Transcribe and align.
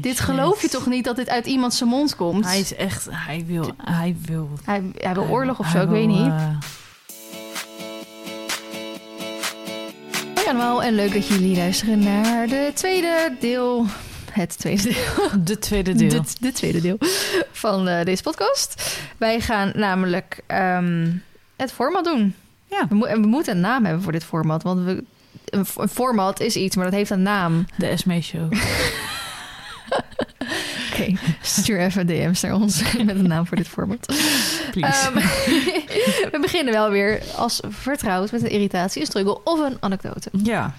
Dit 0.00 0.20
geloof 0.20 0.62
je 0.62 0.68
toch 0.68 0.86
niet 0.86 1.04
dat 1.04 1.16
dit 1.16 1.28
uit 1.28 1.46
iemand 1.46 1.74
zijn 1.74 1.88
mond 1.90 2.16
komt? 2.16 2.44
Hij 2.44 2.60
is 2.60 2.74
echt, 2.74 3.08
hij 3.10 3.44
wil, 3.46 3.70
hij 3.76 4.16
wil... 4.26 4.50
Hij, 4.64 4.82
hij 4.98 5.14
wil 5.14 5.26
oorlog 5.28 5.58
of 5.58 5.68
zo, 5.68 5.82
ik 5.82 5.88
weet 5.88 6.06
niet. 6.08 6.32
Hoi 10.34 10.46
allemaal 10.46 10.82
en 10.82 10.94
leuk 10.94 11.12
dat 11.12 11.26
jullie 11.26 11.56
luisteren 11.56 11.98
naar 11.98 12.46
de 12.46 12.70
tweede 12.74 13.36
deel. 13.40 13.86
Het 14.30 14.58
tweede 14.58 14.82
deel. 14.82 15.30
de 15.44 15.58
tweede 15.58 15.94
deel. 15.94 16.08
De, 16.08 16.22
de 16.40 16.52
tweede 16.52 16.80
deel 16.80 16.96
van 17.52 17.88
eh, 17.88 18.04
deze 18.04 18.22
podcast. 18.22 18.98
Wij 19.16 19.40
gaan 19.40 19.72
namelijk 19.74 20.40
ehm, 20.46 21.10
het 21.56 21.72
format 21.72 22.04
doen. 22.04 22.34
Ja. 22.66 22.86
We, 22.88 22.94
mo- 22.94 23.06
we 23.20 23.26
moeten 23.26 23.54
een 23.54 23.60
naam 23.60 23.84
hebben 23.84 24.02
voor 24.02 24.12
dit 24.12 24.24
format. 24.24 24.62
Want 24.62 24.84
we, 24.84 25.04
een, 25.44 25.66
een 25.76 25.88
format 25.88 26.40
is 26.40 26.56
iets, 26.56 26.76
maar 26.76 26.84
dat 26.84 26.94
heeft 26.94 27.10
een 27.10 27.22
naam. 27.22 27.66
De 27.76 27.86
Esme 27.86 28.20
Show. 28.22 28.52
Stuur 31.42 31.80
even 31.80 32.06
DM's 32.06 32.40
naar 32.40 32.54
ons 32.54 32.82
met 33.04 33.16
een 33.16 33.28
naam 33.28 33.46
voor 33.46 33.56
dit 33.56 33.68
format. 33.68 34.06
Please. 34.70 35.06
Ehm, 35.06 35.14
we 36.32 36.38
beginnen 36.40 36.72
wel 36.72 36.90
weer 36.90 37.22
als 37.36 37.60
vertrouwd 37.68 38.32
met 38.32 38.42
een 38.42 38.50
irritatie, 38.50 39.00
een 39.00 39.06
struggle 39.06 39.40
of 39.44 39.58
een 39.58 39.76
anekdote. 39.80 40.30
Ja. 40.42 40.74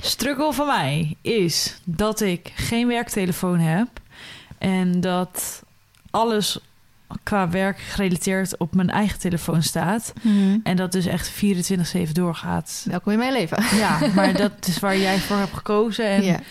Struggle 0.00 0.52
van 0.52 0.66
mij 0.66 1.16
is 1.20 1.78
dat 1.84 2.20
ik 2.20 2.52
geen 2.54 2.86
werktelefoon 2.86 3.58
heb. 3.58 3.88
En 4.58 5.00
dat 5.00 5.62
alles 6.10 6.58
qua 7.22 7.48
werk 7.48 7.78
gerelateerd 7.78 8.56
op 8.58 8.74
mijn 8.74 8.90
eigen 8.90 9.18
telefoon 9.18 9.62
staat. 9.62 10.12
En 10.62 10.76
dat 10.76 10.92
dus 10.92 11.06
echt 11.06 11.32
24-7 12.08 12.12
doorgaat. 12.12 12.84
Welkom 12.88 13.12
in 13.12 13.18
mijn 13.18 13.32
leven. 13.32 13.64
Ja, 13.76 13.98
maar 14.14 14.36
dat 14.42 14.66
is 14.66 14.78
waar 14.78 14.98
jij 14.98 15.18
voor 15.18 15.36
hebt 15.36 15.54
gekozen. 15.54 16.06
En. 16.06 16.42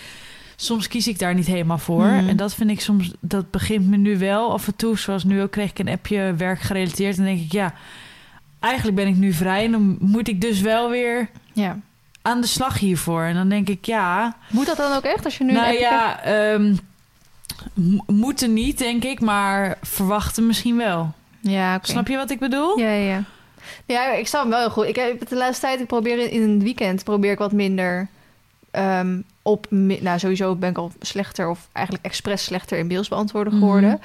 Soms 0.56 0.88
kies 0.88 1.08
ik 1.08 1.20
daar 1.20 1.34
niet 1.34 1.48
helemaal 1.48 1.78
voor. 1.78 2.06
Mhm. 2.06 2.30
En 2.30 2.38
dat 2.38 2.54
vind 2.54 2.70
ik 2.70 2.82
soms, 2.82 3.12
dat 3.20 3.52
begint 3.52 3.88
me 3.88 3.98
nu 3.98 4.18
wel 4.18 4.52
af 4.52 4.68
en 4.68 4.76
toe. 4.76 4.98
Zoals 4.98 5.24
nu 5.24 5.42
ook 5.42 5.52
kreeg 5.52 5.70
ik 5.70 5.80
een 5.80 5.90
appje 5.90 6.34
werk 6.38 6.60
gerelateerd. 6.60 7.18
En 7.18 7.24
denk 7.24 7.42
ik, 7.42 7.52
ja, 7.52 7.74
eigenlijk 8.60 8.96
ben 8.96 9.08
ik 9.08 9.16
nu 9.16 9.34
vrij. 9.34 9.66
En 9.66 9.72
dan 9.72 9.98
moet 10.00 10.28
ik 10.28 10.42
dus 10.42 10.62
wel 10.62 10.90
weer 10.90 11.30
ja. 11.54 11.80
aan 12.22 12.42
de 12.42 12.48
slag 12.48 12.80
hiervoor. 12.80 13.24
En 13.24 13.34
dan 13.34 13.50
denk 13.50 13.70
ik, 13.70 13.86
ja, 13.86 14.36
Moet 14.50 14.66
dat 14.66 14.78
dan 14.78 14.96
ook 14.96 15.04
echt 15.04 15.26
als 15.26 15.38
je 15.38 15.44
nu 15.44 15.52
nou 15.54 15.74
ja, 15.74 16.20
mo- 17.74 18.04
moeten 18.08 18.54
niet, 18.54 18.78
denk 18.78 19.04
ik, 19.04 19.20
maar 19.20 19.78
verwachten 19.82 20.48
misschien 20.48 20.78
wel. 20.78 21.14
Ja. 21.40 21.80
Snap 21.82 22.08
je 22.08 22.16
wat 22.16 22.30
ik 22.30 22.40
bedoel? 22.40 22.80
Ja, 22.80 22.90
ja, 22.92 23.24
ja. 23.86 24.12
Ik 24.12 24.28
snap 24.28 24.42
hem 24.42 24.50
wel 24.52 24.60
heel 24.60 24.70
goed. 24.70 24.86
Ik 24.86 24.96
heb 24.96 25.28
de 25.30 25.36
laatste 25.36 25.66
tijd, 25.66 25.80
ik 25.80 25.88
probeer 25.88 26.20
in, 26.20 26.32
in 26.32 26.42
een 26.42 26.64
weekend 26.64 27.04
probeer 27.04 27.32
ik 27.32 27.38
wat 27.38 27.52
minder 27.52 28.08
ehm, 28.74 29.18
op... 29.42 29.66
Nou, 29.70 30.20
sowieso 30.20 30.56
ben 30.56 30.70
ik 30.70 30.78
al 30.78 30.92
slechter 31.00 31.50
of 31.50 31.68
eigenlijk 31.72 32.06
expres 32.06 32.44
slechter 32.44 32.78
in 32.78 32.88
mails 32.88 33.08
beantwoorden 33.08 33.54
geworden. 33.54 33.90
Mhm. 33.90 34.00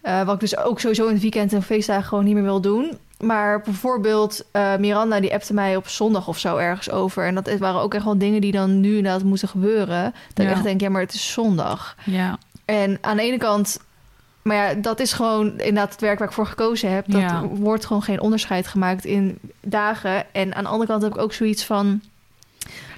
Eh, 0.00 0.22
wat 0.24 0.34
ik 0.34 0.40
dus 0.40 0.56
ook 0.56 0.80
sowieso 0.80 1.06
in 1.06 1.12
het 1.12 1.22
weekend 1.22 1.52
en 1.52 1.62
feestdagen 1.62 2.04
gewoon 2.04 2.24
niet 2.24 2.34
meer 2.34 2.42
wil 2.42 2.60
doen. 2.60 2.98
Maar 3.20 3.60
bijvoorbeeld 3.60 4.44
eh, 4.50 4.76
Miranda 4.76 5.20
die 5.20 5.32
appte 5.34 5.54
mij 5.54 5.76
op 5.76 5.88
zondag 5.88 6.28
of 6.28 6.38
zo 6.38 6.56
ergens 6.56 6.90
over. 6.90 7.26
En 7.26 7.34
dat 7.34 7.58
waren 7.58 7.80
ook 7.80 7.94
echt 7.94 8.04
wel 8.04 8.18
dingen 8.18 8.40
die 8.40 8.52
dan 8.52 8.80
nu 8.80 8.96
inderdaad 8.96 9.22
moeten 9.22 9.48
gebeuren. 9.48 10.14
Dat 10.34 10.46
ik 10.46 10.52
echt 10.52 10.62
denk, 10.62 10.80
ja, 10.80 10.88
maar 10.88 11.00
het 11.02 11.14
is 11.14 11.32
zondag. 11.32 11.96
Ja. 12.04 12.38
En 12.64 12.98
aan 13.00 13.16
de 13.16 13.22
ene 13.22 13.38
kant, 13.38 13.80
maar 14.42 14.56
ja, 14.56 14.74
dat 14.74 15.00
is 15.00 15.12
gewoon 15.12 15.46
inderdaad 15.50 15.92
het 15.92 16.00
werk 16.00 16.18
waar 16.18 16.28
ik 16.28 16.34
voor 16.34 16.46
gekozen 16.46 16.92
heb. 16.92 17.04
Dat 17.08 17.20
Ja. 17.20 17.42
wordt 17.42 17.86
gewoon 17.86 18.02
geen 18.02 18.20
onderscheid 18.20 18.66
gemaakt 18.66 19.04
in 19.04 19.38
dagen. 19.60 20.34
En 20.34 20.54
aan 20.54 20.64
de 20.64 20.70
andere 20.70 20.90
kant 20.90 21.02
heb 21.02 21.12
ik 21.14 21.20
ook 21.20 21.32
zoiets 21.32 21.64
van, 21.64 22.00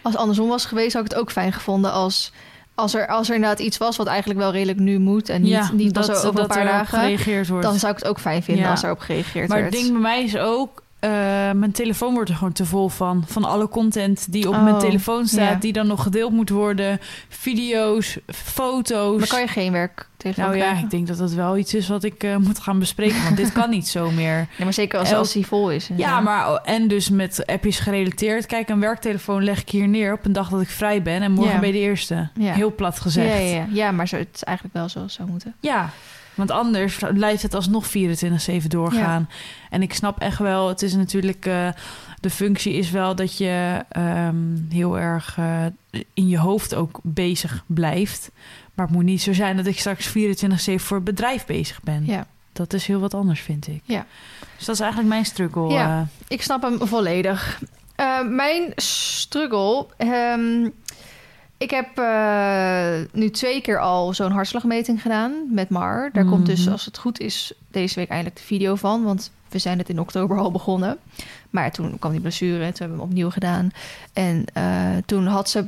als 0.03 0.13
het 0.13 0.23
andersom 0.23 0.49
was 0.49 0.65
geweest, 0.65 0.93
had 0.93 1.05
ik 1.05 1.11
het 1.11 1.21
ook 1.21 1.31
fijn 1.31 1.53
gevonden 1.53 1.93
als, 1.93 2.33
als, 2.75 2.95
er, 2.95 3.07
als 3.07 3.29
er 3.29 3.35
inderdaad 3.35 3.59
iets 3.59 3.79
was 3.79 3.97
wat 3.97 4.07
eigenlijk 4.07 4.39
wel 4.39 4.53
redelijk 4.53 4.79
nu 4.79 4.99
moet 4.99 5.29
en 5.29 5.43
niet, 5.43 5.51
ja, 5.51 5.71
niet 5.73 5.93
pas 5.93 6.07
dat, 6.07 6.27
over 6.27 6.41
een 6.41 6.47
paar 6.47 6.61
op 6.63 6.69
dagen. 6.69 6.99
gereageerd 6.99 7.49
wordt. 7.49 7.65
Dan 7.65 7.79
zou 7.79 7.93
ik 7.93 7.99
het 7.99 8.09
ook 8.09 8.21
fijn 8.21 8.43
vinden 8.43 8.65
Ja. 8.65 8.71
als 8.71 8.81
daarop 8.81 9.01
gereageerd 9.01 9.49
maar 9.49 9.61
werd. 9.61 9.73
het 9.73 9.83
ding 9.83 9.93
bij 9.93 10.03
mij 10.03 10.23
is 10.23 10.37
ook... 10.37 10.83
eh, 11.01 11.11
mijn 11.53 11.73
telefoon 11.73 12.15
wordt 12.15 12.31
er 12.31 12.37
gewoon 12.37 12.53
te 12.53 12.67
vol 12.67 12.89
van. 12.89 13.25
Van 13.27 13.45
alle 13.45 13.69
content 13.69 14.33
die 14.33 14.49
op 14.49 14.55
Oh, 14.55 14.63
mijn 14.63 14.79
telefoon 14.79 15.27
staat... 15.27 15.63
die 15.63 15.73
dan 15.73 15.87
nog 15.87 16.03
gedeeld 16.03 16.33
moet 16.33 16.51
worden. 16.51 16.99
Video's, 17.29 18.19
foto's. 18.27 19.19
maar 19.19 19.29
kan 19.29 19.41
je 19.41 19.47
geen 19.47 19.73
werk 19.73 20.09
tegen 20.17 20.43
Nou 20.43 20.57
ja, 20.57 20.79
ik 20.79 20.91
denk 20.91 21.07
dat 21.07 21.19
dat 21.19 21.33
wel 21.33 21.57
iets 21.59 21.75
is 21.75 21.89
wat 21.89 22.05
ik 22.05 22.23
eh, 22.23 22.37
moet 22.37 22.59
gaan 22.59 22.79
bespreken. 22.79 23.23
Want 23.25 23.37
dit 23.37 23.53
kan 23.53 23.71
niet 23.71 23.89
zo 23.89 24.11
meer. 24.11 24.29
Ja, 24.59 24.65
maar 24.65 24.73
zeker 24.73 24.99
als, 24.99 25.13
als 25.13 25.33
die 25.33 25.47
vol 25.47 25.71
is. 25.71 25.91
Ja, 25.97 26.21
maar 26.21 26.55
en 26.55 26.89
dus 26.89 27.09
met 27.11 27.47
appjes 27.47 27.79
gerelateerd. 27.79 28.47
Kijk, 28.47 28.69
een 28.69 28.81
werktelefoon 28.81 29.45
leg 29.45 29.61
ik 29.61 29.69
hier 29.69 29.89
neer 29.89 30.13
op 30.13 30.25
een 30.25 30.33
dag 30.33 30.49
dat 30.49 30.61
ik 30.61 30.69
vrij 30.69 31.03
ben. 31.03 31.23
En 31.23 31.33
morgen 31.33 31.55
Ja. 31.55 31.59
ben 31.61 31.69
je 31.69 31.75
de 31.75 31.81
eerste. 31.81 32.29
Heel 32.41 32.75
plat 32.75 33.01
gezegd. 33.01 33.29
Ja, 33.29 33.35
ja, 33.39 33.55
ja. 33.55 33.67
ja, 33.73 33.91
maar 33.93 34.09
zo, 34.09 34.17
het 34.17 34.29
is 34.35 34.45
eigenlijk 34.45 34.77
wel 34.77 34.89
zo 34.89 35.09
zou 35.09 35.29
moeten. 35.29 35.55
Ja, 35.61 35.91
want 36.35 36.51
anders 36.51 36.99
blijft 37.15 37.43
het 37.43 37.55
alsnog 37.55 37.87
24-7 37.89 38.67
doorgaan. 38.69 39.29
En 39.71 39.83
ik 39.83 39.95
snap 39.95 40.21
echt 40.21 40.39
wel, 40.39 40.69
het 40.69 40.83
is 40.83 40.95
natuurlijk... 40.95 41.47
eh, 41.47 41.69
de 42.21 42.31
functie 42.31 42.73
is 42.73 42.91
wel 42.91 43.15
dat 43.15 43.39
je 43.39 43.85
ehm, 43.89 44.37
heel 44.69 44.99
erg 44.99 45.37
eh, 45.39 45.65
in 46.15 46.29
je 46.29 46.39
hoofd 46.39 46.75
ook 46.75 47.01
bezig 47.03 47.65
blijft. 47.67 48.31
Maar 48.75 48.87
het 48.87 48.95
moet 48.95 49.05
niet 49.05 49.23
zo 49.23 49.33
zijn 49.33 49.57
dat 49.57 49.67
ik 49.67 49.79
straks 49.79 50.09
24-7 50.09 50.13
voor 50.75 50.97
het 50.97 51.05
bedrijf 51.05 51.47
bezig 51.47 51.83
ben. 51.83 52.07
Ja. 52.07 52.27
Dat 52.53 52.73
is 52.73 52.87
heel 52.87 53.01
wat 53.01 53.15
anders, 53.15 53.41
vind 53.41 53.67
ik. 53.69 53.81
Ja. 53.85 54.07
Dus 54.57 54.65
dat 54.65 54.75
is 54.75 54.81
eigenlijk 54.81 55.11
mijn 55.13 55.25
struggle. 55.25 55.69
Ja. 55.69 56.01
eh. 56.01 56.07
Ik 56.29 56.43
snap 56.43 56.63
hem 56.63 56.79
volledig. 56.87 57.61
Mijn 58.29 58.73
struggle. 58.77 59.87
ehm, 59.97 60.69
ik 61.61 61.71
heb 61.71 61.99
eh, 61.99 62.93
nu 63.13 63.31
twee 63.31 63.61
keer 63.61 63.79
al 63.81 64.15
zo'n 64.15 64.31
hartslagmeting 64.31 65.03
gedaan 65.03 65.33
met 65.51 65.69
Mar. 65.69 66.11
Daar 66.13 66.25
komt 66.25 66.47
dus, 66.47 66.61
Mhm. 66.61 66.73
als 66.73 66.85
het 66.85 66.99
goed 66.99 67.21
is, 67.21 67.53
deze 67.71 67.95
week 67.95 68.09
eindelijk 68.09 68.37
de 68.37 68.43
video 68.43 68.75
van. 68.75 69.03
Want 69.05 69.31
we 69.49 69.59
zijn 69.59 69.79
het 69.79 69.89
in 69.89 70.01
oktober 70.01 70.39
al 70.39 70.51
begonnen. 70.51 70.99
Maar 71.51 71.73
toen 71.73 71.99
kwam 71.99 72.13
die 72.13 72.21
blessure 72.21 72.65
en 72.65 72.73
toen 72.75 72.79
hebben 72.79 72.97
we 72.97 73.03
hem 73.03 73.11
opnieuw 73.13 73.31
gedaan. 73.31 73.71
En 74.13 74.45
eh, 74.53 74.97
toen 75.07 75.27
had 75.27 75.51
ze, 75.51 75.67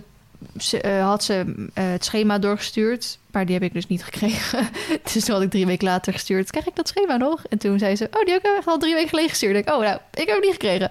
ze, 0.58 0.80
eh, 0.80 1.04
had 1.04 1.24
ze 1.24 1.66
het 1.74 2.04
schema 2.04 2.38
doorgestuurd. 2.38 3.18
Maar 3.30 3.44
die 3.46 3.54
heb 3.54 3.62
ik 3.64 3.72
dus 3.72 3.86
niet 3.86 4.04
gekregen. 4.04 4.68
dus 5.12 5.24
toen 5.24 5.34
had 5.34 5.42
ik 5.44 5.50
drie 5.50 5.66
weken 5.66 5.86
later 5.86 6.12
gestuurd. 6.12 6.50
Krijg 6.50 6.66
ik 6.66 6.76
dat 6.76 6.88
schema 6.88 7.16
nog? 7.16 7.42
En 7.48 7.58
toen 7.58 7.78
zei 7.78 7.96
ze, 7.96 8.08
oh, 8.12 8.24
die 8.24 8.32
heb 8.32 8.44
ik 8.44 8.62
al 8.64 8.78
drie 8.78 8.94
weken 8.94 9.08
geleden 9.08 9.30
gestuurd. 9.30 9.56
Ik, 9.56 9.64
denk, 9.64 9.76
oh, 9.78 9.84
nou, 9.84 9.98
ik 10.10 10.18
heb 10.18 10.28
hem 10.28 10.40
niet 10.40 10.52
gekregen. 10.52 10.90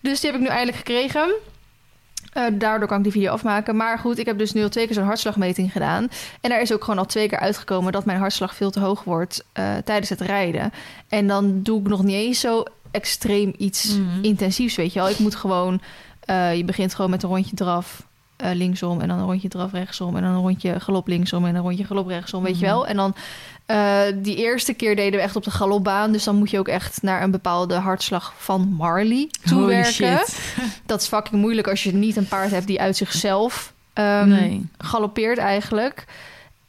Dus 0.00 0.20
die 0.20 0.30
heb 0.30 0.40
ik 0.40 0.46
nu 0.46 0.52
eindelijk 0.52 0.76
gekregen. 0.78 1.32
Eh, 2.32 2.44
daardoor 2.52 2.88
kan 2.88 2.96
ik 2.98 3.02
die 3.02 3.12
video 3.12 3.32
afmaken. 3.32 3.76
Maar 3.76 3.98
goed, 3.98 4.18
ik 4.18 4.26
heb 4.26 4.38
dus 4.38 4.52
nu 4.52 4.62
al 4.62 4.68
twee 4.68 4.86
keer 4.86 4.94
zo'n 4.94 5.04
hartslagmeting 5.04 5.72
gedaan. 5.72 6.08
En 6.40 6.50
daar 6.50 6.60
is 6.60 6.72
ook 6.72 6.84
gewoon 6.84 6.98
al 6.98 7.06
twee 7.06 7.28
keer 7.28 7.38
uitgekomen 7.38 7.92
dat 7.92 8.04
mijn 8.04 8.18
hartslag 8.18 8.54
veel 8.54 8.70
te 8.70 8.80
hoog 8.80 9.04
wordt 9.04 9.44
eh, 9.52 9.76
tijdens 9.84 10.08
het 10.08 10.20
rijden. 10.20 10.72
En 11.08 11.26
dan 11.26 11.62
doe 11.62 11.80
ik 11.80 11.88
nog 11.88 12.02
niet 12.02 12.14
eens 12.16 12.40
zo 12.40 12.62
extreem 12.90 13.54
iets 13.58 13.96
Mhm. 13.96 14.22
intensiefs, 14.24 14.76
weet 14.76 14.92
je 14.92 14.98
wel. 15.00 15.08
Ik 15.08 15.18
moet 15.18 15.34
gewoon, 15.34 15.80
eh, 16.20 16.56
je 16.56 16.64
begint 16.64 16.94
gewoon 16.94 17.10
met 17.10 17.22
een 17.22 17.28
rondje 17.28 17.56
draf 17.56 18.08
linksom 18.52 19.00
en 19.00 19.08
dan 19.08 19.18
een 19.18 19.24
rondje 19.24 19.48
draf 19.48 19.72
rechtsom 19.72 20.16
en 20.16 20.22
dan 20.22 20.30
een 20.30 20.40
rondje 20.40 20.80
galop 20.80 21.06
linksom 21.06 21.44
en 21.46 21.54
een 21.54 21.62
rondje 21.62 21.84
galop 21.84 22.06
rechtsom, 22.06 22.42
weet 22.42 22.58
je 22.58 22.64
Mhm. 22.66 22.74
wel. 22.74 22.86
En 22.86 22.96
dan 22.96 23.14
eh, 23.70 24.02
die 24.14 24.36
eerste 24.36 24.74
keer 24.74 24.96
deden 24.96 25.18
we 25.18 25.24
echt 25.24 25.36
op 25.36 25.44
de 25.44 25.50
galopbaan, 25.50 26.12
dus 26.12 26.24
dan 26.24 26.36
moet 26.36 26.50
je 26.50 26.58
ook 26.58 26.68
echt 26.68 27.02
naar 27.02 27.22
een 27.22 27.30
bepaalde 27.30 27.74
hartslag 27.74 28.32
van 28.36 28.68
Marley 28.68 29.28
toewerken. 29.44 30.20
Dat 30.86 31.00
is 31.00 31.06
fucking 31.06 31.40
moeilijk 31.40 31.68
als 31.68 31.82
je 31.82 31.92
niet 31.92 32.16
een 32.16 32.28
paard 32.28 32.50
hebt 32.50 32.66
die 32.66 32.80
uit 32.80 32.96
zichzelf 32.96 33.72
nee. 33.94 34.68
galoppeert 34.78 35.38
eigenlijk. 35.38 36.04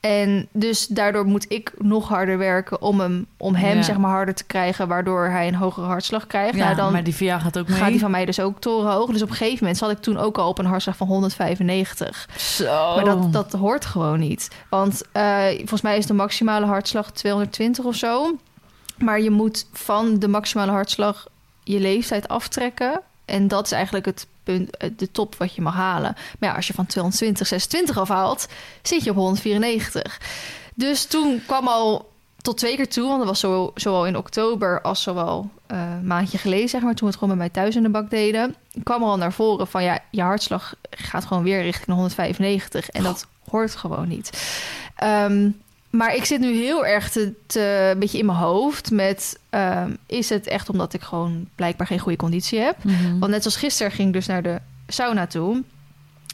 En 0.01 0.47
dus 0.51 0.87
daardoor 0.87 1.25
moet 1.25 1.45
ik 1.51 1.73
nog 1.77 2.07
harder 2.07 2.37
werken 2.37 2.81
om 2.81 2.99
hem, 2.99 3.25
om 3.37 3.55
hem 3.55 3.75
Ja. 3.75 3.81
zeg 3.83 3.97
maar 3.97 4.11
harder 4.11 4.33
te 4.35 4.43
krijgen, 4.43 4.87
waardoor 4.87 5.25
hij 5.25 5.47
een 5.47 5.55
hogere 5.55 5.85
hartslag 5.85 6.27
krijgt. 6.27 6.55
Ja, 6.55 6.63
nou, 6.63 6.75
dan 6.75 6.91
maar 6.91 7.03
die 7.03 7.15
VIA 7.15 7.39
gaat 7.39 7.57
ook 7.59 7.67
mee. 7.67 7.77
gaat 7.77 7.89
die 7.89 7.99
van 7.99 8.11
mij 8.11 8.25
dus 8.25 8.39
ook 8.39 8.59
torenhoog. 8.59 9.11
Dus 9.11 9.21
op 9.21 9.29
een 9.29 9.35
gegeven 9.35 9.57
moment 9.59 9.77
zat 9.77 9.91
ik 9.91 9.97
toen 9.97 10.17
ook 10.17 10.37
al 10.37 10.47
op 10.49 10.57
een 10.57 10.65
hartslag 10.65 10.97
van 10.97 11.07
195. 11.07 12.29
Zo. 12.37 12.95
Maar 12.95 13.03
dat, 13.05 13.33
dat 13.33 13.51
hoort 13.51 13.85
gewoon 13.85 14.19
niet. 14.19 14.47
Want 14.69 15.01
eh, 15.11 15.45
volgens 15.57 15.81
mij 15.81 15.97
is 15.97 16.05
de 16.05 16.13
maximale 16.13 16.65
hartslag 16.65 17.11
220 17.11 17.85
of 17.85 17.95
zo. 17.95 18.35
Maar 18.97 19.21
je 19.21 19.31
moet 19.31 19.65
van 19.73 20.19
de 20.19 20.27
maximale 20.27 20.71
hartslag 20.71 21.27
je 21.63 21.79
leeftijd 21.79 22.27
aftrekken. 22.27 23.01
En 23.25 23.47
dat 23.47 23.65
is 23.65 23.71
eigenlijk 23.71 24.05
het 24.05 24.27
punt, 24.43 24.77
eh, 24.77 24.89
de 24.97 25.11
top 25.11 25.35
wat 25.35 25.55
je 25.55 25.61
mag 25.61 25.75
halen. 25.75 26.15
Maar 26.39 26.49
ja, 26.49 26.55
als 26.55 26.67
je 26.67 26.73
van 26.73 26.85
220, 26.85 27.47
26 27.47 27.97
afhaalt, 27.97 28.47
zit 28.81 29.03
je 29.03 29.09
op 29.09 29.15
194. 29.15 30.19
Dus 30.73 31.05
toen 31.05 31.41
kwam 31.45 31.67
al 31.67 32.09
tot 32.41 32.57
twee 32.57 32.75
keer 32.75 32.89
toe, 32.89 33.07
want 33.07 33.17
dat 33.17 33.27
was 33.27 33.39
zo, 33.39 33.71
zowel 33.75 34.05
in 34.05 34.17
oktober 34.17 34.81
als 34.81 35.01
zowel 35.01 35.49
eh, 35.67 35.77
een 35.77 36.07
maandje 36.07 36.37
geleden, 36.37 36.69
zeg 36.69 36.81
maar, 36.81 36.95
toen 36.95 37.07
we 37.07 37.13
het 37.13 37.23
gewoon 37.23 37.37
bij 37.37 37.47
mij 37.47 37.49
thuis 37.49 37.75
in 37.75 37.83
de 37.83 37.89
bak 37.89 38.09
deden, 38.09 38.55
kwam 38.83 39.01
er 39.01 39.07
al 39.07 39.17
naar 39.17 39.33
voren 39.33 39.67
van 39.67 39.83
ja, 39.83 39.99
je 40.11 40.21
hartslag 40.21 40.73
gaat 40.89 41.25
gewoon 41.25 41.43
weer 41.43 41.61
richting 41.61 41.85
de 41.85 41.93
195 41.93 42.89
en 42.89 43.03
dat 43.03 43.27
hoort 43.49 43.75
gewoon 43.75 44.07
niet. 44.07 44.29
Ehm, 44.95 45.49
maar 45.91 46.15
ik 46.15 46.25
zit 46.25 46.39
nu 46.39 46.53
heel 46.53 46.85
erg 46.85 47.09
te, 47.09 47.33
te, 47.47 47.89
een 47.93 47.99
beetje 47.99 48.17
in 48.17 48.25
mijn 48.25 48.37
hoofd 48.37 48.91
met... 48.91 49.39
ehm, 49.49 49.91
is 50.05 50.29
het 50.29 50.47
echt 50.47 50.69
omdat 50.69 50.93
ik 50.93 51.01
gewoon 51.01 51.47
blijkbaar 51.55 51.87
geen 51.87 51.99
goede 51.99 52.17
conditie 52.17 52.59
heb? 52.59 52.83
Mhm. 52.83 53.19
Want 53.19 53.31
net 53.31 53.45
als 53.45 53.55
gisteren 53.55 53.91
ging 53.91 54.07
ik 54.07 54.13
dus 54.13 54.25
naar 54.27 54.43
de 54.43 54.57
sauna 54.87 55.27
toe. 55.27 55.63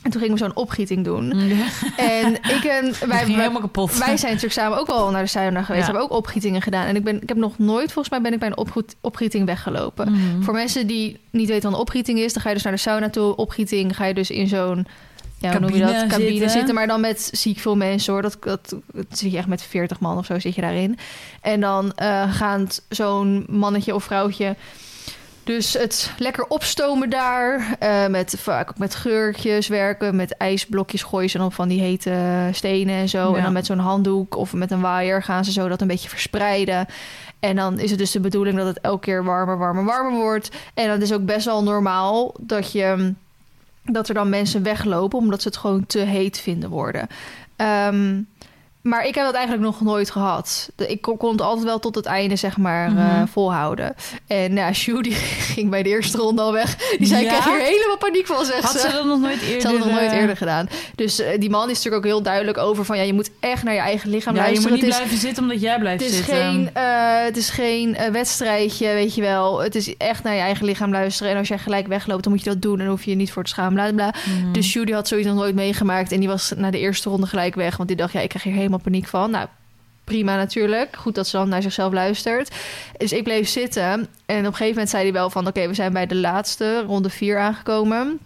En 0.03 0.11
toen 0.11 0.21
gingen 0.21 0.37
we 0.37 0.43
zo'n 0.43 0.55
opgieting 0.55 1.03
doen. 1.05 1.39
Ja. 1.47 1.65
En 1.97 2.33
ik 2.33 2.63
en 2.63 2.93
Wij 3.09 3.23
helemaal 3.25 3.61
kapot. 3.61 3.97
wij 3.97 4.17
zijn 4.17 4.31
natuurlijk 4.33 4.59
samen 4.59 4.77
ook 4.77 4.87
wel 4.87 5.11
naar 5.11 5.23
de 5.23 5.29
sauna 5.29 5.63
geweest. 5.63 5.85
Ja. 5.85 5.91
Hebben 5.91 6.01
ook 6.11 6.17
opgietingen 6.17 6.61
gedaan. 6.61 6.85
En 6.85 6.95
ik, 6.95 7.03
ben, 7.03 7.21
ik 7.21 7.27
heb 7.27 7.37
nog 7.37 7.57
nooit, 7.57 7.91
volgens 7.91 8.09
mij 8.09 8.21
ben 8.21 8.33
ik 8.33 8.39
bij 8.39 8.47
een 8.47 8.57
opgoed- 8.57 8.95
opgieting 9.01 9.45
weggelopen. 9.45 10.11
Mhm. 10.11 10.41
Voor 10.41 10.53
mensen 10.53 10.87
die 10.87 11.19
niet 11.31 11.47
weten 11.47 11.63
wat 11.63 11.73
een 11.73 11.85
opgieting 11.85 12.19
is, 12.19 12.33
dan 12.33 12.41
ga 12.41 12.47
je 12.49 12.55
dus 12.55 12.63
naar 12.63 12.73
de 12.73 12.79
sauna 12.79 13.09
toe. 13.09 13.35
Opgieting 13.35 13.95
ga 13.95 14.05
je 14.05 14.13
dus 14.13 14.29
in 14.29 14.47
zo'n 14.47 14.87
ja, 15.39 15.51
hoe 15.51 15.59
noem 15.59 15.73
je 15.73 15.79
dat? 15.79 16.07
Cabine 16.07 16.29
zitten. 16.31 16.49
zitten. 16.49 16.75
maar 16.75 16.87
dan 16.87 17.01
met 17.01 17.29
ziek 17.31 17.59
veel 17.59 17.75
mensen 17.75 18.13
hoor. 18.13 18.21
Dat, 18.21 18.37
dat, 18.39 18.75
dat 18.93 19.05
zit 19.09 19.31
je 19.31 19.37
echt 19.37 19.47
met 19.47 19.61
40 19.61 19.99
man 19.99 20.17
of 20.17 20.25
zo 20.25 20.39
zit 20.39 20.55
je 20.55 20.61
daarin. 20.61 20.97
En 21.41 21.59
dan 21.59 21.91
eh 21.91 22.33
gaat 22.35 22.81
zo'n 22.89 23.45
mannetje 23.49 23.95
of 23.95 24.03
vrouwtje 24.03 24.55
dus 25.47 25.73
het 25.73 26.11
lekker 26.17 26.45
opstomen 26.47 27.09
daar. 27.09 27.75
eh, 27.79 28.07
met 28.07 28.35
vaak 28.39 28.69
ook 28.69 28.77
met 28.77 28.95
geurtjes 28.95 29.67
werken. 29.67 30.15
Met 30.15 30.37
ijsblokjes 30.37 31.03
gooien 31.03 31.29
ze 31.29 31.37
dan 31.37 31.45
op 31.45 31.53
van 31.53 31.67
die 31.67 31.81
hete 31.81 32.49
stenen 32.51 32.95
en 32.95 33.09
zo. 33.09 33.31
Ja. 33.31 33.37
En 33.37 33.43
dan 33.43 33.53
met 33.53 33.65
zo'n 33.65 33.79
handdoek 33.79 34.35
of 34.35 34.53
met 34.53 34.71
een 34.71 34.81
waaier 34.81 35.23
gaan 35.23 35.45
ze 35.45 35.51
zo 35.51 35.67
dat 35.67 35.81
een 35.81 35.87
beetje 35.87 36.09
verspreiden. 36.09 36.85
En 37.39 37.55
dan 37.55 37.79
is 37.79 37.89
het 37.89 37.99
dus 37.99 38.11
de 38.11 38.19
bedoeling 38.19 38.57
dat 38.57 38.67
het 38.67 38.79
elke 38.81 38.99
keer 38.99 39.23
warmer, 39.23 39.57
warmer, 39.57 39.85
warmer 39.85 40.21
wordt. 40.21 40.49
En 40.73 40.87
dat 40.87 41.01
is 41.01 41.13
ook 41.13 41.25
best 41.25 41.45
wel 41.45 41.63
normaal 41.63 42.35
dat 42.39 42.71
je 42.71 43.13
dat 43.91 44.07
er 44.07 44.13
dan 44.13 44.29
mensen 44.29 44.63
weglopen 44.63 45.17
omdat 45.17 45.41
ze 45.41 45.47
het 45.47 45.57
gewoon 45.57 45.85
te 45.85 45.99
heet 45.99 46.39
vinden 46.39 46.69
worden. 46.69 47.07
Ehm, 47.55 48.21
maar 48.81 49.05
ik 49.07 49.15
heb 49.15 49.25
dat 49.25 49.33
eigenlijk 49.33 49.65
nog 49.65 49.81
nooit 49.81 50.11
gehad. 50.11 50.69
Ik 50.87 51.01
kon, 51.01 51.31
het 51.31 51.41
altijd 51.41 51.65
wel 51.65 51.79
tot 51.79 51.95
het 51.95 52.05
einde, 52.05 52.35
zeg 52.35 52.57
maar, 52.57 52.87
eh, 52.87 52.93
Mhm. 52.93 53.25
volhouden. 53.27 53.95
En 54.27 54.55
ja, 54.55 54.73
Sjoe, 54.73 55.03
die 55.03 55.13
ging 55.55 55.69
bij 55.69 55.83
de 55.83 55.89
eerste 55.89 56.17
ronde 56.17 56.41
al 56.41 56.53
weg. 56.53 56.75
Die 56.97 57.07
zei, 57.07 57.23
Ja? 57.23 57.31
ik 57.35 57.39
krijg 57.41 57.57
hier 57.57 57.65
helemaal 57.67 57.97
paniek 57.97 58.25
van, 58.25 58.45
zegt 58.45 58.63
Had 58.63 58.79
ze 58.79 58.91
dat 58.91 59.05
nog 59.05 59.19
nooit 59.19 59.41
eerder? 59.41 59.61
Ze 59.61 59.67
had 59.67 59.75
het 59.75 59.85
nog 59.85 59.99
nooit 59.99 60.11
eerder 60.11 60.37
gedaan. 60.37 60.69
Dus 60.95 61.19
eh, 61.19 61.39
die 61.39 61.49
man 61.49 61.69
is 61.69 61.75
natuurlijk 61.75 62.05
ook 62.05 62.11
heel 62.11 62.21
duidelijk 62.21 62.57
over 62.57 62.85
van... 62.85 62.97
ja, 62.97 63.03
je 63.03 63.13
moet 63.13 63.29
echt 63.39 63.63
naar 63.63 63.73
je 63.73 63.79
eigen 63.79 64.09
lichaam 64.09 64.35
Ja, 64.35 64.39
je 64.41 64.45
luisteren. 64.47 64.73
moet 64.73 64.81
niet 64.81 64.91
is, 64.91 64.97
blijven 64.97 65.17
zitten 65.19 65.43
omdat 65.43 65.61
jij 65.61 65.79
blijft 65.79 66.03
het 66.03 66.11
is 66.11 66.17
zitten. 66.17 66.35
geen, 66.35 66.69
eh, 66.73 66.83
het 67.23 67.37
is 67.37 67.49
geen 67.49 67.97
wedstrijdje, 68.11 68.87
weet 68.93 69.15
je 69.15 69.21
wel. 69.21 69.59
Het 69.59 69.75
is 69.75 69.97
echt 69.97 70.23
naar 70.23 70.33
je 70.35 70.41
eigen 70.41 70.65
lichaam 70.65 70.91
luisteren. 70.91 71.31
En 71.31 71.37
als 71.37 71.47
jij 71.47 71.57
gelijk 71.57 71.87
wegloopt, 71.87 72.23
dan 72.23 72.31
moet 72.31 72.43
je 72.43 72.49
dat 72.49 72.61
doen. 72.61 72.73
En 72.73 72.79
dan 72.79 72.87
hoef 72.87 73.03
je 73.03 73.09
je 73.09 73.15
niet 73.15 73.31
voor 73.31 73.43
te 73.43 73.49
schamen, 73.49 73.73
bla, 73.73 73.91
bla. 73.91 74.13
Mhm. 74.41 74.51
Dus 74.51 74.73
Judy 74.73 74.91
had 74.91 75.07
zoiets 75.07 75.27
nog 75.27 75.35
nooit 75.37 75.55
meegemaakt. 75.55 76.11
En 76.11 76.19
die 76.19 76.29
was 76.29 76.53
na 76.55 76.71
de 76.71 76.79
eerste 76.79 77.09
ronde 77.09 77.27
gelijk 77.27 77.55
weg. 77.55 77.77
Want 77.77 77.87
die 77.89 77.97
dacht, 77.97 78.13
ja, 78.13 78.19
ik 78.19 78.29
krijg 78.29 78.43
hier 78.43 78.53
helemaal 78.53 78.76
paniek 78.81 79.07
van. 79.07 79.31
Nou, 79.31 79.47
prima 80.07 80.35
natuurlijk. 80.35 80.95
Goed 80.95 81.15
dat 81.15 81.27
ze 81.27 81.37
dan 81.37 81.49
naar 81.49 81.61
zichzelf 81.61 81.93
luistert. 81.93 82.55
Dus 82.97 83.11
ik 83.11 83.23
bleef 83.23 83.49
zitten. 83.49 84.07
En 84.25 84.39
op 84.39 84.45
een 84.45 84.45
gegeven 84.45 84.67
moment 84.67 84.89
zei 84.89 85.03
hij 85.03 85.13
wel 85.13 85.29
van... 85.29 85.47
oké, 85.47 85.67
we 85.67 85.73
zijn 85.73 85.93
bij 85.93 86.05
de 86.05 86.15
laatste, 86.15 86.83
ronde 86.87 87.09
vier 87.09 87.39
aangekomen. 87.39 88.19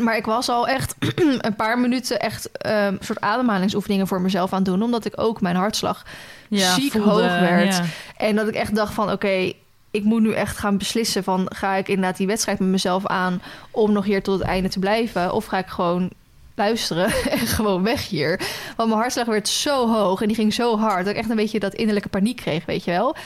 Maar 0.00 0.16
ik 0.16 0.24
was 0.24 0.48
al 0.48 0.68
echt 0.68 0.94
een 1.38 1.56
paar 1.56 1.78
minuten... 1.78 2.20
echt 2.20 2.48
een 2.52 2.98
soort 3.00 3.20
ademhalingsoefeningen 3.20 4.06
voor 4.06 4.20
mezelf 4.20 4.52
aan 4.52 4.58
het 4.62 4.66
doen. 4.66 4.82
Omdat 4.82 5.04
ik 5.04 5.12
ook 5.16 5.40
mijn 5.40 5.56
hartslag 5.56 6.04
ziek 6.48 6.92
voelde, 6.92 7.10
hoog 7.10 7.40
werd. 7.40 7.76
ja. 7.76 7.84
en 8.16 8.36
dat 8.36 8.48
ik 8.48 8.54
echt 8.54 8.74
dacht 8.74 8.94
van, 8.94 9.12
oké, 9.12 9.52
ik 9.90 10.04
moet 10.04 10.22
nu 10.22 10.32
echt 10.32 10.58
gaan 10.58 10.78
beslissen 10.78 11.24
van... 11.24 11.50
ga 11.54 11.74
ik 11.74 11.88
inderdaad 11.88 12.16
die 12.16 12.26
wedstrijd 12.26 12.58
met 12.58 12.68
mezelf 12.68 13.06
aan 13.06 13.42
om 13.70 13.92
nog 13.92 14.04
hier 14.04 14.22
tot 14.22 14.38
het 14.38 14.48
einde 14.48 14.68
te 14.68 14.78
blijven? 14.78 15.32
Of 15.32 15.44
ga 15.44 15.58
ik 15.58 15.66
gewoon 15.66 16.10
luisteren 16.56 17.12
en 17.38 17.38
gewoon 17.38 17.82
weg 17.82 18.08
hier? 18.08 18.40
Want 18.76 18.88
mijn 18.88 19.00
hartslag 19.00 19.26
werd 19.26 19.48
zo 19.48 19.88
hoog 19.88 20.20
en 20.20 20.26
die 20.26 20.36
ging 20.36 20.54
zo 20.54 20.78
hard... 20.78 21.04
dat 21.04 21.14
ik 21.14 21.20
echt 21.20 21.30
een 21.30 21.36
beetje 21.36 21.60
dat 21.60 21.74
innerlijke 21.74 22.08
paniek 22.08 22.36
kreeg, 22.36 22.64
weet 22.64 22.84
je 22.84 22.90
wel? 22.90 23.16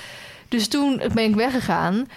Dus 0.48 0.68
toen 0.68 1.02
ben 1.14 1.24
ik 1.24 1.34
weggegaan. 1.34 2.08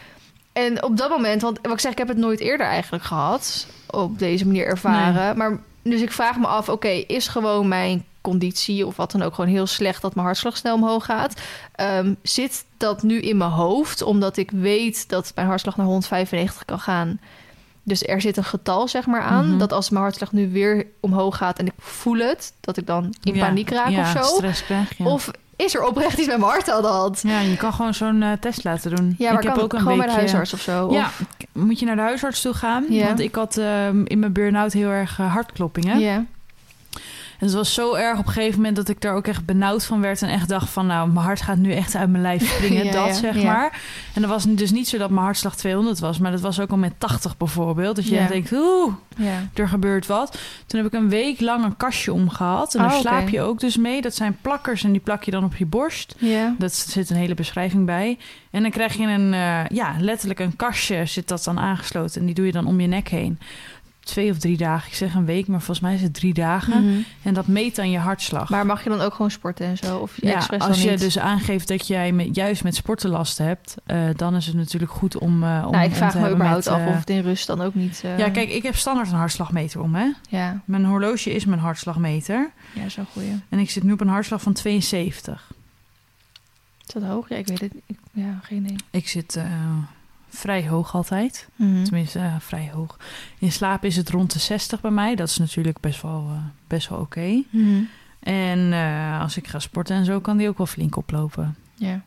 En 0.54 0.84
op 0.84 0.98
dat 0.98 1.10
moment, 1.10 1.42
want 1.42 1.60
wat 1.62 1.72
ik 1.72 1.80
zeg, 1.80 1.92
ik 1.92 1.98
heb 1.98 2.08
het 2.08 2.18
nooit 2.18 2.40
eerder 2.40 2.68
eigenlijk 2.68 3.04
gehad... 3.04 3.68
op 3.90 4.20
deze 4.20 4.46
manier 4.46 4.66
ervaren. 4.66 5.38
Maar 5.38 5.60
dus 5.82 6.02
ik 6.02 6.12
vraag 6.12 6.38
me 6.38 6.48
af, 6.48 6.70
oké, 6.70 6.88
is 6.88 7.28
gewoon 7.28 7.68
mijn 7.68 8.06
conditie 8.22 8.86
of 8.88 8.96
wat 8.96 9.12
dan 9.12 9.22
ook 9.22 9.34
gewoon 9.34 9.50
heel 9.50 9.68
slecht 9.68 10.02
dat 10.02 10.16
mijn 10.16 10.28
hartslag 10.28 10.58
snel 10.58 10.76
omhoog 10.76 11.06
gaat? 11.06 11.42
Ehm, 11.76 12.14
zit 12.22 12.66
dat 12.78 13.04
nu 13.04 13.20
in 13.20 13.38
mijn 13.38 13.52
hoofd 13.52 14.02
omdat 14.02 14.38
ik 14.38 14.52
weet 14.52 15.10
dat 15.10 15.32
mijn 15.36 15.48
hartslag 15.48 15.78
naar 15.78 15.86
195 15.86 16.66
kan 16.66 16.80
gaan? 16.80 17.20
Dus 17.84 18.04
er 18.08 18.22
zit 18.22 18.38
een 18.38 18.44
getal 18.44 18.88
zeg 18.88 19.06
maar 19.06 19.22
aan 19.22 19.48
Mhm. 19.50 19.58
dat 19.58 19.72
als 19.74 19.90
mijn 19.90 20.04
hartslag 20.04 20.32
nu 20.32 20.52
weer 20.52 20.86
omhoog 21.00 21.38
gaat 21.38 21.60
en 21.60 21.66
ik 21.66 21.74
voel 21.78 22.18
het, 22.18 22.54
dat 22.62 22.78
ik 22.78 22.88
dan 22.88 23.14
in 23.24 23.36
Ja, 23.36 23.46
paniek 23.46 23.70
raak 23.70 23.90
ja, 23.90 24.02
of 24.02 24.08
zo? 24.08 24.22
stress 24.36 24.64
krijg 24.66 24.98
je. 24.98 25.04
Of 25.04 25.32
is 25.56 25.76
er 25.76 25.86
oprecht 25.86 26.18
iets 26.18 26.28
met 26.28 26.38
mijn 26.38 26.52
hart 26.52 26.70
aan 26.70 26.82
de 26.82 26.88
hand? 26.88 27.22
Ja, 27.24 27.40
je 27.40 27.58
kan 27.58 27.74
gewoon 27.74 27.94
zo'n 27.94 28.22
eh, 28.24 28.32
test 28.40 28.64
laten 28.64 28.96
doen. 28.96 29.16
Ja, 29.18 29.30
maar 29.32 29.38
ik 29.42 29.44
heb 29.48 29.54
kan 29.56 29.64
ook 29.64 29.74
een 29.74 29.80
gewoon 29.80 29.98
bij 29.98 30.08
de 30.08 30.14
huisarts 30.14 30.54
of 30.54 30.62
zo? 30.62 30.92
Ja, 30.92 31.06
Of- 31.06 31.22
moet 31.52 31.80
je 31.80 31.86
naar 31.86 31.96
de 31.96 32.02
huisarts 32.02 32.42
toe 32.42 32.54
gaan. 32.54 32.86
Want 32.90 33.20
ik 33.20 33.36
had 33.36 33.58
ehm, 33.58 34.02
in 34.06 34.20
mijn 34.20 34.34
burn-out 34.34 34.74
heel 34.74 34.90
erg 34.90 35.20
eh, 35.20 35.34
hartkloppingen. 35.34 36.00
ja. 36.00 36.26
En 37.44 37.50
het 37.50 37.58
was 37.58 37.74
zo 37.74 37.94
erg 37.94 38.20
op 38.20 38.26
een 38.26 38.32
gegeven 38.32 38.58
moment 38.58 38.76
dat 38.76 38.90
ik 38.90 39.02
daar 39.02 39.16
ook 39.16 39.28
echt 39.28 39.46
benauwd 39.46 39.86
van 39.86 40.02
werd. 40.02 40.22
En 40.22 40.30
echt 40.30 40.50
dacht 40.50 40.70
van, 40.70 40.86
nou, 40.86 41.10
mijn 41.10 41.26
hart 41.26 41.42
gaat 41.42 41.58
nu 41.58 41.72
echt 41.72 41.96
uit 41.96 42.10
mijn 42.10 42.24
lijf 42.24 42.50
springen. 42.50 42.86
Ja, 42.86 42.92
dat, 42.92 43.08
ja, 43.08 43.14
zeg 43.14 43.36
ja. 43.36 43.44
maar. 43.44 43.82
En 44.14 44.22
dat 44.22 44.30
was 44.30 44.44
dus 44.44 44.72
niet 44.72 44.88
zo 44.88 44.98
dat 44.98 45.10
mijn 45.10 45.24
hartslag 45.24 45.56
200 45.56 46.00
was. 46.00 46.20
Maar 46.20 46.32
dat 46.32 46.42
was 46.42 46.60
ook 46.60 46.70
al 46.70 46.78
met 46.78 46.94
80 46.98 47.38
bijvoorbeeld. 47.38 47.96
Dat 47.96 48.08
je 48.08 48.26
denkt, 48.28 48.52
oeh, 48.52 48.94
ja. 49.18 49.50
er 49.54 49.68
gebeurt 49.68 50.06
wat. 50.06 50.40
Toen 50.66 50.84
heb 50.84 50.94
ik 50.94 51.00
een 51.00 51.10
week 51.10 51.40
lang 51.40 51.64
een 51.64 51.78
kastje 51.78 52.14
omgehad. 52.14 52.76
En 52.76 52.82
daar 52.82 52.94
Oh, 52.94 53.00
slaap 53.00 53.30
je 53.30 53.42
ook 53.42 53.60
dus 53.60 53.78
mee. 53.78 54.02
Dat 54.02 54.16
zijn 54.16 54.38
plakkers 54.42 54.84
en 54.84 54.92
die 54.92 55.02
plak 55.02 55.24
je 55.24 55.32
dan 55.32 55.44
op 55.44 55.56
je 55.56 55.66
borst. 55.66 56.16
Ja. 56.18 56.56
Dat 56.58 56.74
zit 56.74 57.10
een 57.10 57.16
hele 57.16 57.34
beschrijving 57.34 57.86
bij. 57.86 58.18
En 58.52 58.62
dan 58.62 58.72
krijg 58.72 58.94
je 58.94 59.08
een, 59.08 59.34
eh, 59.34 59.66
ja, 59.68 59.96
letterlijk 60.00 60.40
een 60.40 60.56
kastje 60.56 61.06
zit 61.06 61.28
dat 61.28 61.44
dan 61.44 61.60
aangesloten. 61.60 62.20
En 62.20 62.26
die 62.26 62.36
doe 62.36 62.46
je 62.46 62.52
dan 62.52 62.66
om 62.66 62.80
je 62.80 62.88
nek 62.88 63.08
heen. 63.10 63.40
Twee 64.04 64.32
of 64.32 64.38
drie 64.38 64.58
dagen. 64.58 64.88
Ik 64.90 64.96
zeg 64.96 65.14
een 65.16 65.26
week, 65.26 65.48
maar 65.48 65.58
volgens 65.60 65.80
mij 65.80 65.94
is 65.96 66.02
het 66.02 66.14
drie 66.14 66.34
dagen. 66.34 66.86
Mhm. 66.86 67.02
En 67.22 67.34
dat 67.34 67.48
meet 67.48 67.76
dan 67.76 67.90
je 67.92 67.98
hartslag. 67.98 68.50
Maar 68.50 68.66
mag 68.66 68.84
je 68.84 68.90
dan 68.90 69.02
ook 69.02 69.14
gewoon 69.14 69.32
sporten 69.32 69.66
en 69.66 69.78
zo? 69.78 69.98
Of 69.98 70.14
ja, 70.22 70.46
als 70.58 70.82
je 70.84 70.90
niet? 70.90 71.00
dus 71.00 71.20
aangeeft 71.20 71.68
dat 71.68 71.88
jij 71.88 72.12
met, 72.12 72.36
juist 72.36 72.64
met 72.64 72.76
sporten 72.76 73.10
last 73.10 73.38
hebt, 73.38 73.76
eh, 73.86 74.02
dan 74.16 74.36
is 74.36 74.46
het 74.46 74.56
natuurlijk 74.56 74.92
goed 74.92 75.18
om. 75.18 75.44
eh 75.44 75.64
om 75.66 75.72
nou, 75.72 75.84
ik 75.86 75.96
vraag 75.96 76.14
me 76.16 76.30
überhaupt 76.32 76.66
met, 76.66 76.74
af 76.74 76.80
eh, 76.82 76.88
of 76.88 76.96
het 76.96 77.10
in 77.10 77.22
rust 77.22 77.48
dan 77.48 77.62
ook 77.62 77.76
niet... 77.76 78.02
eh, 78.04 78.18
Ja, 78.18 78.30
kijk, 78.30 78.50
ik 78.50 78.64
heb 78.64 78.76
standaard 78.76 79.10
een 79.12 79.18
hartslagmeter 79.18 79.82
om, 79.82 79.96
hè? 79.96 80.12
Ja, 80.30 80.62
Mijn 80.66 80.86
horloge 80.86 81.34
is 81.34 81.46
mijn 81.46 81.60
hartslagmeter. 81.62 82.52
ja 82.74 82.90
zo'n 82.90 83.06
goeie. 83.14 83.42
En 83.50 83.60
ik 83.60 83.70
zit 83.70 83.84
nu 83.84 83.92
op 83.92 84.02
een 84.02 84.08
hartslag 84.08 84.42
van 84.42 84.54
72. 84.54 85.52
Is 86.88 86.94
dat 86.94 87.04
hoog? 87.04 87.30
Ja, 87.30 87.36
ik 87.36 87.48
weet 87.48 87.60
het 87.62 87.74
niet. 87.88 87.98
Ja, 88.12 88.40
geen 88.44 88.64
idee. 88.66 88.76
Ik 88.92 89.08
zit 89.08 89.36
eh, 89.36 89.44
vrij 90.34 90.68
hoog 90.68 90.96
altijd. 90.96 91.48
Mhm. 91.56 91.84
Tenminste, 91.84 92.20
eh, 92.20 92.36
vrij 92.40 92.70
hoog. 92.74 92.98
In 93.40 93.52
slaap 93.52 93.84
is 93.84 93.96
het 93.96 94.10
rond 94.10 94.34
de 94.34 94.40
60 94.40 94.82
bij 94.82 94.92
mij. 94.92 95.16
Dat 95.16 95.28
is 95.28 95.38
natuurlijk 95.38 95.80
best 95.80 96.02
wel, 96.02 96.26
eh, 96.32 96.38
best 96.68 96.90
wel 96.90 97.00
oké. 97.00 97.44
Mhm. 97.50 97.82
En 98.20 98.74
eh, 98.74 99.22
als 99.22 99.38
ik 99.38 99.48
ga 99.48 99.60
sporten 99.60 99.96
en 99.96 100.06
zo, 100.06 100.20
kan 100.20 100.38
die 100.38 100.48
ook 100.48 100.58
wel 100.58 100.68
flink 100.68 100.96
oplopen. 100.96 101.56
Ja. 101.76 102.02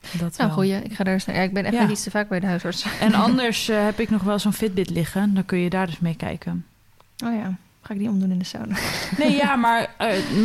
Dat 0.00 0.18
Nou, 0.20 0.30
wel. 0.36 0.50
goeie. 0.50 0.74
Ik 0.82 0.92
ga 0.94 1.04
daar 1.04 1.12
eens 1.14 1.24
naar. 1.24 1.36
Ja, 1.36 1.42
ik 1.42 1.52
ben 1.52 1.64
echt 1.64 1.74
Ja. 1.74 1.88
iets 1.88 2.02
te 2.02 2.10
vaak 2.10 2.28
bij 2.28 2.40
de 2.40 2.46
huisarts. 2.46 2.86
En 3.00 3.14
anders 3.26 3.66
heb 3.66 4.00
ik 4.00 4.10
nog 4.10 4.22
wel 4.22 4.38
zo'n 4.38 4.52
Fitbit 4.52 4.90
liggen. 4.90 5.34
Dan 5.34 5.44
kun 5.44 5.58
je 5.58 5.70
daar 5.70 5.86
dus 5.86 5.98
mee 5.98 6.16
kijken. 6.16 6.66
Oh 7.24 7.34
ja, 7.34 7.56
ga 7.82 7.92
ik 7.94 7.98
die 7.98 8.08
omdoen 8.08 8.30
in 8.30 8.38
de 8.38 8.44
sauna. 8.44 8.76
Nee, 9.18 9.36
ja, 9.36 9.56
maar 9.56 9.90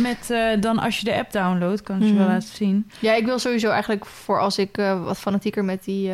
met, 0.02 0.34
dan 0.62 0.78
als 0.78 0.98
je 0.98 1.04
de 1.04 1.14
app 1.14 1.32
downloadt, 1.32 1.82
kan 1.82 1.96
ik 1.96 2.02
je 2.08 2.14
wel 2.14 2.22
Mhm. 2.24 2.32
laten 2.32 2.48
zien. 2.54 2.90
Ja, 3.00 3.14
ik 3.14 3.24
wil 3.24 3.38
sowieso 3.38 3.70
eigenlijk 3.70 4.06
voor 4.06 4.40
als 4.40 4.58
ik 4.58 4.76
wat 5.04 5.18
fanatieker 5.18 5.64
met 5.64 5.84
die 5.84 6.10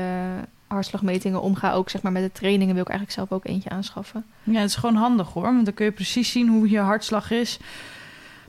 hartslagmetingen 0.72 1.42
omga, 1.42 1.72
ook 1.72 1.90
zeg 1.90 2.02
maar 2.02 2.12
met 2.12 2.22
de 2.22 2.32
trainingen, 2.32 2.74
wil 2.74 2.82
ik 2.82 2.88
eigenlijk 2.88 3.18
zelf 3.18 3.32
ook 3.32 3.46
eentje 3.46 3.70
aanschaffen. 3.70 4.24
Ja, 4.42 4.60
het 4.60 4.68
is 4.68 4.76
gewoon 4.76 4.96
handig 4.96 5.28
hoor. 5.28 5.42
Want 5.42 5.64
dan 5.64 5.74
kun 5.74 5.84
je 5.84 5.92
precies 5.92 6.30
zien 6.30 6.48
hoe 6.48 6.70
je 6.70 6.78
hartslag 6.78 7.30
is. 7.30 7.58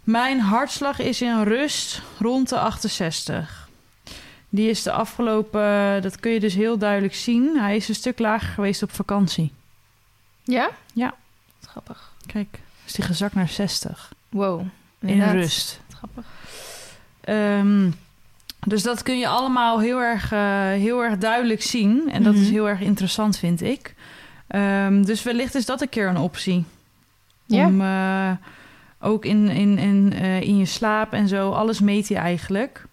Mijn 0.04 0.40
hartslag 0.40 1.00
is 1.00 1.22
in 1.22 1.44
rust 1.44 2.02
rond 2.20 2.50
de 2.50 2.60
68. 2.60 3.70
Die 4.50 4.70
is 4.70 4.84
de 4.84 4.92
afgelopen, 4.92 6.02
dat 6.02 6.20
kun 6.20 6.32
je 6.32 6.40
dus 6.40 6.54
heel 6.54 6.78
duidelijk 6.78 7.16
zien. 7.16 7.58
Hij 7.58 7.76
is 7.76 7.90
een 7.90 7.96
stuk 7.96 8.20
lager 8.20 8.48
geweest 8.48 8.84
op 8.84 8.92
vakantie. 8.92 9.52
Ja? 10.44 10.70
Ja. 10.94 11.14
Wat 11.60 11.70
grappig. 11.70 12.12
Kijk, 12.26 12.60
is 12.86 12.94
die 12.94 13.06
gezakt 13.06 13.36
naar 13.36 13.50
60. 13.50 14.14
Wow. 14.30 14.62
In 15.00 15.22
rust. 15.22 15.80
Wat 15.88 15.98
Grappig. 15.98 16.26
Ehm, 17.22 17.90
dus 18.68 18.84
dat 18.84 19.04
kun 19.04 19.20
je 19.20 19.28
allemaal 19.28 19.80
heel 19.80 20.00
erg, 20.02 20.32
eh, 20.32 20.40
heel 20.68 21.04
erg 21.04 21.18
duidelijk 21.18 21.62
zien. 21.62 22.10
En 22.12 22.24
dat 22.24 22.34
is 22.34 22.42
Mhm. 22.42 22.52
heel 22.52 22.70
erg 22.70 22.80
interessant, 22.82 23.38
vind 23.38 23.62
ik. 23.62 23.96
Ehm, 24.48 25.04
dus 25.04 25.24
wellicht 25.24 25.56
is 25.56 25.66
dat 25.66 25.82
een 25.82 25.90
keer 25.90 26.08
een 26.08 26.18
optie. 26.18 26.66
Ja. 27.46 27.66
Om 27.66 27.82
eh, 27.82 28.32
ook 29.00 29.26
in, 29.26 29.50
in, 29.50 29.78
in, 29.78 30.14
eh, 30.14 30.42
in 30.42 30.58
je 30.58 30.66
slaap 30.66 31.14
en 31.14 31.28
zo, 31.28 31.52
alles 31.52 31.80
meet 31.80 32.08
je 32.08 32.16
eigenlijk. 32.16 32.86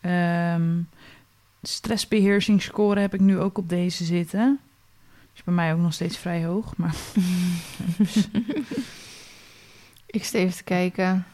Ehm 0.00 0.62
stressbeheersingsscore 1.62 3.00
heb 3.00 3.14
ik 3.14 3.20
nu 3.20 3.38
ook 3.38 3.58
op 3.58 3.68
deze 3.68 4.04
zitten. 4.04 4.58
Is 5.34 5.42
bij 5.44 5.54
mij 5.54 5.72
ook 5.72 5.78
nog 5.80 5.92
steeds 5.94 6.16
vrij 6.16 6.44
hoog. 6.44 6.76
Maar 6.76 6.94
Ik 10.06 10.24
sta 10.24 10.38
even 10.38 10.56
te 10.56 10.64
kijken. 10.64 11.26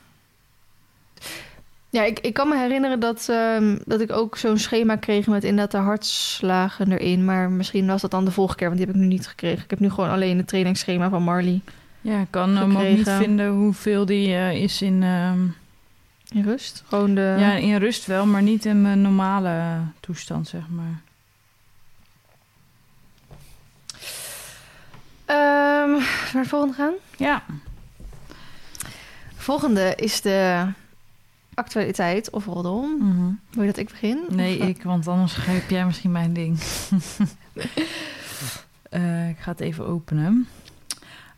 Ja, 1.92 2.02
ik, 2.04 2.18
ik 2.20 2.34
kan 2.34 2.49
me 2.49 2.56
herinneren 2.58 3.00
dat, 3.00 3.28
ehm, 3.30 3.78
dat 3.84 4.00
ik 4.00 4.12
ook 4.12 4.37
zo'n 4.37 4.58
schema 4.58 4.96
kreeg 4.96 5.26
met 5.26 5.44
inderdaad 5.44 5.70
de 5.70 5.76
hartslagen 5.87 6.92
erin. 6.92 7.25
Maar 7.25 7.50
misschien 7.50 7.87
was 7.87 8.00
dat 8.00 8.11
dan 8.11 8.25
de 8.25 8.30
volgende 8.30 8.58
keer, 8.58 8.66
want 8.68 8.78
die 8.78 8.87
heb 8.87 8.96
ik 8.96 9.02
nu 9.02 9.08
niet 9.08 9.26
gekregen. 9.26 9.64
Ik 9.64 9.70
heb 9.70 9.78
nu 9.78 9.90
gewoon 9.90 10.11
alleen 10.11 10.37
het 10.37 10.49
trainingsschema 10.49 11.08
van 11.08 11.22
Marley. 11.22 11.61
Ja, 12.00 12.20
ik 12.20 12.26
kan 12.30 12.56
hem 12.56 12.76
ook 12.76 12.82
niet 12.82 13.08
vinden 13.11 13.49
hoeveel 13.50 14.06
die 14.06 14.34
eh, 14.34 14.62
is 14.62 14.82
in... 14.82 15.02
ehm, 15.02 15.40
In 16.38 16.42
rust? 16.44 16.82
Gewoon 16.88 17.14
de... 17.14 17.37
Ja, 17.38 17.52
in 17.54 17.76
rust 17.76 18.06
wel, 18.06 18.26
maar 18.26 18.42
niet 18.42 18.64
in 18.64 18.82
mijn 18.82 19.02
normale 19.02 19.78
toestand, 20.00 20.49
zeg 20.49 20.62
maar. 20.68 21.00
Ehm, 25.25 25.88
zullen 25.88 25.99
we 25.99 26.30
naar 26.32 26.42
de 26.42 26.49
volgende 26.49 26.75
gaan? 26.75 26.92
Ja. 27.16 27.42
Volgende 29.37 29.92
is 29.96 30.20
de 30.20 30.66
actualiteit 31.54 32.30
of 32.30 32.44
roddel. 32.47 32.82
Mhm. 32.99 33.30
Wil 33.50 33.62
je 33.62 33.68
dat 33.68 33.76
ik 33.76 33.88
begin? 33.90 34.25
Nee, 34.28 34.61
Of- 34.61 34.66
ik, 34.68 34.82
want 34.82 35.09
anders 35.09 35.37
heb 35.40 35.71
jij 35.71 35.85
misschien 35.87 36.12
mijn 36.12 36.32
ding. 36.32 36.59
Eh, 38.90 39.28
ik 39.28 39.37
ga 39.38 39.50
het 39.50 39.61
even 39.61 39.87
openen. 39.87 40.49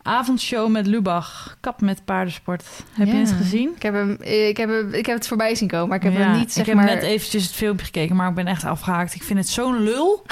Avondshow 0.03 0.71
met 0.71 0.87
Lubach. 0.87 1.57
Kap 1.61 1.81
met 1.81 2.05
paardensport. 2.05 2.65
Heb 2.93 3.07
je 3.07 3.15
het 3.15 3.31
gezien? 3.33 3.73
Ik 3.77 3.83
heb, 3.83 3.95
hem, 3.95 4.11
ik, 4.23 4.57
heb 4.57 4.69
hem, 4.69 4.93
ik 4.95 5.07
heb 5.07 5.17
het 5.17 5.27
voorbij 5.29 5.55
zien 5.55 5.69
komen, 5.69 5.89
maar 5.89 5.97
ik 5.97 6.03
heb 6.03 6.13
Ja, 6.13 6.19
hem 6.19 6.39
niet, 6.39 6.53
zeg 6.53 6.61
ik 6.63 6.67
heb 6.67 6.77
maar... 6.77 6.95
net 6.95 7.03
eventjes 7.03 7.43
het 7.45 7.53
filmpje 7.53 7.85
gekeken, 7.85 8.17
maar 8.17 8.29
ik 8.29 8.35
ben 8.35 8.47
echt 8.47 8.65
afgehaakt. 8.65 9.15
Ik 9.15 9.23
vind 9.23 9.39
het 9.39 9.49
zo'n 9.49 9.83
lul. 9.83 10.23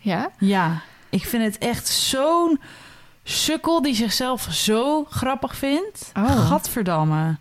Ja? 0.00 0.30
Ja, 0.38 0.80
ik 1.08 1.24
vind 1.24 1.44
het 1.44 1.58
echt 1.58 1.88
zo'n 1.88 2.60
sukkel 3.22 3.82
die 3.82 3.94
zichzelf 3.94 4.46
zo 4.50 5.04
grappig 5.04 5.56
vindt. 5.56 6.10
Oh. 6.16 6.46
Gadverdamme. 6.48 7.36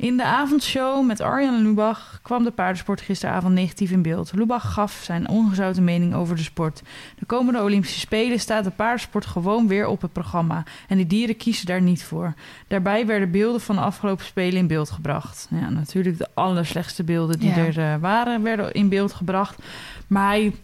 In 0.00 0.16
de 0.16 0.24
avondshow 0.24 1.06
met 1.06 1.20
Arjan 1.20 1.62
Lubach 1.62 2.18
kwam 2.22 2.44
de 2.44 2.50
paardensport 2.50 3.00
gisteravond 3.00 3.54
negatief 3.54 3.90
in 3.90 4.02
beeld. 4.02 4.32
Lubach 4.34 4.72
gaf 4.72 5.00
zijn 5.02 5.28
ongezouten 5.28 5.84
mening 5.84 6.14
over 6.14 6.36
de 6.36 6.42
sport. 6.42 6.82
De 7.18 7.24
komende 7.26 7.62
Olympische 7.62 7.98
Spelen 7.98 8.40
staat 8.40 8.64
de 8.64 8.70
paardensport 8.70 9.26
gewoon 9.26 9.66
weer 9.68 9.86
op 9.86 10.02
het 10.02 10.12
programma. 10.12 10.62
En 10.88 10.96
de 10.96 11.06
dieren 11.06 11.36
kiezen 11.36 11.66
daar 11.66 11.82
niet 11.82 12.04
voor. 12.04 12.34
Daarbij 12.68 13.06
werden 13.06 13.30
beelden 13.30 13.60
van 13.60 13.74
de 13.76 13.80
afgelopen 13.82 14.24
Spelen 14.24 14.58
in 14.58 14.66
beeld 14.66 14.90
gebracht. 14.90 15.48
Ja, 15.50 15.68
natuurlijk 15.68 16.18
de 16.18 16.28
allerslechtste 16.34 17.04
beelden 17.04 17.38
die 17.38 17.48
Ja. 17.54 17.56
er 17.56 17.78
eh, 17.78 18.00
waren, 18.00 18.42
werden 18.42 18.72
in 18.72 18.88
beeld 18.88 19.12
gebracht. 19.12 19.62
Maar 20.06 20.28
hij 20.28 20.54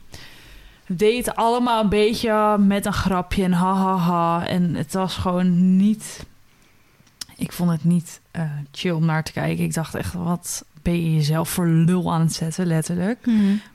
deed 0.86 1.34
allemaal 1.34 1.82
een 1.82 1.88
beetje 1.88 2.58
met 2.58 2.86
een 2.86 2.92
grapje 2.92 3.42
en 3.44 3.52
ha 3.52 3.74
ha 3.74 3.96
ha. 3.96 4.46
En 4.46 4.74
het 4.74 4.92
was 4.92 5.16
gewoon 5.16 5.76
niet. 5.76 6.26
Ik 7.36 7.52
vond 7.52 7.70
het 7.70 7.84
niet 7.84 8.20
eh, 8.30 8.42
chill 8.70 8.90
om 8.90 9.04
naar 9.04 9.24
te 9.24 9.32
kijken. 9.32 9.64
Ik 9.64 9.74
dacht 9.74 9.94
echt, 9.94 10.12
wat 10.14 10.64
ben 10.82 11.02
je 11.02 11.14
jezelf 11.14 11.48
voor 11.48 11.66
lul 11.66 12.12
aan 12.12 12.20
het 12.20 12.32
zetten, 12.34 12.66
letterlijk. 12.66 13.18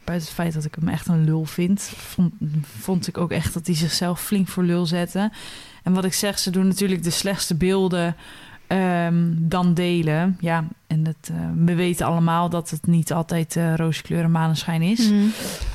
Buiten 0.04 0.28
het 0.28 0.36
feit 0.36 0.54
dat 0.54 0.66
ik 0.66 0.76
hem 0.76 0.88
echt 0.88 1.08
een 1.08 1.24
lul 1.24 1.46
vind, 1.46 1.82
vond, 1.82 2.34
vond 2.64 3.08
ik 3.08 3.18
ook 3.18 3.32
echt 3.32 3.54
dat 3.54 3.66
hij 3.66 3.76
zichzelf 3.76 4.22
flink 4.22 4.48
voor 4.48 4.64
lul 4.64 4.86
zette. 4.86 5.32
En 5.84 5.94
wat 5.94 6.06
ik 6.06 6.14
zeg, 6.14 6.40
ze 6.40 6.50
doen 6.50 6.68
natuurlijk 6.68 7.04
de 7.04 7.10
slechtste 7.10 7.56
beelden 7.56 8.16
ehm, 8.68 9.34
dan 9.38 9.74
delen. 9.74 10.38
Ja, 10.40 10.66
en 10.92 11.06
het, 11.06 11.30
eh, 11.32 11.36
we 11.66 11.76
weten 11.76 12.06
allemaal 12.06 12.50
dat 12.50 12.70
het 12.70 12.88
niet 12.88 13.14
altijd 13.14 13.56
eh 13.56 13.76
roze 13.76 14.02
kleuren 14.02 14.32
maneschijn 14.32 14.82
is. 14.82 15.10
Mhm. 15.10 15.20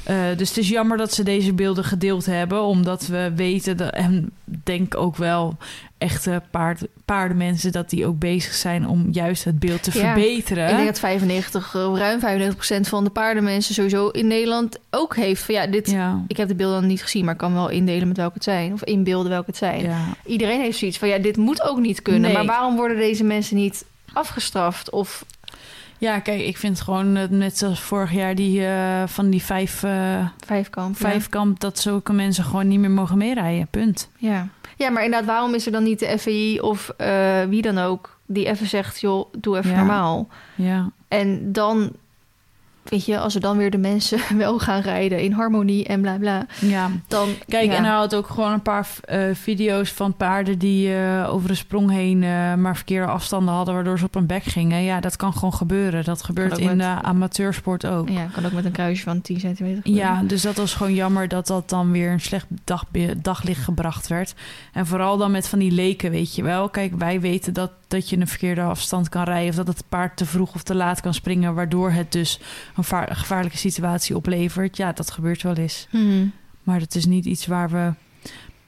Eh, 0.05 0.17
dus 0.37 0.49
het 0.49 0.59
is 0.59 0.69
jammer 0.69 0.97
dat 0.97 1.13
ze 1.15 1.23
deze 1.23 1.53
beelden 1.53 1.85
gedeeld 1.85 2.27
hebben, 2.27 2.63
omdat 2.63 3.07
we 3.07 3.33
weten 3.37 3.77
dat, 3.77 3.91
en 3.93 4.31
denk 4.45 4.97
ook 4.97 5.17
wel 5.17 5.57
echte 5.99 6.43
paard, 6.51 6.83
paardenmensen 7.05 7.73
dat 7.73 7.91
die 7.91 8.07
ook 8.07 8.19
bezig 8.19 8.55
zijn 8.55 8.89
om 8.89 9.09
juist 9.11 9.45
het 9.45 9.59
beeld 9.59 9.83
te 9.83 9.91
Ja. 9.99 10.01
verbeteren. 10.13 10.69
Ik 10.69 10.75
denk 10.75 10.87
dat 10.87 10.99
95, 10.99 11.75
eh, 11.75 11.93
ruim 11.95 12.21
95% 12.21 12.89
van 12.89 13.05
de 13.05 13.11
paardenmensen 13.11 13.75
sowieso 13.75 14.09
in 14.09 14.27
Nederland 14.27 14.79
ook 14.91 15.17
heeft 15.17 15.43
van 15.43 15.55
ja, 15.55 15.67
dit... 15.67 15.91
ja, 15.91 16.25
Ik 16.29 16.37
heb 16.37 16.49
de 16.49 16.55
beelden 16.55 16.87
niet 16.87 17.03
gezien, 17.03 17.25
maar 17.25 17.33
ik 17.33 17.41
kan 17.41 17.55
wel 17.55 17.69
indelen 17.69 18.09
met 18.09 18.17
welke 18.17 18.35
het 18.35 18.45
zijn. 18.45 18.73
Of 18.73 18.85
inbeelden 18.85 19.31
welke 19.31 19.47
het 19.51 19.57
zijn. 19.57 19.83
ja. 19.83 20.05
Iedereen 20.27 20.61
heeft 20.61 20.79
zoiets 20.79 20.99
van 20.99 21.09
ja, 21.09 21.19
dit 21.19 21.37
moet 21.37 21.63
ook 21.63 21.79
niet 21.79 22.03
kunnen. 22.03 22.21
Nee. 22.21 22.33
Maar 22.33 22.47
waarom 22.47 22.77
worden 22.77 22.97
deze 22.97 23.25
mensen 23.25 23.57
niet 23.57 23.85
afgestraft? 24.17 24.91
Of 24.91 25.25
ja, 25.99 26.19
kijk, 26.19 26.41
ik 26.41 26.57
vind 26.57 26.81
gewoon 26.81 27.13
net 27.39 27.59
zoals 27.59 27.81
vorig 27.81 28.13
jaar 28.13 28.35
die 28.35 28.67
eh, 28.67 29.03
van 29.07 29.31
die 29.31 29.43
vijf, 29.43 29.83
eh 29.83 30.27
vijfkamp? 30.47 30.99
ja. 30.99 31.09
vijfkamp, 31.09 31.61
dat 31.61 31.79
zulke 31.79 32.13
mensen 32.13 32.45
gewoon 32.45 32.69
niet 32.69 32.79
meer 32.81 32.91
mogen 32.91 33.19
meerijden. 33.19 33.67
Punt. 33.71 34.11
Ja. 34.17 34.49
ja, 34.77 34.91
maar 34.91 35.05
inderdaad, 35.05 35.29
waarom 35.29 35.55
is 35.55 35.67
er 35.67 35.73
dan 35.73 35.83
niet 35.83 35.99
de 35.99 36.19
FAI 36.19 36.61
of 36.61 36.89
eh, 36.89 37.43
wie 37.49 37.63
dan 37.63 37.79
ook... 37.79 38.19
die 38.27 38.47
even 38.47 38.67
zegt, 38.67 39.01
joh, 39.01 39.33
doe 39.39 39.57
even 39.59 39.71
Ja. 39.71 39.77
normaal. 39.77 40.29
Ja, 40.55 40.91
En 41.09 41.53
dan, 41.53 41.93
weet 42.91 43.05
je, 43.05 43.19
als 43.19 43.35
er 43.35 43.41
dan 43.41 43.57
weer 43.57 43.71
de 43.71 43.79
mensen 43.79 44.19
wel 44.39 44.59
gaan 44.59 44.81
rijden 44.81 45.21
in 45.21 45.33
harmonie 45.33 45.85
en 45.87 46.01
bla 46.01 46.17
bla, 46.19 46.47
ja. 46.61 46.91
dan... 47.09 47.29
Kijk, 47.49 47.71
ja. 47.71 47.77
en 47.77 47.85
hij 47.85 47.95
had 47.95 48.15
ook 48.15 48.27
gewoon 48.27 48.53
een 48.53 48.63
paar 48.63 48.89
eh, 49.05 49.21
video's 49.33 49.91
van 49.91 50.15
paarden 50.15 50.59
die 50.59 50.95
eh, 50.95 51.33
over 51.33 51.49
de 51.49 51.55
sprong 51.55 51.91
heen 51.91 52.23
eh, 52.23 52.55
maar 52.55 52.77
verkeerde 52.77 53.07
afstanden 53.07 53.55
hadden, 53.55 53.75
waardoor 53.75 53.99
ze 53.99 54.05
op 54.05 54.15
een 54.15 54.27
bek 54.27 54.43
gingen. 54.45 54.83
Ja, 54.83 55.01
dat 55.01 55.17
kan 55.17 55.33
gewoon 55.33 55.55
gebeuren. 55.55 56.05
Dat 56.05 56.23
gebeurt 56.23 56.59
in 56.59 56.67
met- 56.67 56.79
de 56.79 57.03
amateursport 57.03 57.87
ook. 57.87 58.09
Ja, 58.09 58.27
kan 58.33 58.47
ook 58.47 58.53
met 58.53 58.65
een 58.65 58.73
kruisje 58.73 59.03
van 59.03 59.21
10 59.21 59.41
centimeter. 59.41 59.83
gebeuren. 59.83 60.05
Ja, 60.05 60.23
dus 60.23 60.43
dat 60.43 60.57
was 60.57 60.75
gewoon 60.75 60.95
jammer 60.95 61.29
dat 61.29 61.47
dat 61.47 61.69
dan 61.69 61.91
weer 61.91 62.11
een 62.11 62.21
slecht 62.21 62.47
dag, 62.65 62.85
daglicht 63.17 63.65
gebracht 63.65 64.09
werd. 64.09 64.35
En 64.73 64.87
vooral 64.87 65.17
dan 65.17 65.31
met 65.31 65.49
van 65.49 65.59
die 65.59 65.73
leken, 65.73 66.11
weet 66.11 66.35
je 66.35 66.43
wel. 66.43 66.69
Kijk, 66.69 66.93
wij 66.99 67.21
weten 67.21 67.53
dat, 67.53 67.71
dat 67.89 68.09
je 68.11 68.17
een 68.17 68.29
verkeerde 68.29 68.61
afstand 68.63 69.09
kan 69.09 69.25
rijden... 69.25 69.49
of 69.49 69.55
dat 69.55 69.67
het 69.67 69.85
paard 69.89 70.17
te 70.17 70.27
vroeg 70.27 70.55
of 70.55 70.63
te 70.63 70.75
laat 70.75 71.01
kan 71.01 71.15
springen... 71.15 71.55
waardoor 71.55 71.91
het 71.91 72.13
dus 72.13 72.41
een 72.77 72.85
va- 72.85 73.09
gevaarlijke 73.11 73.59
situatie 73.59 74.17
oplevert. 74.17 74.77
Ja, 74.77 74.93
dat 74.93 75.11
gebeurt 75.11 75.43
wel 75.43 75.55
eens. 75.55 75.87
Mhm. 75.91 76.27
Maar 76.63 76.79
dat 76.79 76.95
is 76.95 77.07
niet 77.07 77.25
iets 77.25 77.47
waar 77.47 77.71
we 77.71 77.93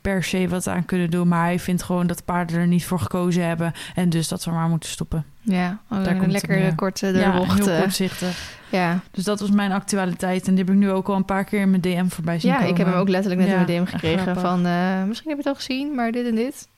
per 0.01 0.25
se 0.25 0.49
wat 0.49 0.67
aan 0.67 0.85
kunnen 0.85 1.11
doen. 1.11 1.29
Maar 1.29 1.45
hij 1.45 1.59
vindt 1.59 1.83
gewoon 1.83 2.07
dat 2.07 2.25
paarden 2.25 2.57
er 2.59 2.67
niet 2.67 2.85
voor 2.85 3.01
gekozen 3.01 3.47
hebben... 3.47 3.73
en 3.95 4.09
dus 4.09 4.29
dat 4.29 4.45
we 4.45 4.51
maar 4.51 4.69
moeten 4.69 4.89
stoppen. 4.89 5.25
Ja, 5.41 5.79
oh, 5.91 6.05
Daar 6.05 6.17
komt 6.17 6.31
lekker 6.31 6.59
neer. 6.59 6.75
korte 6.75 7.13
de 7.13 7.19
ja, 7.19 7.33
heel 7.33 7.79
kortzichtig. 7.81 8.59
ja. 8.71 9.01
Dus 9.11 9.25
dat 9.25 9.41
was 9.41 9.51
mijn 9.51 9.73
actualiteit. 9.73 10.47
En 10.49 10.55
die 10.55 10.65
heb 10.65 10.73
ik 10.75 10.79
nu 10.81 10.91
ook 10.91 11.09
al 11.09 11.15
een 11.17 11.25
paar 11.25 11.45
keer 11.45 11.61
in 11.61 11.71
mijn 11.71 11.83
DM 11.83 12.07
voorbij 12.09 12.39
zien 12.41 12.51
ja, 12.51 12.57
komen. 12.57 12.71
ik 12.73 12.79
heb 12.79 12.87
hem 12.87 12.97
ook 12.97 13.09
letterlijk 13.09 13.41
net 13.41 13.51
Ja, 13.51 13.59
in 13.61 13.65
mijn 13.67 13.85
DM 13.85 13.91
gekregen 13.91 14.41
van... 14.41 14.67
eh, 14.67 15.03
misschien 15.05 15.31
heb 15.31 15.43
je 15.43 15.49
het 15.49 15.59
al 15.59 15.65
gezien, 15.65 15.95
maar 15.95 16.13
dit 16.13 16.27
en 16.27 16.35
dit. 16.35 16.69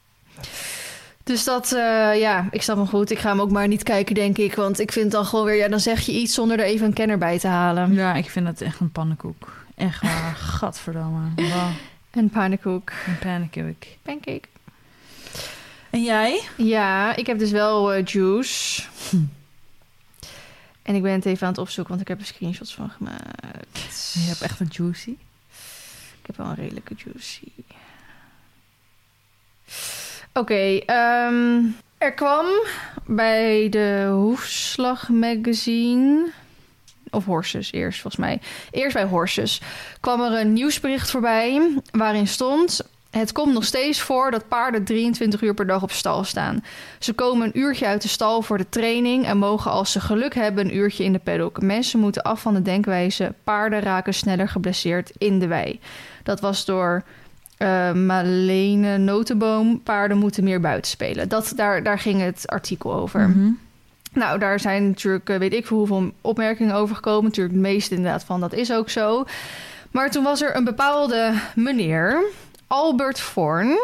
Dus 1.24 1.44
dat, 1.44 1.72
eh, 1.72 2.20
ja, 2.20 2.48
ik 2.50 2.62
snap 2.62 2.76
hem 2.76 2.86
goed. 2.86 3.10
Ik 3.10 3.18
ga 3.18 3.30
hem 3.30 3.40
ook 3.40 3.50
maar 3.50 3.68
niet 3.68 3.82
kijken, 3.82 4.14
denk 4.14 4.38
ik. 4.38 4.54
Want 4.54 4.78
ik 4.78 4.92
vind 4.92 5.10
dan 5.10 5.24
gewoon 5.24 5.44
weer... 5.44 5.56
Ja, 5.56 5.68
dan 5.68 5.80
zeg 5.80 6.00
je 6.00 6.12
iets 6.12 6.34
zonder 6.34 6.58
er 6.58 6.64
even 6.64 6.86
een 6.86 6.92
kenner 6.92 7.18
bij 7.18 7.38
te 7.38 7.46
halen. 7.46 7.92
Ja, 7.92 8.14
ik 8.14 8.30
vind 8.30 8.46
dat 8.46 8.60
echt 8.60 8.80
een 8.80 8.92
pannenkoek. 8.92 9.52
Echt 9.74 10.02
waar. 10.02 10.34
Gadverdamme. 10.58 11.28
Wow. 11.36 11.70
En 12.10 12.30
pannenkoek. 12.30 12.92
Een 13.06 13.18
pannenkoek. 13.18 13.84
Pancake. 14.02 14.48
En 15.90 16.02
jij? 16.02 16.42
Ja, 16.56 17.16
ik 17.16 17.26
heb 17.26 17.38
dus 17.38 17.50
wel 17.50 17.92
eh, 17.92 18.04
juice. 18.04 18.82
Hm. 19.10 19.16
En 20.82 20.94
ik 20.94 21.02
ben 21.02 21.12
het 21.12 21.26
even 21.26 21.46
aan 21.46 21.52
het 21.52 21.60
opzoeken, 21.60 21.92
want 21.94 22.00
ik 22.02 22.08
heb 22.08 22.20
er 22.20 22.26
screenshots 22.26 22.74
van 22.74 22.90
gemaakt. 22.90 24.12
Je 24.12 24.28
hebt 24.28 24.42
echt 24.42 24.60
een 24.60 24.68
juicy. 24.70 25.10
Ik 26.20 26.26
heb 26.26 26.36
wel 26.36 26.46
een 26.46 26.54
redelijke 26.54 26.94
juicy. 27.04 27.48
Oké, 30.32 30.78
ehm, 30.86 31.62
er 31.98 32.12
kwam 32.12 32.46
bij 33.06 33.68
de 33.68 34.08
Hoefslag 34.10 35.08
magazine... 35.08 36.30
Of 37.10 37.24
Horses 37.24 37.72
eerst, 37.72 38.00
volgens 38.00 38.22
mij. 38.22 38.40
Eerst 38.70 38.94
bij 38.94 39.04
Horses 39.04 39.60
kwam 40.00 40.20
er 40.20 40.40
een 40.40 40.52
nieuwsbericht 40.52 41.10
voorbij... 41.10 41.70
waarin 41.90 42.26
stond... 42.26 42.80
Het 43.10 43.32
komt 43.32 43.52
nog 43.52 43.64
steeds 43.64 44.00
voor 44.00 44.30
dat 44.30 44.48
paarden 44.48 44.84
23 44.84 45.42
uur 45.42 45.54
per 45.54 45.66
dag 45.66 45.82
op 45.82 45.90
stal 45.90 46.24
staan. 46.24 46.64
Ze 46.98 47.12
komen 47.12 47.46
een 47.46 47.58
uurtje 47.58 47.86
uit 47.86 48.02
de 48.02 48.08
stal 48.08 48.42
voor 48.42 48.58
de 48.58 48.68
training... 48.68 49.26
en 49.26 49.38
mogen 49.38 49.70
als 49.70 49.92
ze 49.92 50.00
geluk 50.00 50.34
hebben 50.34 50.64
een 50.64 50.76
uurtje 50.76 51.04
in 51.04 51.12
de 51.12 51.18
paddock. 51.18 51.62
Mensen 51.62 52.00
moeten 52.00 52.22
af 52.22 52.40
van 52.40 52.54
de 52.54 52.62
denkwijze... 52.62 53.34
paarden 53.44 53.80
raken 53.80 54.14
sneller 54.14 54.48
geblesseerd 54.48 55.12
in 55.18 55.38
de 55.38 55.46
wei. 55.46 55.80
Dat 56.22 56.40
was 56.40 56.64
door 56.64 57.04
eh 57.60 57.92
Malene 57.92 58.98
Notenboom. 58.98 59.82
Paarden 59.82 60.18
moeten 60.18 60.44
meer 60.44 60.60
buiten 60.60 60.90
spelen. 60.90 61.28
Dat, 61.28 61.52
daar, 61.56 61.82
daar 61.82 61.98
ging 61.98 62.20
het 62.20 62.42
artikel 62.46 62.94
over. 62.94 63.28
Mhm. 63.28 63.50
Nou, 64.12 64.38
daar 64.38 64.60
zijn 64.60 64.88
natuurlijk, 64.88 65.28
eh, 65.28 65.38
weet 65.38 65.54
ik 65.54 65.66
veel 65.66 65.76
hoeveel 65.76 66.12
opmerkingen 66.20 66.74
over 66.74 66.94
gekomen. 66.94 67.24
Natuurlijk 67.24 67.54
het 67.54 67.64
meeste 67.64 67.94
inderdaad 67.94 68.24
van, 68.24 68.40
dat 68.40 68.52
is 68.52 68.72
ook 68.72 68.90
zo. 68.90 69.24
Maar 69.90 70.10
toen 70.10 70.24
was 70.24 70.42
er 70.42 70.56
een 70.56 70.64
bepaalde 70.64 71.32
meneer, 71.54 72.22
Albert 72.66 73.20
Vorn. 73.20 73.78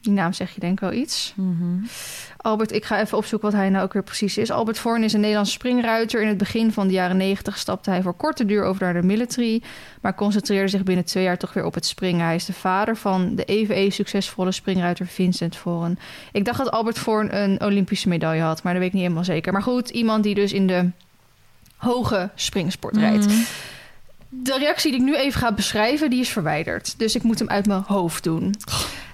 Die 0.00 0.12
naam 0.12 0.32
zeg 0.32 0.54
je 0.54 0.60
denk 0.60 0.72
ik 0.72 0.80
wel 0.80 0.92
iets. 0.92 1.32
Mhm. 1.36 1.84
Albert, 2.46 2.72
ik 2.72 2.84
ga 2.84 3.00
even 3.00 3.18
opzoeken 3.18 3.50
wat 3.50 3.58
hij 3.58 3.68
nou 3.68 3.84
ook 3.84 3.92
weer 3.92 4.02
precies 4.02 4.38
is. 4.38 4.50
Albert 4.50 4.78
Vorn 4.78 5.02
is 5.02 5.12
een 5.12 5.20
Nederlandse 5.20 5.52
springruiter. 5.52 6.22
In 6.22 6.28
het 6.28 6.38
begin 6.38 6.72
van 6.72 6.86
de 6.86 6.92
jaren 6.92 7.16
90 7.16 7.58
stapte 7.58 7.90
hij 7.90 8.02
voor 8.02 8.14
korte 8.14 8.44
duur 8.44 8.64
over 8.64 8.82
naar 8.82 9.00
de 9.00 9.06
military... 9.06 9.62
maar 10.00 10.14
concentreerde 10.14 10.68
zich 10.68 10.82
binnen 10.82 11.04
twee 11.04 11.24
jaar 11.24 11.38
toch 11.38 11.52
weer 11.52 11.64
op 11.64 11.74
het 11.74 11.86
springen. 11.86 12.24
Hij 12.24 12.34
is 12.34 12.44
de 12.44 12.52
vader 12.52 12.96
van 12.96 13.34
de 13.34 13.44
even 13.44 13.92
succesvolle 13.92 14.52
springruiter 14.52 15.06
Vincent 15.06 15.56
Vorn. 15.56 15.98
Ik 16.32 16.44
dacht 16.44 16.58
dat 16.58 16.70
Albert 16.70 16.98
Vorn 16.98 17.36
een 17.36 17.60
Olympische 17.60 18.08
medaille 18.08 18.42
had... 18.42 18.62
maar 18.62 18.72
dat 18.72 18.82
weet 18.82 18.90
ik 18.90 18.94
niet 18.94 19.04
helemaal 19.04 19.24
zeker. 19.24 19.52
Maar 19.52 19.62
goed, 19.62 19.88
iemand 19.88 20.22
die 20.22 20.34
dus 20.34 20.52
in 20.52 20.66
de 20.66 20.90
hoge 21.76 22.30
springsport 22.34 22.96
rijdt. 22.96 23.26
Mhm. 23.26 23.36
De 24.28 24.58
reactie 24.58 24.90
die 24.90 25.00
ik 25.00 25.06
nu 25.06 25.16
even 25.16 25.40
ga 25.40 25.52
beschrijven, 25.52 26.10
die 26.10 26.20
is 26.20 26.28
verwijderd. 26.28 26.98
Dus 26.98 27.14
ik 27.14 27.22
moet 27.22 27.38
hem 27.38 27.48
uit 27.48 27.66
mijn 27.66 27.82
hoofd 27.86 28.24
doen. 28.24 28.54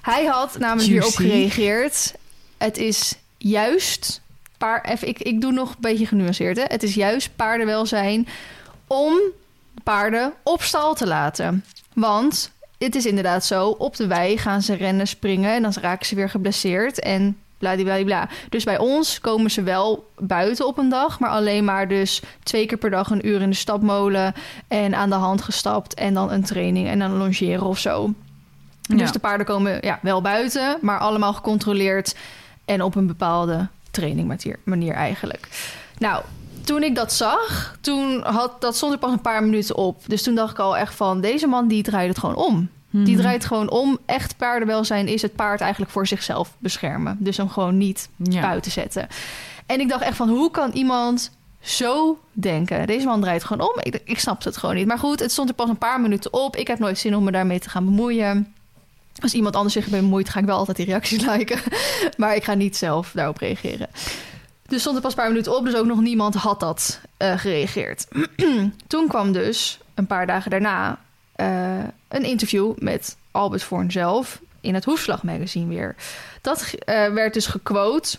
Hij 0.03 0.25
had 0.25 0.59
namelijk 0.59 0.89
hierop 0.89 1.13
Juicy. 1.13 1.31
gereageerd. 1.31 2.15
het 2.59 2.79
is 2.79 3.21
juist... 3.43 4.21
Paar, 4.59 4.85
even, 4.85 5.09
ik, 5.09 5.19
ik 5.19 5.41
doe 5.41 5.53
nog 5.53 5.69
een 5.71 5.77
beetje 5.81 6.07
genuanceerd. 6.07 6.57
Hè? 6.57 6.65
Het 6.67 6.83
is 6.83 6.95
juist 6.95 7.37
paardenwelzijn 7.37 8.29
om 8.87 9.19
paarden 9.83 10.33
op 10.43 10.63
stal 10.63 10.95
te 10.95 11.07
laten. 11.07 11.65
Want 11.93 12.53
het 12.79 12.95
is 12.95 13.07
inderdaad 13.07 13.45
zo, 13.45 13.69
op 13.69 13.97
de 13.97 14.07
wei 14.07 14.39
gaan 14.39 14.63
ze 14.63 14.75
rennen, 14.75 15.07
springen... 15.07 15.55
en 15.55 15.63
dan 15.63 15.73
raken 15.81 16.07
ze 16.07 16.15
weer 16.15 16.31
geblesseerd 16.31 16.99
en 16.99 17.37
bla. 18.05 18.29
Dus 18.49 18.65
bij 18.65 18.79
ons 18.79 19.21
komen 19.21 19.51
ze 19.51 19.63
wel 19.63 20.11
buiten 20.19 20.67
op 20.67 20.79
een 20.79 20.89
dag, 20.89 21.19
maar 21.19 21.31
alleen 21.31 21.65
maar 21.65 21.89
dus 21.89 22.23
twee 22.43 22.67
keer 22.67 22.79
per 22.79 22.91
dag 22.91 23.11
een 23.11 23.29
uur 23.29 23.41
in 23.41 23.51
de 23.51 23.57
stapmolen 23.57 24.35
en 24.69 24.95
aan 24.95 25.11
de 25.11 25.17
hand 25.17 25.43
gestapt 25.43 25.95
en 25.95 26.15
dan 26.15 26.31
een 26.31 26.45
training 26.45 26.89
en 26.89 26.99
dan 26.99 27.17
longeren 27.17 27.67
of 27.67 27.79
zo. 27.79 28.15
Dus 28.97 29.13
de 29.13 29.19
paarden 29.19 29.47
komen 29.47 29.79
ja, 29.81 29.99
wel 30.03 30.21
buiten, 30.21 30.79
maar 30.81 30.99
allemaal 30.99 31.33
gecontroleerd 31.33 32.15
en 32.73 32.83
op 32.83 32.95
een 32.95 33.07
bepaalde 33.07 33.69
training 33.91 34.57
manier 34.65 34.95
eigenlijk. 34.95 35.49
Nou, 35.99 36.23
toen 36.65 36.83
ik 36.83 36.95
dat 36.95 37.13
zag, 37.13 37.77
toen 37.81 38.23
had 38.23 38.61
dat 38.61 38.77
stond 38.77 38.93
er 38.93 38.99
pas 38.99 39.13
een 39.13 39.21
paar 39.21 39.43
minuten 39.43 39.77
op. 39.77 40.03
Dus 40.07 40.23
toen 40.23 40.35
dacht 40.35 40.51
ik 40.51 40.59
al 40.59 40.77
echt 40.77 40.95
van 40.95 41.21
deze 41.21 41.47
man 41.47 41.69
die 41.69 41.83
draait 41.83 42.09
het 42.09 42.19
gewoon 42.19 42.35
om. 42.35 42.69
Die 42.91 43.15
mhm. 43.15 43.23
draait 43.23 43.45
gewoon 43.45 43.71
om. 43.71 43.99
Echt 44.07 44.37
paardenwelzijn 44.37 45.09
is 45.09 45.23
het 45.23 45.35
paard 45.35 45.61
eigenlijk 45.61 45.93
voor 45.93 46.07
zichzelf 46.07 46.55
beschermen. 46.59 47.17
Dus 47.21 47.37
hem 47.37 47.49
gewoon 47.49 47.79
niet 47.79 48.09
buiten 48.17 48.71
zetten. 48.71 49.09
En 49.67 49.81
ik 49.81 49.89
dacht 49.89 50.03
echt 50.03 50.17
van, 50.17 50.29
hoe 50.29 50.51
kan 50.51 50.71
iemand 50.71 51.31
zo 51.61 52.19
denken? 52.33 52.87
Deze 52.87 53.07
man 53.07 53.21
draait 53.21 53.45
gewoon 53.45 53.69
om. 53.69 53.81
Ik, 53.83 54.01
ik 54.05 54.19
snapte 54.19 54.49
het 54.49 54.57
gewoon 54.57 54.75
niet. 54.75 54.87
Maar 54.87 54.99
goed, 54.99 55.21
het 55.21 55.33
stond 55.33 55.49
er 55.49 55.55
pas 55.55 55.69
een 55.69 55.79
paar 55.79 56.01
minuten 56.01 56.33
op. 56.33 56.57
Ik 56.57 56.67
heb 56.67 56.79
nooit 56.79 56.99
zin 56.99 57.17
om 57.17 57.25
me 57.25 57.31
daarmee 57.31 57.61
te 57.61 57.71
gaan 57.71 57.85
bemoeien. 57.85 58.55
Als 59.21 59.35
iemand 59.35 59.57
anders 59.57 59.75
zich 59.75 59.89
bemoeit, 59.89 60.29
ga 60.29 60.41
ik 60.41 60.47
wel 60.47 60.57
altijd 60.57 60.77
die 60.77 60.87
reacties 60.87 61.27
liken. 61.37 61.59
maar 62.17 62.37
ik 62.37 62.45
ga 62.45 62.55
niet 62.55 62.77
zelf 62.77 63.11
daarop 63.15 63.37
reageren. 63.37 63.89
Dus 64.73 64.81
stond 64.81 64.97
er 64.97 65.03
pas 65.03 65.11
een 65.11 65.19
paar 65.19 65.29
minuten 65.29 65.57
op, 65.57 65.65
dus 65.65 65.75
ook 65.75 65.87
nog 65.87 66.01
niemand 66.01 66.35
had 66.35 66.61
dat 66.61 67.01
uh, 67.19 67.39
gereageerd. 67.39 68.07
Toen 68.87 69.09
kwam 69.09 69.33
dus, 69.33 69.79
een 69.95 70.07
paar 70.07 70.27
dagen 70.27 70.51
daarna, 70.51 70.99
uh, 71.37 71.85
een 72.09 72.25
interview 72.25 72.73
met 72.79 73.17
Albert 73.31 73.63
Voorn 73.63 73.91
zelf 73.91 74.41
in 74.61 74.75
het 74.75 74.85
Hoefslag 74.85 75.23
magazine 75.23 75.67
weer. 75.67 75.95
Dat 76.41 76.75
uh, 76.75 77.07
werd 77.09 77.35
dus 77.35 77.47
gequote. 77.47 78.19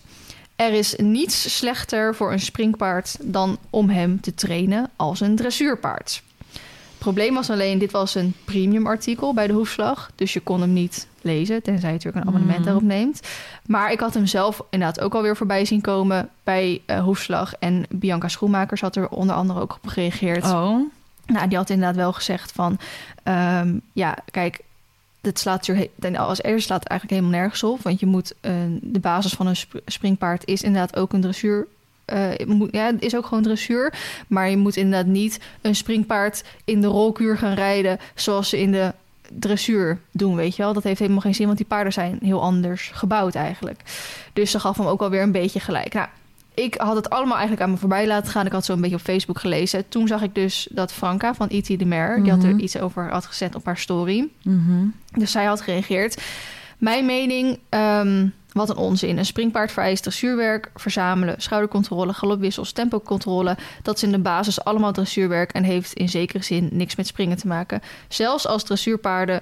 Er 0.55 0.73
is 0.73 0.95
niets 0.95 1.57
slechter 1.57 2.15
voor 2.15 2.31
een 2.31 2.39
springpaard 2.39 3.17
dan 3.21 3.57
om 3.69 3.89
hem 3.89 4.21
te 4.21 4.33
trainen 4.33 4.89
als 4.95 5.19
een 5.19 5.35
dressuurpaard. 5.35 6.21
Probleem 7.03 7.33
was 7.33 7.49
alleen, 7.49 7.77
dit 7.77 7.91
was 7.91 8.15
een 8.15 8.33
premium 8.45 8.87
artikel 8.87 9.33
bij 9.33 9.47
de 9.47 9.53
Hoefslag. 9.53 10.11
Dus 10.15 10.33
je 10.33 10.39
kon 10.39 10.61
hem 10.61 10.73
niet 10.73 11.07
lezen, 11.21 11.63
tenzij 11.63 11.89
je 11.89 11.95
natuurlijk 11.95 12.25
een 12.25 12.31
abonnement 12.31 12.59
mm. 12.59 12.65
daarop 12.65 12.83
neemt. 12.83 13.19
Maar 13.65 13.91
ik 13.91 13.99
had 13.99 14.13
hem 14.13 14.25
zelf 14.25 14.61
inderdaad 14.69 15.01
ook 15.01 15.13
alweer 15.13 15.35
voorbij 15.37 15.65
zien 15.65 15.81
komen 15.81 16.29
bij 16.43 16.81
uh, 16.87 17.03
Hoefslag. 17.03 17.53
En 17.59 17.85
Bianca 17.89 18.27
Schoenmakers 18.27 18.81
had 18.81 18.95
er 18.95 19.09
onder 19.09 19.35
andere 19.35 19.59
ook 19.59 19.79
op 19.81 19.89
gereageerd. 19.89 20.43
Oh. 20.45 20.91
Nou, 21.25 21.47
die 21.47 21.57
had 21.57 21.69
inderdaad 21.69 21.95
wel 21.95 22.13
gezegd 22.13 22.51
van... 22.51 22.77
Um, 23.23 23.81
ja, 23.93 24.17
kijk, 24.31 24.59
het 25.21 25.39
slaat 25.39 25.67
er, 25.67 25.87
als 26.17 26.43
eerste 26.43 26.65
slaat 26.65 26.79
het 26.79 26.89
eigenlijk 26.89 27.19
helemaal 27.19 27.39
nergens 27.41 27.63
op. 27.63 27.81
Want 27.81 27.99
je 27.99 28.05
moet... 28.05 28.33
Uh, 28.41 28.51
de 28.81 28.99
basis 28.99 29.33
van 29.33 29.47
een 29.47 29.57
springpaard 29.85 30.47
is 30.47 30.61
inderdaad 30.61 30.95
ook 30.95 31.13
een 31.13 31.21
dressuur... 31.21 31.67
Uh, 32.13 32.37
ja, 32.71 32.85
het 32.85 33.01
is 33.01 33.15
ook 33.15 33.25
gewoon 33.25 33.43
dressuur. 33.43 33.93
Maar 34.27 34.49
je 34.49 34.57
moet 34.57 34.75
inderdaad 34.75 35.11
niet 35.11 35.39
een 35.61 35.75
springpaard 35.75 36.43
in 36.65 36.81
de 36.81 36.87
rolkuur 36.87 37.37
gaan 37.37 37.53
rijden... 37.53 37.99
zoals 38.15 38.49
ze 38.49 38.59
in 38.59 38.71
de 38.71 38.93
dressuur 39.39 39.99
doen, 40.11 40.35
weet 40.35 40.55
je 40.55 40.63
wel. 40.63 40.73
Dat 40.73 40.83
heeft 40.83 40.99
helemaal 40.99 41.21
geen 41.21 41.35
zin, 41.35 41.45
want 41.45 41.57
die 41.57 41.67
paarden 41.67 41.93
zijn 41.93 42.19
heel 42.21 42.41
anders 42.41 42.91
gebouwd 42.93 43.35
eigenlijk. 43.35 43.81
Dus 44.33 44.51
ze 44.51 44.59
gaf 44.59 44.77
hem 44.77 44.87
ook 44.87 45.01
alweer 45.01 45.21
een 45.21 45.31
beetje 45.31 45.59
gelijk. 45.59 45.93
Nou, 45.93 46.07
ik 46.53 46.75
had 46.75 46.95
het 46.95 47.09
allemaal 47.09 47.37
eigenlijk 47.37 47.65
aan 47.65 47.71
me 47.71 47.77
voorbij 47.77 48.07
laten 48.07 48.31
gaan. 48.31 48.45
Ik 48.45 48.51
had 48.51 48.65
zo 48.65 48.73
een 48.73 48.81
beetje 48.81 48.95
op 48.95 49.01
Facebook 49.01 49.39
gelezen. 49.39 49.89
Toen 49.89 50.07
zag 50.07 50.21
ik 50.21 50.35
dus 50.35 50.67
dat 50.71 50.93
Franka 50.93 51.33
van 51.33 51.47
E.T. 51.49 51.79
de 51.79 51.85
Mer... 51.85 52.23
die 52.23 52.31
had 52.31 52.43
er 52.43 52.49
mhm. 52.49 52.59
iets 52.59 52.77
over 52.77 53.09
had 53.09 53.25
gezet 53.25 53.55
op 53.55 53.65
haar 53.65 53.77
story. 53.77 54.27
Mhm. 54.43 54.85
Dus 55.11 55.31
zij 55.31 55.45
had 55.45 55.61
gereageerd. 55.61 56.21
Mijn 56.77 57.05
mening, 57.05 57.59
ehm, 57.69 58.27
wat 58.53 58.69
een 58.69 58.77
onzin. 58.77 59.17
Een 59.17 59.25
springpaard 59.25 59.71
vereist 59.71 60.03
dressuurwerk, 60.03 60.71
verzamelen... 60.75 61.41
schoudercontrole, 61.41 62.13
galopwissels, 62.13 62.71
tempocontrole. 62.71 63.57
Dat 63.81 63.95
is 63.95 64.03
in 64.03 64.11
de 64.11 64.19
basis 64.19 64.63
allemaal 64.63 64.91
dressuurwerk... 64.91 65.51
en 65.51 65.63
heeft 65.63 65.93
in 65.93 66.09
zekere 66.09 66.43
zin 66.43 66.69
niks 66.71 66.95
met 66.95 67.07
springen 67.07 67.37
te 67.37 67.47
maken. 67.47 67.81
Zelfs 68.07 68.47
als 68.47 68.63
dressuurpaarden 68.63 69.41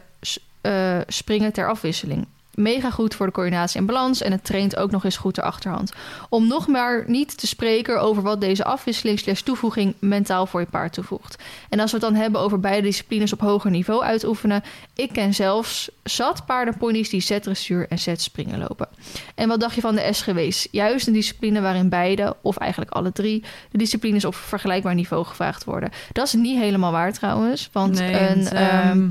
uh, 0.62 1.00
springen 1.08 1.54
ter 1.54 1.70
afwisseling 1.70 2.28
mega 2.56 2.92
goed 2.92 3.16
voor 3.16 3.26
de 3.26 3.32
coördinatie 3.32 3.80
en 3.80 3.86
balans. 3.86 4.22
En 4.22 4.32
het 4.32 4.44
traint 4.44 4.76
ook 4.76 4.92
nog 4.92 5.04
eens 5.04 5.18
goed 5.18 5.36
de 5.36 5.42
achterhand. 5.42 5.94
Om 6.30 6.48
nog 6.48 6.68
maar 6.68 7.04
niet 7.08 7.38
te 7.38 7.48
spreken 7.48 8.02
over 8.02 8.24
wat 8.24 8.42
deze 8.42 8.64
afwisseling 8.64 9.20
slash 9.20 9.42
toevoeging 9.42 9.94
mentaal 10.00 10.46
voor 10.46 10.60
je 10.60 10.66
paard 10.66 10.94
toevoegt. 10.94 11.44
En 11.70 11.80
als 11.80 11.92
we 11.92 11.98
het 11.98 12.06
dan 12.06 12.16
hebben 12.16 12.42
over 12.42 12.60
beide 12.60 12.82
disciplines 12.82 13.34
op 13.34 13.40
hoger 13.40 13.72
niveau 13.72 14.04
uitoefenen. 14.04 14.64
Ik 14.96 15.14
ken 15.14 15.34
zelfs 15.34 15.90
zat 16.04 16.46
paardenponies 16.46 17.10
die 17.10 17.22
Z-dressuur 17.22 17.88
en 17.90 18.00
Z-springen 18.00 18.60
lopen. 18.60 18.88
En 19.36 19.48
wat 19.48 19.60
dacht 19.60 19.76
je 19.76 19.82
van 19.82 19.96
de 19.96 20.14
SGW's? 20.14 20.68
Juist 20.72 21.08
een 21.08 21.14
discipline 21.14 21.62
waarin 21.62 21.90
beide, 21.90 22.36
of 22.42 22.58
eigenlijk 22.58 22.92
alle 22.92 23.12
drie, 23.12 23.44
de 23.72 23.78
disciplines 23.78 24.26
op 24.26 24.36
vergelijkbaar 24.36 24.96
niveau 24.96 25.26
gevraagd 25.26 25.64
worden. 25.64 25.90
Dat 26.12 26.26
is 26.26 26.34
niet 26.34 26.60
helemaal 26.60 26.92
waar 26.92 27.14
trouwens. 27.14 27.70
Want 27.72 28.00
een. 28.00 28.48
Ehm, 28.48 29.08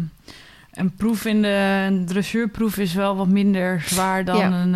een 0.73 0.95
proef 0.95 1.25
in 1.25 1.43
de 1.43 1.85
een 1.87 2.07
dressuurproef 2.07 2.77
is 2.79 2.95
wel 2.95 3.17
wat 3.17 3.29
minder 3.29 3.83
zwaar 3.87 4.25
dan 4.25 4.53
een 4.53 4.75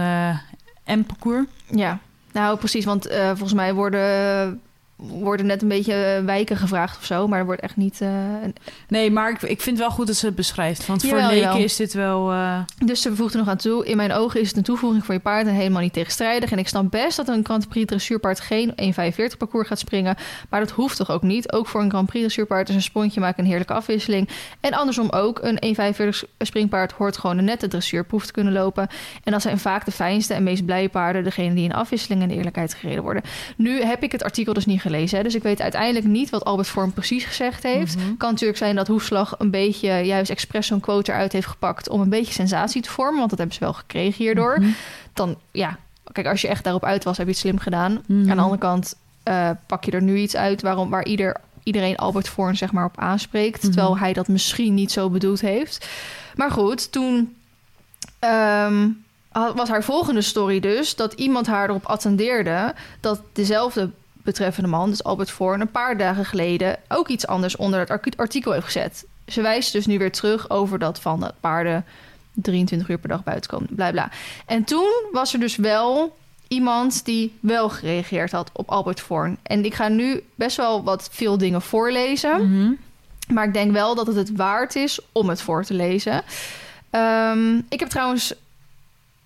uh, 0.87 0.97
M-parcours. 0.97 1.47
Ja, 1.71 1.99
nou 2.33 2.59
precies, 2.59 2.85
want 2.85 3.11
uh, 3.11 3.27
volgens 3.27 3.53
mij 3.53 3.75
worden 3.75 4.61
worden 5.09 5.47
net 5.47 5.63
een 5.63 5.69
beetje 5.69 6.23
wijken 6.25 6.57
gevraagd 6.57 6.97
of 6.97 7.05
zo, 7.05 7.29
maar 7.29 7.39
er 7.39 7.45
wordt 7.45 7.61
echt 7.61 7.77
niet. 7.77 8.01
Uh, 8.01 8.09
nee, 8.89 9.11
maar 9.11 9.31
ik, 9.31 9.43
ik 9.43 9.61
vind 9.61 9.79
wel 9.79 9.91
goed 9.91 10.07
dat 10.07 10.17
ze 10.17 10.27
het 10.27 10.35
beschrijft. 10.35 10.87
Want 10.87 11.07
voor 11.07 11.21
leken 11.21 11.59
is 11.59 11.77
dit 11.77 11.93
wel. 11.93 12.33
Uh... 12.33 12.59
Dus 12.85 13.03
ze 13.03 13.17
voegt 13.17 13.33
er 13.33 13.39
nog 13.39 13.49
aan 13.49 13.57
toe. 13.57 13.87
In 13.87 13.97
mijn 13.97 14.13
ogen 14.13 14.41
is 14.41 14.49
het 14.49 14.57
een 14.57 14.63
toevoeging 14.63 15.05
voor 15.05 15.15
je 15.15 15.21
paard 15.21 15.47
en 15.47 15.55
helemaal 15.55 15.83
niet 15.83 15.93
tegenstrijdig. 15.93 16.51
En 16.51 16.59
ik 16.59 16.69
snap 16.69 16.91
best 16.91 17.17
dat 17.17 17.29
een 17.29 17.45
Grand 17.45 17.69
Prix 17.69 17.87
dressuurpaard 17.87 18.41
geen 18.41 18.71
1,45 18.71 19.37
parcours 19.39 19.69
gaat 19.69 19.79
springen. 19.79 20.17
Maar 20.49 20.61
dat 20.61 20.71
hoeft 20.71 20.97
toch 20.97 21.11
ook 21.11 21.23
niet? 21.23 21.53
Ook 21.53 21.67
voor 21.67 21.81
een 21.81 21.91
Grand 21.91 22.07
Prix 22.07 22.25
dressuurpaard 22.25 22.69
is 22.69 22.75
een 22.75 22.83
spontje 22.83 23.21
maken 23.21 23.43
een 23.43 23.49
heerlijke 23.49 23.75
afwisseling. 23.75 24.29
En 24.61 24.73
andersom 24.73 25.11
ook. 25.11 25.41
Een 25.43 25.77
1,45 26.05 26.09
springpaard 26.39 26.93
hoort 26.93 27.17
gewoon 27.17 27.39
een 27.39 27.45
nette 27.45 27.69
dressuurproef 27.69 28.27
te 28.27 28.33
kunnen 28.33 28.53
lopen. 28.53 28.89
En 29.25 29.33
dat 29.33 29.43
zijn 29.43 29.59
vaak 29.59 29.85
de 29.85 29.91
fijnste 29.91 30.35
en 30.35 30.43
meest 30.43 30.65
blije 30.65 30.89
paarden, 30.89 31.25
degene 31.25 31.55
die 31.55 31.65
in 31.65 31.75
afwisseling 31.75 32.23
en 32.23 32.31
eerlijkheid 32.31 32.75
gereden 32.75 33.03
worden. 33.03 33.23
Nu 33.57 33.83
heb 33.83 34.03
ik 34.03 34.13
het 34.13 34.23
artikel 34.23 34.53
dus 34.53 34.67
niet 34.67 34.81
gelezen. 34.81 34.94
Hè? 34.95 35.23
Dus 35.23 35.35
ik 35.35 35.43
weet 35.43 35.61
uiteindelijk 35.61 36.07
niet 36.07 36.31
wat 36.31 36.45
Albert 36.45 36.69
Vorm 36.69 36.93
precies 36.93 37.25
gezegd 37.25 37.63
heeft. 37.63 37.97
Mm 37.97 38.17
Kan 38.17 38.31
natuurlijk 38.31 38.59
zijn 38.59 38.77
dat 38.77 38.87
Hoefslag 38.87 39.35
een 39.39 39.51
beetje 39.51 39.89
juist 39.89 40.31
expres 40.31 40.67
zo'n 40.67 40.81
quote 40.81 41.13
eruit 41.13 41.33
heeft 41.33 41.47
gepakt 41.47 41.89
om 41.89 42.01
een 42.01 42.09
beetje 42.09 42.33
sensatie 42.33 42.83
te 42.83 42.91
vormen. 42.91 43.19
Want 43.19 43.31
dat 43.31 43.39
hebben 43.39 43.57
ze 43.57 43.65
wel 43.65 43.73
gekregen 43.73 44.25
hierdoor. 44.25 44.61
Mhm. 44.61 44.71
Dan 45.13 45.37
ja, 45.51 45.79
kijk, 46.13 46.27
als 46.27 46.41
je 46.41 46.49
echt 46.49 46.65
daarop 46.65 46.85
uit 46.85 47.05
was, 47.05 47.17
heb 47.17 47.27
je 47.27 47.33
het 47.33 47.41
slim 47.41 47.59
gedaan. 47.59 48.03
Mhm. 48.07 48.31
Aan 48.31 48.37
de 48.37 48.43
andere 48.43 48.61
kant 48.61 48.97
uh, 49.29 49.51
pak 49.67 49.85
je 49.85 49.91
er 49.91 50.03
nu 50.03 50.17
iets 50.17 50.37
uit 50.37 50.63
waarom, 50.63 50.91
waar 50.91 51.05
ieder, 51.05 51.37
iedereen 51.63 51.97
Albert 51.97 52.29
Vorm 52.29 52.55
zeg 52.55 52.73
maar 52.73 52.85
op 52.85 52.99
aanspreekt. 52.99 53.63
Mhm. 53.63 53.73
Terwijl 53.73 53.99
hij 53.99 54.13
dat 54.13 54.29
misschien 54.29 54.75
niet 54.75 54.93
zo 54.93 55.11
bedoeld 55.11 55.41
heeft. 55.41 55.89
Maar 56.35 56.51
goed, 56.51 56.93
toen. 56.93 57.37
Um, 58.21 59.05
was 59.55 59.69
haar 59.69 59.85
volgende 59.85 60.21
story 60.21 60.61
dus 60.61 60.97
dat 60.97 61.13
iemand 61.13 61.47
haar 61.47 61.69
erop 61.69 61.87
attendeerde 61.87 62.75
dat 63.01 63.21
dezelfde 63.33 63.91
betreffende 64.25 64.69
man, 64.69 64.91
dus 64.91 65.05
Albert 65.05 65.31
Voorn, 65.31 65.61
een 65.61 65.71
paar 65.71 65.97
dagen 65.97 66.25
geleden 66.25 66.79
ook 66.89 67.09
iets 67.09 67.27
anders 67.27 67.57
onder 67.57 67.81
het 67.81 68.17
artikel 68.17 68.53
heeft 68.53 68.65
gezet. 68.65 69.07
Ze 69.27 69.43
wijst 69.43 69.73
dus 69.73 69.87
nu 69.87 69.99
weer 69.99 70.13
terug 70.13 70.51
over 70.51 70.79
dat 70.79 71.01
van 71.01 71.21
de 71.21 71.35
paarden 71.41 71.85
23 72.33 72.89
uur 72.89 72.99
per 72.99 73.09
dag 73.09 73.25
buiten 73.25 73.51
komen, 73.51 73.69
bla 73.75 73.91
bla. 73.91 74.11
En 74.47 74.65
toen 74.65 74.91
was 75.13 75.33
er 75.33 75.41
dus 75.41 75.57
wel 75.57 76.17
iemand 76.49 77.05
die 77.05 77.37
wel 77.41 77.69
gereageerd 77.69 78.33
had 78.33 78.51
op 78.53 78.71
Albert 78.71 79.01
Voorn. 79.01 79.37
En 79.43 79.65
ik 79.65 79.75
ga 79.75 79.89
nu 79.89 80.23
best 80.35 80.57
wel 80.57 80.85
wat 80.85 81.09
veel 81.13 81.39
dingen 81.39 81.63
voorlezen. 81.63 82.51
Mhm. 82.51 82.73
Maar 83.35 83.45
ik 83.47 83.53
denk 83.53 83.73
wel 83.73 83.95
dat 83.95 84.07
het 84.07 84.17
het 84.17 84.37
waard 84.37 84.77
is 84.77 85.01
om 85.13 85.29
het 85.29 85.41
voor 85.41 85.65
te 85.65 85.75
lezen. 85.75 86.23
Ehm, 86.91 87.57
ik 87.69 87.81
heb 87.81 87.89
trouwens 87.89 88.35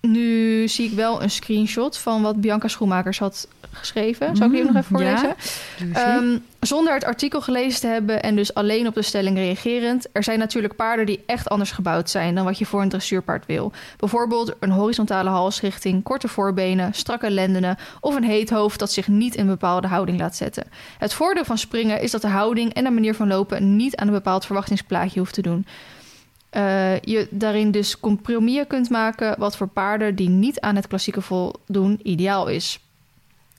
nu 0.01 0.67
zie 0.67 0.85
ik 0.85 0.95
wel 0.95 1.23
een 1.23 1.31
screenshot 1.31 1.97
van 1.97 2.21
wat 2.21 2.41
Bianca 2.41 2.67
Schoenmakers 2.67 3.19
had 3.19 3.47
geschreven. 3.71 4.35
Zal 4.35 4.45
ik 4.45 4.51
die 4.51 4.63
nog 4.63 4.75
even 4.75 4.83
voorlezen? 4.83 5.35
Ehm, 5.93 6.37
zonder 6.59 6.93
het 6.93 7.03
artikel 7.03 7.41
gelezen 7.41 7.79
te 7.79 7.87
hebben 7.87 8.23
en 8.23 8.35
dus 8.35 8.53
alleen 8.53 8.87
op 8.87 8.93
de 8.93 9.01
stelling 9.01 9.37
reagerend. 9.37 10.07
Er 10.11 10.23
zijn 10.23 10.39
natuurlijk 10.39 10.75
paarden 10.75 11.05
die 11.05 11.23
echt 11.25 11.49
anders 11.49 11.71
gebouwd 11.71 12.09
zijn 12.09 12.35
dan 12.35 12.45
wat 12.45 12.57
je 12.57 12.65
voor 12.65 12.81
een 12.81 12.89
dressuurpaard 12.89 13.45
wil. 13.45 13.71
Bijvoorbeeld 13.97 14.53
een 14.59 14.71
horizontale 14.71 15.29
halsrichting, 15.29 16.03
korte 16.03 16.27
voorbenen, 16.27 16.93
strakke 16.93 17.29
lendenen 17.29 17.77
of 17.99 18.15
een 18.15 18.23
heet 18.23 18.49
hoofd 18.49 18.79
dat 18.79 18.91
zich 18.91 19.07
niet 19.07 19.35
in 19.35 19.41
een 19.41 19.47
bepaalde 19.47 19.87
houding 19.87 20.19
laat 20.19 20.35
zetten. 20.35 20.63
Het 20.97 21.13
voordeel 21.13 21.45
van 21.45 21.57
springen 21.57 22.01
is 22.01 22.11
dat 22.11 22.21
de 22.21 22.27
houding 22.27 22.73
en 22.73 22.83
de 22.83 22.89
manier 22.89 23.15
van 23.15 23.27
lopen 23.27 23.75
niet 23.75 23.95
aan 23.95 24.07
een 24.07 24.13
bepaald 24.13 24.45
verwachtingsplaatje 24.45 25.19
hoeft 25.19 25.33
te 25.33 25.41
doen. 25.41 25.65
Uh, 26.51 26.99
je 26.99 27.27
daarin 27.31 27.71
dus 27.71 27.99
compromissen 27.99 28.67
kunt 28.67 28.89
maken 28.89 29.39
wat 29.39 29.57
voor 29.57 29.67
paarden 29.67 30.15
die 30.15 30.29
niet 30.29 30.59
aan 30.59 30.75
het 30.75 30.87
klassieke 30.87 31.21
voldoen 31.21 31.99
ideaal 32.03 32.47
is. 32.47 32.79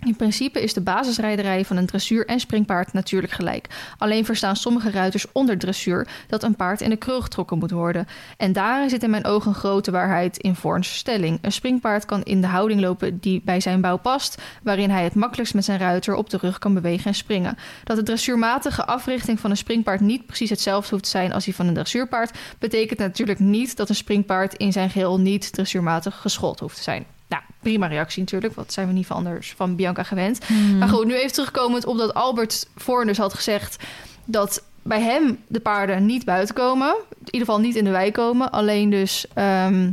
In 0.06 0.16
principe 0.16 0.62
is 0.62 0.74
de 0.74 0.80
basisrijderij 0.80 1.64
van 1.64 1.76
een 1.76 1.86
dressuur 1.86 2.26
en 2.26 2.40
springpaard 2.40 2.92
natuurlijk 2.92 3.32
gelijk. 3.32 3.66
Alleen 3.98 4.24
verstaan 4.24 4.56
sommige 4.56 4.90
ruiters 4.90 5.32
onder 5.32 5.58
dressuur 5.58 6.08
dat 6.28 6.42
een 6.42 6.56
paard 6.56 6.80
in 6.80 6.90
de 6.90 6.96
krul 6.96 7.20
getrokken 7.20 7.58
moet 7.58 7.70
worden. 7.70 8.06
En 8.36 8.52
daarin 8.52 8.90
zit 8.90 9.02
in 9.02 9.10
mijn 9.10 9.24
ogen 9.24 9.54
grote 9.54 9.90
waarheid 9.90 10.36
in 10.36 10.54
Voorns 10.54 10.96
stelling. 10.96 11.38
Een 11.42 11.52
springpaard 11.52 12.04
kan 12.04 12.22
in 12.22 12.40
de 12.40 12.46
houding 12.46 12.80
lopen 12.80 13.18
die 13.18 13.42
bij 13.44 13.60
zijn 13.60 13.80
bouw 13.80 13.96
past, 13.96 14.42
waarin 14.62 14.90
hij 14.90 15.04
het 15.04 15.14
makkelijkst 15.14 15.54
met 15.54 15.64
zijn 15.64 15.78
ruiter 15.78 16.14
op 16.14 16.30
de 16.30 16.36
rug 16.36 16.58
kan 16.58 16.74
bewegen 16.74 17.06
en 17.06 17.14
springen. 17.14 17.56
Dat 17.84 17.96
de 17.96 18.02
dressuurmatige 18.02 18.86
africhting 18.86 19.40
van 19.40 19.50
een 19.50 19.56
springpaard 19.56 20.00
niet 20.00 20.26
precies 20.26 20.50
hetzelfde 20.50 20.90
hoeft 20.90 21.04
te 21.04 21.10
zijn 21.10 21.32
als 21.32 21.44
die 21.44 21.54
van 21.54 21.66
een 21.66 21.74
dressuurpaard, 21.74 22.38
betekent 22.58 22.98
natuurlijk 22.98 23.38
niet 23.38 23.76
dat 23.76 23.88
een 23.88 23.94
springpaard 23.94 24.54
in 24.54 24.72
zijn 24.72 24.90
geheel 24.90 25.20
niet 25.20 25.52
dressuurmatig 25.52 26.16
geschoold 26.16 26.60
hoeft 26.60 26.76
te 26.76 26.82
zijn. 26.82 27.06
Nou, 27.30 27.42
prima 27.60 27.86
reactie 27.86 28.20
natuurlijk. 28.20 28.54
Wat 28.54 28.72
zijn 28.72 28.86
we 28.86 28.92
niet 28.92 29.06
van 29.06 29.16
anders 29.16 29.52
van 29.56 29.76
Bianca 29.76 30.02
gewend. 30.02 30.46
Hmm. 30.46 30.78
Maar 30.78 30.88
goed, 30.88 31.06
nu 31.06 31.14
even 31.14 31.32
terugkomend 31.32 31.86
op 31.86 31.98
dat 31.98 32.14
Albert 32.14 32.66
Voorn 32.76 33.16
had 33.16 33.34
gezegd... 33.34 33.76
dat 34.24 34.62
bij 34.82 35.00
hem 35.00 35.38
de 35.46 35.60
paarden 35.60 36.06
niet 36.06 36.24
buiten 36.24 36.54
komen. 36.54 36.94
In 37.08 37.24
ieder 37.24 37.40
geval 37.40 37.60
niet 37.60 37.76
in 37.76 37.84
de 37.84 37.90
wei 37.90 38.10
komen. 38.12 38.50
Alleen 38.50 38.90
dus 38.90 39.26
ehm, 39.34 39.90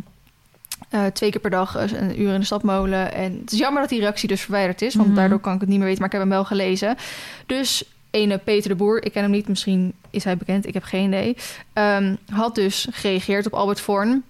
eh, 0.90 1.06
twee 1.06 1.32
keer 1.32 1.42
per 1.42 1.50
dag 1.50 1.76
een 1.94 2.22
uur 2.22 2.34
in 2.34 2.40
de 2.40 2.46
stadmolen. 2.46 3.14
En 3.14 3.38
het 3.42 3.52
is 3.52 3.58
jammer 3.60 3.82
dat 3.82 3.90
die 3.90 4.00
reactie 4.00 4.28
dus 4.28 4.42
verwijderd 4.42 4.82
is. 4.82 4.96
Want 4.96 5.08
Mhm. 5.08 5.18
daardoor 5.18 5.40
kan 5.40 5.54
ik 5.54 5.60
het 5.60 5.70
niet 5.70 5.78
meer 5.78 5.88
weten. 5.88 6.02
Maar 6.02 6.12
ik 6.14 6.18
heb 6.20 6.28
hem 6.28 6.38
wel 6.38 6.46
gelezen. 6.46 6.96
Dus 7.46 7.84
ene 8.12 8.38
Peter 8.38 8.70
de 8.70 8.76
Boer, 8.76 9.04
ik 9.06 9.12
ken 9.12 9.22
hem 9.22 9.32
niet. 9.32 9.48
Misschien 9.48 9.94
is 10.10 10.24
hij 10.24 10.38
bekend, 10.38 10.66
ik 10.68 10.74
heb 10.74 10.84
geen 10.84 11.08
idee. 11.08 11.38
ehm, 11.74 12.16
had 12.32 12.56
dus 12.56 12.88
gereageerd 12.92 13.46
op 13.46 13.54
Albert 13.54 13.80
Voorn... 13.80 14.24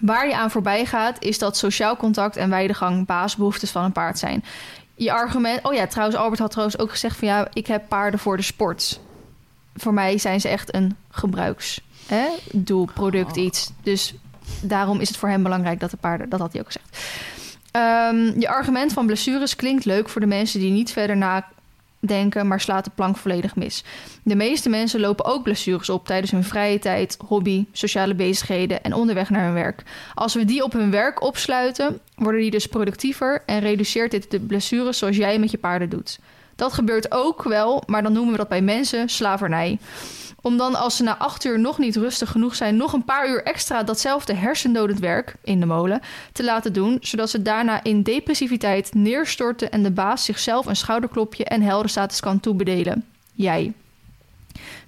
Waar 0.00 0.28
je 0.28 0.36
aan 0.36 0.50
voorbij 0.50 0.86
gaat, 0.86 1.22
is 1.24 1.38
dat 1.38 1.56
sociaal 1.56 1.96
contact 1.96 2.36
en 2.36 2.50
weidegang 2.50 3.06
basisbehoeftes 3.06 3.70
van 3.70 3.84
een 3.84 3.92
paard 3.92 4.18
zijn. 4.18 4.44
Je 4.94 5.12
argument. 5.12 5.64
Oh 5.64 5.74
ja, 5.74 5.86
trouwens, 5.86 6.18
Albert 6.18 6.40
had 6.40 6.50
trouwens 6.50 6.78
ook 6.78 6.90
gezegd 6.90 7.16
van 7.16 7.28
ja, 7.28 7.48
ik 7.52 7.66
heb 7.66 7.88
paarden 7.88 8.20
voor 8.20 8.36
de 8.36 8.42
sport. 8.42 9.00
Voor 9.74 9.94
mij 9.94 10.18
zijn 10.18 10.40
ze 10.40 10.48
echt 10.48 10.74
een 10.74 10.96
gebruiks. 11.10 11.80
Hè? 12.06 12.26
Doel, 12.52 12.88
product, 12.94 13.36
iets. 13.36 13.72
Dus 13.82 14.14
daarom 14.62 15.00
is 15.00 15.08
het 15.08 15.16
voor 15.16 15.28
hem 15.28 15.42
belangrijk 15.42 15.80
dat 15.80 15.90
de 15.90 15.96
paarden. 15.96 16.28
Dat 16.28 16.40
had 16.40 16.52
hij 16.52 16.60
ook 16.60 16.72
gezegd. 16.72 16.98
Ehm, 17.70 18.40
je 18.40 18.48
argument 18.48 18.92
van 18.92 19.06
blessures 19.06 19.56
klinkt 19.56 19.84
leuk 19.84 20.08
voor 20.08 20.20
de 20.20 20.26
mensen 20.26 20.60
die 20.60 20.70
niet 20.70 20.92
verder 20.92 21.16
nadenken, 22.00 22.46
maar 22.46 22.60
slaat 22.60 22.84
de 22.84 22.90
plank 22.94 23.16
volledig 23.16 23.56
mis. 23.56 23.84
De 24.22 24.36
meeste 24.36 24.68
mensen 24.68 25.00
lopen 25.00 25.24
ook 25.24 25.42
blessures 25.42 25.88
op 25.88 26.06
tijdens 26.06 26.30
hun 26.30 26.44
vrije 26.44 26.78
tijd, 26.78 27.18
hobby, 27.26 27.66
sociale 27.72 28.14
bezigheden 28.14 28.82
en 28.82 28.94
onderweg 28.94 29.30
naar 29.30 29.44
hun 29.44 29.54
werk. 29.54 29.82
Als 30.14 30.34
we 30.34 30.44
die 30.44 30.64
op 30.64 30.72
hun 30.72 30.90
werk 30.90 31.22
opsluiten, 31.22 32.00
worden 32.14 32.40
die 32.40 32.50
dus 32.50 32.66
productiever 32.66 33.42
en 33.46 33.60
reduceert 33.60 34.10
dit 34.10 34.30
de 34.30 34.40
blessures 34.40 34.98
zoals 34.98 35.16
jij 35.16 35.38
met 35.38 35.50
je 35.50 35.58
paarden 35.58 35.88
doet. 35.88 36.18
Dat 36.60 36.72
gebeurt 36.72 37.12
ook 37.12 37.42
wel, 37.42 37.82
maar 37.86 38.02
dan 38.02 38.12
noemen 38.12 38.32
we 38.32 38.38
dat 38.38 38.48
bij 38.48 38.62
mensen 38.62 39.08
slavernij. 39.08 39.78
Om 40.40 40.56
dan 40.56 40.74
als 40.74 40.96
ze 40.96 41.02
na 41.02 41.18
acht 41.18 41.44
uur 41.44 41.60
nog 41.60 41.78
niet 41.78 41.96
rustig 41.96 42.30
genoeg 42.30 42.54
zijn, 42.54 42.76
nog 42.76 42.92
een 42.92 43.04
paar 43.04 43.28
uur 43.28 43.42
extra 43.42 43.82
datzelfde 43.82 44.34
hersendodend 44.34 44.98
werk 44.98 45.34
in 45.44 45.60
de 45.60 45.66
molen 45.66 46.00
te 46.32 46.44
laten 46.44 46.72
doen, 46.72 46.98
zodat 47.00 47.30
ze 47.30 47.42
daarna 47.42 47.82
in 47.82 48.02
depressiviteit 48.02 48.94
neerstorten 48.94 49.70
en 49.70 49.82
de 49.82 49.90
baas 49.90 50.24
zichzelf 50.24 50.66
een 50.66 50.76
schouderklopje 50.76 51.44
en 51.44 51.62
heldenstatus 51.62 52.20
kan 52.20 52.40
toebedelen. 52.40 53.04
Jij. 53.32 53.72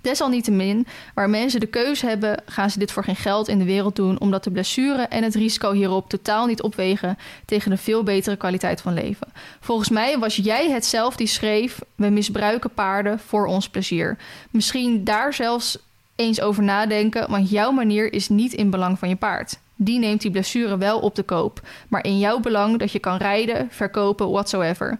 Desalniettemin, 0.00 0.86
waar 1.14 1.30
mensen 1.30 1.60
de 1.60 1.66
keuze 1.66 2.06
hebben, 2.06 2.42
gaan 2.46 2.70
ze 2.70 2.78
dit 2.78 2.92
voor 2.92 3.04
geen 3.04 3.16
geld 3.16 3.48
in 3.48 3.58
de 3.58 3.64
wereld 3.64 3.96
doen, 3.96 4.20
omdat 4.20 4.44
de 4.44 4.50
blessure 4.50 5.02
en 5.02 5.22
het 5.22 5.34
risico 5.34 5.72
hierop 5.72 6.08
totaal 6.08 6.46
niet 6.46 6.62
opwegen 6.62 7.18
tegen 7.44 7.72
een 7.72 7.78
veel 7.78 8.02
betere 8.02 8.36
kwaliteit 8.36 8.80
van 8.80 8.94
leven. 8.94 9.32
Volgens 9.60 9.88
mij 9.88 10.18
was 10.18 10.36
jij 10.36 10.70
het 10.70 10.84
zelf 10.84 11.16
die 11.16 11.26
schreef: 11.26 11.78
We 11.94 12.08
misbruiken 12.08 12.70
paarden 12.70 13.18
voor 13.18 13.46
ons 13.46 13.68
plezier. 13.68 14.16
Misschien 14.50 15.04
daar 15.04 15.34
zelfs 15.34 15.78
eens 16.16 16.40
over 16.40 16.62
nadenken, 16.62 17.30
want 17.30 17.50
jouw 17.50 17.70
manier 17.70 18.12
is 18.12 18.28
niet 18.28 18.52
in 18.52 18.70
belang 18.70 18.98
van 18.98 19.08
je 19.08 19.16
paard. 19.16 19.58
Die 19.74 19.98
neemt 19.98 20.20
die 20.20 20.30
blessure 20.30 20.78
wel 20.78 20.98
op 20.98 21.14
de 21.14 21.22
koop, 21.22 21.60
maar 21.88 22.04
in 22.04 22.18
jouw 22.18 22.40
belang 22.40 22.78
dat 22.78 22.92
je 22.92 22.98
kan 22.98 23.16
rijden, 23.16 23.68
verkopen, 23.70 24.30
whatsoever. 24.30 24.98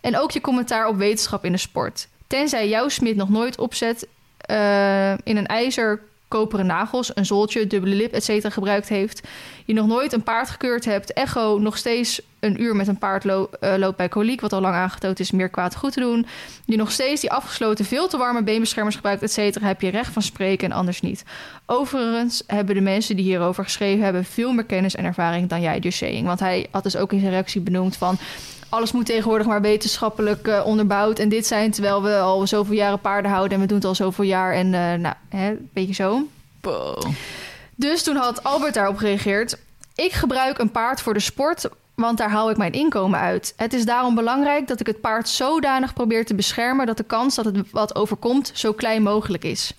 En 0.00 0.18
ook 0.18 0.30
je 0.30 0.40
commentaar 0.40 0.88
op 0.88 0.96
wetenschap 0.96 1.44
in 1.44 1.52
de 1.52 1.58
sport. 1.58 2.08
Tenzij 2.34 2.68
jouw 2.68 2.88
smid 2.88 3.16
nog 3.16 3.28
nooit 3.28 3.58
opzet 3.58 4.06
uh, 4.50 5.10
in 5.10 5.36
een 5.36 5.46
ijzer 5.46 6.00
koperen 6.28 6.66
nagels, 6.66 7.16
een 7.16 7.26
zooltje, 7.26 7.66
dubbele 7.66 7.94
lip, 7.94 8.12
etc. 8.12 8.52
gebruikt 8.52 8.88
heeft. 8.88 9.28
Je 9.64 9.72
nog 9.72 9.86
nooit 9.86 10.12
een 10.12 10.22
paard 10.22 10.50
gekeurd 10.50 10.84
hebt. 10.84 11.12
Echo 11.12 11.58
nog 11.58 11.76
steeds 11.76 12.20
een 12.40 12.62
uur 12.62 12.76
met 12.76 12.88
een 12.88 12.98
paard 12.98 13.24
uh, 13.24 13.40
loopt 13.76 13.96
bij 13.96 14.08
koliek, 14.08 14.40
wat 14.40 14.52
al 14.52 14.60
lang 14.60 14.74
aangetoond 14.74 15.20
is 15.20 15.30
meer 15.30 15.48
kwaad 15.48 15.76
goed 15.76 15.92
te 15.92 16.00
doen. 16.00 16.26
Je 16.64 16.76
nog 16.76 16.90
steeds 16.90 17.20
die 17.20 17.30
afgesloten, 17.30 17.84
veel 17.84 18.08
te 18.08 18.16
warme 18.16 18.42
beenbeschermers 18.42 18.94
gebruikt, 18.94 19.22
etc. 19.22 19.60
Heb 19.60 19.80
je 19.80 19.88
recht 19.88 20.12
van 20.12 20.22
spreken 20.22 20.70
en 20.70 20.76
anders 20.76 21.00
niet. 21.00 21.24
Overigens 21.66 22.42
hebben 22.46 22.74
de 22.74 22.80
mensen 22.80 23.16
die 23.16 23.24
hierover 23.24 23.64
geschreven 23.64 24.04
hebben 24.04 24.24
veel 24.24 24.52
meer 24.52 24.64
kennis 24.64 24.94
en 24.94 25.04
ervaring 25.04 25.48
dan 25.48 25.60
jij, 25.60 25.80
dus 25.80 25.96
saying. 25.96 26.26
Want 26.26 26.40
hij 26.40 26.66
had 26.70 26.82
dus 26.82 26.96
ook 26.96 27.12
in 27.12 27.20
zijn 27.20 27.32
reactie 27.32 27.60
benoemd 27.60 27.96
van 27.96 28.18
alles 28.74 28.92
moet 28.92 29.06
tegenwoordig 29.06 29.46
maar 29.46 29.60
wetenschappelijk 29.60 30.46
uh, 30.46 30.66
onderbouwd 30.66 31.18
en 31.18 31.28
dit 31.28 31.46
zijn, 31.46 31.70
terwijl 31.70 32.02
we 32.02 32.18
al 32.18 32.46
zoveel 32.46 32.74
jaren 32.74 33.00
paarden 33.00 33.30
houden 33.30 33.52
en 33.52 33.60
we 33.60 33.66
doen 33.66 33.76
het 33.76 33.86
al 33.86 33.94
zoveel 33.94 34.24
jaar 34.24 34.52
en 34.52 34.66
uh, 34.66 34.72
nou, 34.72 35.14
hè, 35.28 35.50
een 35.50 35.68
beetje 35.72 35.94
zo. 35.94 36.26
Dus 37.74 38.02
toen 38.02 38.16
had 38.16 38.44
Albert 38.44 38.74
daarop 38.74 38.96
gereageerd. 38.96 39.58
Ik 39.94 40.12
gebruik 40.12 40.58
een 40.58 40.70
paard 40.70 41.00
voor 41.00 41.14
de 41.14 41.20
sport, 41.20 41.68
want 41.94 42.18
daar 42.18 42.30
haal 42.30 42.50
ik 42.50 42.56
mijn 42.56 42.72
inkomen 42.72 43.20
uit. 43.20 43.52
Het 43.56 43.72
is 43.72 43.84
daarom 43.84 44.14
belangrijk 44.14 44.68
dat 44.68 44.80
ik 44.80 44.86
het 44.86 45.00
paard 45.00 45.28
zodanig 45.28 45.94
probeer 45.94 46.24
te 46.24 46.34
beschermen 46.34 46.86
dat 46.86 46.96
de 46.96 47.04
kans 47.04 47.34
dat 47.34 47.44
het 47.44 47.70
wat 47.70 47.94
overkomt 47.94 48.50
zo 48.54 48.72
klein 48.72 49.02
mogelijk 49.02 49.44
is. 49.44 49.72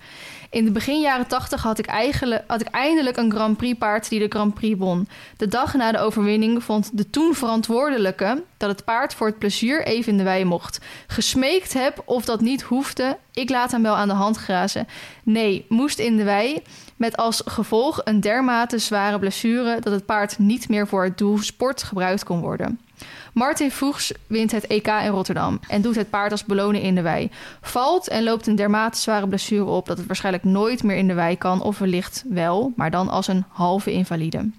In 0.50 0.64
de 0.64 0.70
begin 0.70 1.00
jaren 1.00 1.26
80 1.26 1.62
had 1.62 1.78
ik, 1.78 1.86
eigenlijk, 1.86 2.44
had 2.46 2.60
ik 2.60 2.68
eindelijk 2.68 3.16
een 3.16 3.32
Grand 3.32 3.56
Prix 3.56 3.78
paard 3.78 4.08
die 4.08 4.18
de 4.18 4.26
Grand 4.28 4.54
Prix 4.54 4.78
won. 4.78 5.08
De 5.36 5.48
dag 5.48 5.74
na 5.74 5.92
de 5.92 5.98
overwinning 5.98 6.64
vond 6.64 6.90
de 6.92 7.10
toen 7.10 7.34
verantwoordelijke 7.34 8.42
dat 8.56 8.68
het 8.68 8.84
paard 8.84 9.14
voor 9.14 9.26
het 9.26 9.38
plezier 9.38 9.84
even 9.84 10.12
in 10.12 10.18
de 10.18 10.24
wei 10.24 10.44
mocht. 10.44 10.80
Gesmeekt 11.06 11.72
heb 11.72 12.02
of 12.04 12.24
dat 12.24 12.40
niet 12.40 12.62
hoefde, 12.62 13.18
ik 13.32 13.50
laat 13.50 13.70
hem 13.70 13.82
wel 13.82 13.96
aan 13.96 14.08
de 14.08 14.14
hand 14.14 14.36
grazen. 14.36 14.86
Nee, 15.22 15.66
moest 15.68 15.98
in 15.98 16.16
de 16.16 16.24
wei, 16.24 16.62
met 16.96 17.16
als 17.16 17.42
gevolg 17.44 18.00
een 18.04 18.20
dermate 18.20 18.78
zware 18.78 19.18
blessure 19.18 19.80
dat 19.80 19.92
het 19.92 20.06
paard 20.06 20.38
niet 20.38 20.68
meer 20.68 20.86
voor 20.86 21.04
het 21.04 21.18
doel 21.18 21.38
sport 21.38 21.82
gebruikt 21.82 22.24
kon 22.24 22.40
worden. 22.40 22.80
Martin 23.38 23.70
Voegs 23.70 24.12
wint 24.26 24.52
het 24.52 24.66
EK 24.66 24.86
in 24.86 25.08
Rotterdam 25.08 25.60
en 25.68 25.82
doet 25.82 25.94
het 25.94 26.10
paard 26.10 26.30
als 26.30 26.44
beloning 26.44 26.84
in 26.84 26.94
de 26.94 27.02
wei. 27.02 27.30
Valt 27.60 28.08
en 28.08 28.22
loopt 28.22 28.46
een 28.46 28.56
dermate 28.56 28.98
zware 28.98 29.28
blessure 29.28 29.64
op 29.64 29.86
dat 29.86 29.98
het 29.98 30.06
waarschijnlijk 30.06 30.44
nooit 30.44 30.82
meer 30.82 30.96
in 30.96 31.06
de 31.06 31.14
wei 31.14 31.38
kan, 31.38 31.62
of 31.62 31.78
wellicht 31.78 32.24
wel, 32.28 32.72
maar 32.76 32.90
dan 32.90 33.08
als 33.08 33.28
een 33.28 33.44
halve 33.48 33.92
invalide. 33.92 34.50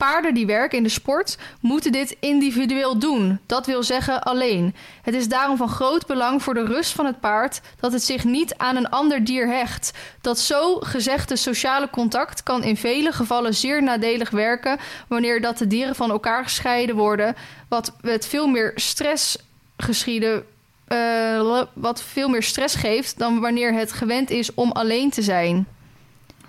Paarden 0.00 0.34
die 0.34 0.46
werken 0.46 0.78
in 0.78 0.84
de 0.84 0.88
sport 0.88 1.38
moeten 1.60 1.92
dit 1.92 2.16
individueel 2.20 2.98
doen. 2.98 3.40
Dat 3.46 3.66
wil 3.66 3.82
zeggen 3.82 4.22
alleen. 4.22 4.74
Het 5.02 5.14
is 5.14 5.28
daarom 5.28 5.56
van 5.56 5.68
groot 5.68 6.06
belang 6.06 6.42
voor 6.42 6.54
de 6.54 6.64
rust 6.64 6.92
van 6.92 7.06
het 7.06 7.20
paard 7.20 7.60
dat 7.80 7.92
het 7.92 8.02
zich 8.02 8.24
niet 8.24 8.54
aan 8.56 8.76
een 8.76 8.88
ander 8.88 9.24
dier 9.24 9.48
hecht. 9.48 9.92
Dat 10.20 10.38
zo 10.38 10.76
gezegde 10.76 11.36
sociale 11.36 11.90
contact 11.90 12.42
kan 12.42 12.62
in 12.62 12.76
vele 12.76 13.12
gevallen 13.12 13.54
zeer 13.54 13.82
nadelig 13.82 14.30
werken 14.30 14.78
wanneer 15.08 15.40
dat 15.40 15.58
de 15.58 15.66
dieren 15.66 15.94
van 15.94 16.10
elkaar 16.10 16.42
gescheiden 16.42 16.96
worden, 16.96 17.36
wat 17.68 17.92
met 18.00 18.26
veel 18.26 18.46
meer 18.46 18.72
stress 18.74 19.38
geschieden. 19.76 20.44
Uh, 20.88 21.62
wat 21.74 22.02
veel 22.02 22.28
meer 22.28 22.42
stress 22.42 22.74
geeft 22.74 23.18
dan 23.18 23.40
wanneer 23.40 23.72
het 23.72 23.92
gewend 23.92 24.30
is 24.30 24.54
om 24.54 24.72
alleen 24.72 25.10
te 25.10 25.22
zijn. 25.22 25.66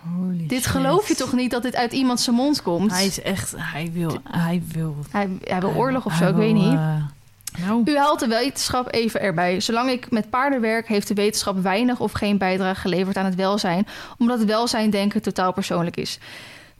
Holy 0.04 0.48
dit 0.48 0.66
geloof 0.66 1.08
je 1.08 1.16
toch 1.16 1.34
niet 1.34 1.52
dat 1.52 1.62
dit 1.62 1.76
uit 1.76 1.94
iemand 1.94 2.20
zijn 2.20 2.36
mond 2.36 2.62
komt? 2.62 2.92
Hij 2.92 3.06
is 3.06 3.22
echt, 3.22 3.54
hij 3.58 3.90
wil, 3.94 4.18
hij 4.24 4.64
wil. 4.72 4.96
Hij, 5.12 5.30
hij 5.44 5.60
wil 5.60 5.74
oorlog 5.74 6.06
of 6.06 6.14
zo, 6.14 6.28
ik 6.30 6.36
weet 6.36 6.54
niet. 6.54 6.74
eh, 6.74 6.96
nou, 7.66 7.82
U 7.86 7.98
haalt 7.98 8.20
de 8.20 8.28
wetenschap 8.28 8.94
even 8.94 9.22
erbij. 9.22 9.60
Zolang 9.60 9.90
ik 9.90 10.12
met 10.12 10.30
paarden 10.30 10.62
werk, 10.62 10.88
heeft 10.88 11.08
de 11.08 11.14
wetenschap 11.14 11.62
weinig 11.62 12.00
of 12.00 12.12
geen 12.12 12.38
bijdrage 12.38 12.80
geleverd 12.80 13.18
aan 13.18 13.26
het 13.26 13.36
welzijn, 13.36 13.88
omdat 14.18 14.40
het 14.40 14.48
welzijndenken 14.48 15.22
totaal 15.22 15.54
persoonlijk 15.54 15.98
is. 15.98 16.20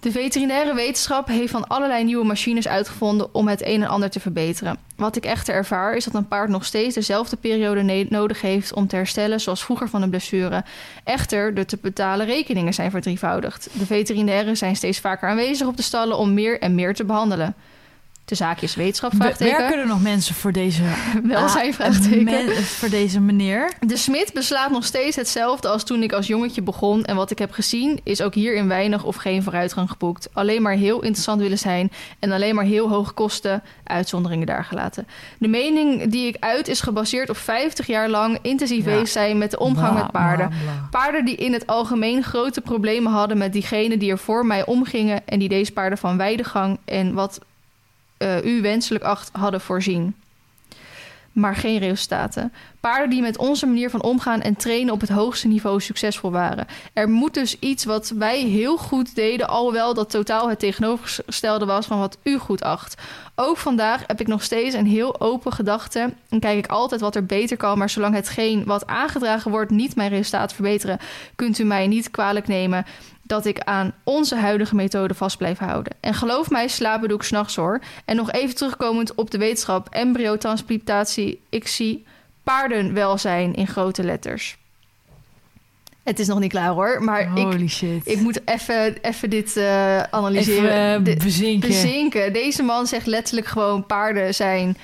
De 0.02 0.12
veterinaire 0.12 0.74
wetenschap 0.74 1.28
heeft 1.28 1.52
van 1.52 1.68
allerlei 1.68 2.04
nieuwe 2.04 2.26
machines 2.26 2.68
uitgevonden 2.68 3.34
om 3.34 3.48
het 3.48 3.66
een 3.66 3.82
en 3.82 3.88
ander 3.88 4.10
te 4.10 4.20
verbeteren. 4.20 4.78
Wat 4.96 5.16
ik 5.16 5.26
echter 5.26 5.56
ervaar 5.56 5.96
is 5.96 6.04
dat 6.04 6.14
een 6.14 6.28
paard 6.28 6.50
nog 6.50 6.66
steeds 6.66 6.96
dezelfde 6.96 7.36
periode 7.36 8.08
nodig 8.10 8.42
heeft 8.42 8.74
om 8.74 8.88
te 8.88 8.96
herstellen 8.96 9.42
zoals 9.42 9.64
vroeger 9.64 9.90
van 9.90 10.02
een 10.02 10.10
blessure. 10.10 10.64
Echter, 11.04 11.54
de 11.54 11.66
te 11.66 11.78
betalen 11.82 12.26
rekeningen 12.26 12.74
zijn 12.74 12.92
verdrievoudigd. 12.92 13.70
De 13.74 13.86
veterinairen 13.86 14.58
zijn 14.58 14.76
steeds 14.76 15.00
vaker 15.00 15.30
aanwezig 15.30 15.68
op 15.68 15.78
de 15.78 15.84
stallen 15.84 16.18
om 16.18 16.34
meer 16.34 16.60
en 16.60 16.76
meer 16.76 16.94
te 16.94 17.06
behandelen. 17.06 17.56
De 18.32 18.38
zaakjes 18.38 18.76
wetenschap, 18.76 19.12
We- 19.12 19.18
vraagteken. 19.18 19.58
Werken 19.58 19.80
er 19.80 19.88
nog 19.88 20.02
mensen 20.02 20.36
voor 20.36 20.52
deze... 20.52 20.82
Welzijn, 21.24 21.68
Ah, 21.70 21.74
vraagteken. 21.74 22.24
men- 22.24 22.56
voor 22.64 22.90
deze 22.90 23.20
meneer? 23.20 23.72
De 23.80 23.98
smid 23.98 24.34
beslaat 24.34 24.72
nog 24.72 24.86
steeds 24.86 25.16
hetzelfde 25.16 25.68
als 25.68 25.84
toen 25.84 26.04
ik 26.04 26.12
als 26.14 26.28
jongetje 26.28 26.62
begon. 26.62 27.04
En 27.06 27.16
wat 27.16 27.32
ik 27.32 27.40
heb 27.40 27.52
gezien 27.52 28.00
is 28.04 28.22
ook 28.22 28.34
hierin 28.34 28.68
weinig 28.68 29.04
of 29.04 29.16
geen 29.16 29.44
vooruitgang 29.44 29.90
geboekt. 29.90 30.30
Alleen 30.34 30.62
maar 30.62 30.74
heel 30.74 31.02
interessant 31.02 31.42
willen 31.42 31.58
zijn 31.58 31.92
en 32.20 32.32
alleen 32.32 32.56
maar 32.56 32.64
heel 32.66 32.90
hoge 32.90 33.14
kosten, 33.14 33.64
uitzonderingen 33.84 34.48
daar 34.48 34.64
gelaten. 34.66 35.08
De 35.38 35.48
mening 35.48 36.12
die 36.12 36.28
ik 36.28 36.36
uit 36.40 36.68
is 36.68 36.82
gebaseerd 36.82 37.30
op 37.30 37.38
50 37.38 37.88
jaar 37.88 38.10
lang 38.10 38.38
intensief 38.42 38.86
Ja. 38.86 38.92
bezig 38.92 39.08
zijn 39.08 39.38
met 39.38 39.52
de 39.52 39.60
omgang 39.60 39.92
Bla, 39.94 40.02
met 40.02 40.12
paarden. 40.12 40.48
bla, 40.50 40.58
bla. 40.64 40.88
Paarden 41.00 41.26
die 41.26 41.36
in 41.36 41.54
het 41.54 41.68
algemeen 41.68 42.24
grote 42.24 42.62
problemen 42.62 43.12
hadden 43.12 43.38
met 43.38 43.54
diegenen 43.54 44.00
die 44.00 44.12
er 44.12 44.18
voor 44.20 44.46
mij 44.46 44.66
omgingen 44.66 45.22
en 45.28 45.40
die 45.40 45.50
deze 45.50 45.72
paarden 45.72 45.98
van 45.98 46.18
weidegang 46.18 46.80
en 46.86 47.14
wat 47.14 47.40
eh, 48.22 48.44
u 48.44 48.62
wenselijk 48.62 49.04
acht 49.04 49.30
hadden 49.34 49.62
voorzien. 49.62 50.16
Maar 51.32 51.56
geen 51.56 51.78
resultaten. 51.78 52.54
Paarden 52.80 53.10
die 53.10 53.22
met 53.22 53.38
onze 53.38 53.66
manier 53.66 53.90
van 53.90 54.02
omgaan 54.02 54.42
en 54.42 54.56
trainen 54.56 54.94
op 54.94 55.02
het 55.02 55.10
hoogste 55.10 55.48
niveau 55.48 55.82
succesvol 55.82 56.32
waren. 56.32 56.68
Er 56.94 57.10
moet 57.10 57.34
dus 57.34 57.60
iets 57.60 57.86
wat 57.86 58.14
wij 58.18 58.40
heel 58.40 58.78
goed 58.78 59.16
deden, 59.16 59.48
alhoewel 59.48 59.94
dat 59.94 60.10
totaal 60.10 60.50
het 60.50 60.60
tegenovergestelde 60.60 61.66
was 61.66 61.86
van 61.86 62.00
wat 62.00 62.18
u 62.24 62.38
goed 62.38 62.64
acht. 62.64 63.02
Ook 63.36 63.58
vandaag 63.58 64.04
heb 64.08 64.20
ik 64.20 64.28
nog 64.28 64.44
steeds 64.44 64.76
een 64.76 64.88
heel 64.88 65.22
open 65.22 65.52
gedachte 65.52 66.14
en 66.30 66.40
kijk 66.40 66.58
ik 66.58 66.72
altijd 66.72 67.02
wat 67.02 67.16
er 67.16 67.26
beter 67.26 67.58
kan. 67.58 67.78
Maar 67.78 67.90
zolang 67.90 68.16
hetgeen 68.16 68.66
wat 68.66 68.88
aangedragen 68.88 69.52
wordt 69.52 69.72
niet 69.72 69.96
mijn 69.96 70.10
resultaat 70.10 70.54
verbeteren, 70.54 71.00
kunt 71.36 71.60
u 71.60 71.64
mij 71.64 71.88
niet 71.88 72.12
kwalijk 72.12 72.48
nemen 72.48 72.86
dat 73.32 73.46
ik 73.46 73.60
aan 73.60 73.94
onze 74.04 74.36
huidige 74.36 74.76
methode 74.76 75.14
vast 75.14 75.38
blijf 75.38 75.58
houden. 75.58 75.94
En 76.00 76.14
geloof 76.14 76.50
mij, 76.50 76.68
slapen 76.68 77.08
doe 77.08 77.18
ik 77.18 77.24
s'nachts 77.24 77.56
hoor. 77.56 77.82
En 78.06 78.16
nog 78.16 78.32
even 78.32 78.56
terugkomend 78.56 79.16
op 79.16 79.32
de 79.32 79.38
wetenschap, 79.38 79.88
embryotransplantatie, 79.90 81.42
ik 81.50 81.68
zie 81.68 82.06
paardenwelzijn 82.44 83.54
in 83.54 83.68
grote 83.68 84.04
letters. 84.04 84.58
Het 86.04 86.20
is 86.20 86.28
nog 86.28 86.40
niet 86.40 86.52
klaar 86.52 86.70
hoor, 86.70 87.04
maar 87.04 87.38
ik, 87.38 87.70
shit. 87.70 88.08
ik 88.08 88.20
moet 88.20 88.40
even, 88.46 88.98
even 89.02 89.30
dit 89.30 89.58
eh, 89.58 90.02
analyseren. 90.04 90.64
Even 90.64 90.96
eh, 91.00 91.04
De- 91.04 91.24
bezinken. 91.24 91.70
bezinken. 91.70 92.34
Deze 92.34 92.64
man 92.64 92.88
zegt 92.88 93.06
letterlijk 93.06 93.48
gewoon 93.48 93.86
paarden 93.86 94.34
zijn 94.36 94.78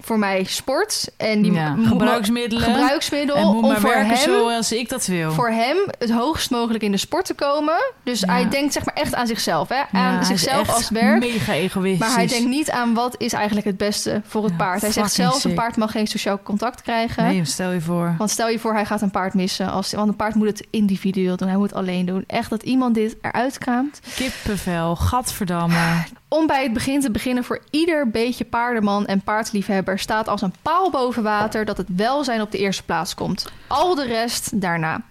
voor 0.00 0.18
mij 0.18 0.44
sport. 0.44 1.08
En 1.16 1.42
die 1.42 1.52
Ja, 1.52 1.76
gebruiksmiddelen. 1.84 2.64
gebruiksmiddel 2.64 3.36
en 3.36 3.46
moet 3.46 3.62
om 3.62 3.68
maar 3.68 3.80
voor 3.80 3.90
werken 3.90 4.08
hem 4.16 4.18
zoals 4.32 4.72
ik 4.72 4.88
dat 4.88 5.06
wil. 5.06 5.32
voor 5.32 5.50
hem 5.50 5.76
het 5.98 6.10
hoogst 6.10 6.50
mogelijk 6.50 6.84
in 6.84 6.90
de 6.90 6.96
sport 6.96 7.24
te 7.24 7.34
komen. 7.34 7.92
Dus 8.04 8.20
Ja. 8.20 8.32
hij 8.32 8.48
denkt 8.48 8.72
zeg 8.72 8.84
maar 8.84 8.94
echt 8.94 9.14
aan 9.14 9.26
zichzelf, 9.26 9.68
hè? 9.68 9.74
Ja, 9.74 9.86
aan 9.92 10.12
hij 10.12 10.20
is 10.20 10.26
zichzelf 10.26 10.60
echt 10.68 10.74
als 10.74 10.88
werk. 10.90 11.18
Mega 11.20 11.52
egoïstisch. 11.52 12.08
Maar 12.08 12.16
hij 12.16 12.26
denkt 12.26 12.48
niet 12.48 12.70
aan 12.70 12.94
wat 12.94 13.14
is 13.18 13.32
eigenlijk 13.32 13.66
het 13.66 13.76
beste 13.76 14.22
voor 14.26 14.42
het 14.42 14.50
Ja, 14.52 14.56
paard. 14.56 14.80
Hij 14.80 14.92
zegt 14.92 15.12
zelfs 15.12 15.44
een 15.44 15.54
paard 15.54 15.76
mag 15.76 15.90
geen 15.90 16.06
sociaal 16.06 16.42
contact 16.42 16.82
krijgen. 16.82 17.24
Nee, 17.24 17.44
stel 17.44 17.70
je 17.70 17.80
voor. 17.80 18.14
Want 18.18 18.30
stel 18.30 18.48
je 18.48 18.58
voor, 18.58 18.72
hij 18.72 18.84
gaat 18.86 19.02
een 19.02 19.10
paard 19.10 19.34
missen. 19.34 19.70
Als, 19.70 19.92
want 19.92 20.08
een 20.08 20.16
paard 20.16 20.34
moet 20.34 20.46
het 20.46 20.66
individueel 20.70 21.36
doen. 21.36 21.48
Hij 21.48 21.56
moet 21.56 21.68
het 21.70 21.78
alleen 21.78 22.06
doen. 22.06 22.24
Echt 22.26 22.50
dat 22.50 22.62
iemand 22.62 22.94
dit 22.94 23.16
eruit 23.22 23.58
kraamt. 23.58 24.00
Kippenvel, 24.16 24.96
gadverdamme. 24.96 26.02
Om 26.32 26.46
bij 26.46 26.62
het 26.62 26.72
begin 26.72 27.00
te 27.00 27.10
beginnen 27.10 27.44
voor 27.44 27.60
ieder 27.70 28.10
beetje 28.10 28.44
paardenman 28.44 29.06
en 29.06 29.20
paardliefhebber 29.20 29.98
staat 29.98 30.28
als 30.28 30.42
een 30.42 30.54
paal 30.62 30.90
boven 30.90 31.22
water 31.22 31.64
dat 31.64 31.76
het 31.76 31.86
welzijn 31.96 32.40
op 32.40 32.50
de 32.50 32.58
eerste 32.58 32.84
plaats 32.84 33.14
komt. 33.14 33.46
Al 33.66 33.94
de 33.94 34.06
rest 34.06 34.60
daarna. 34.60 35.02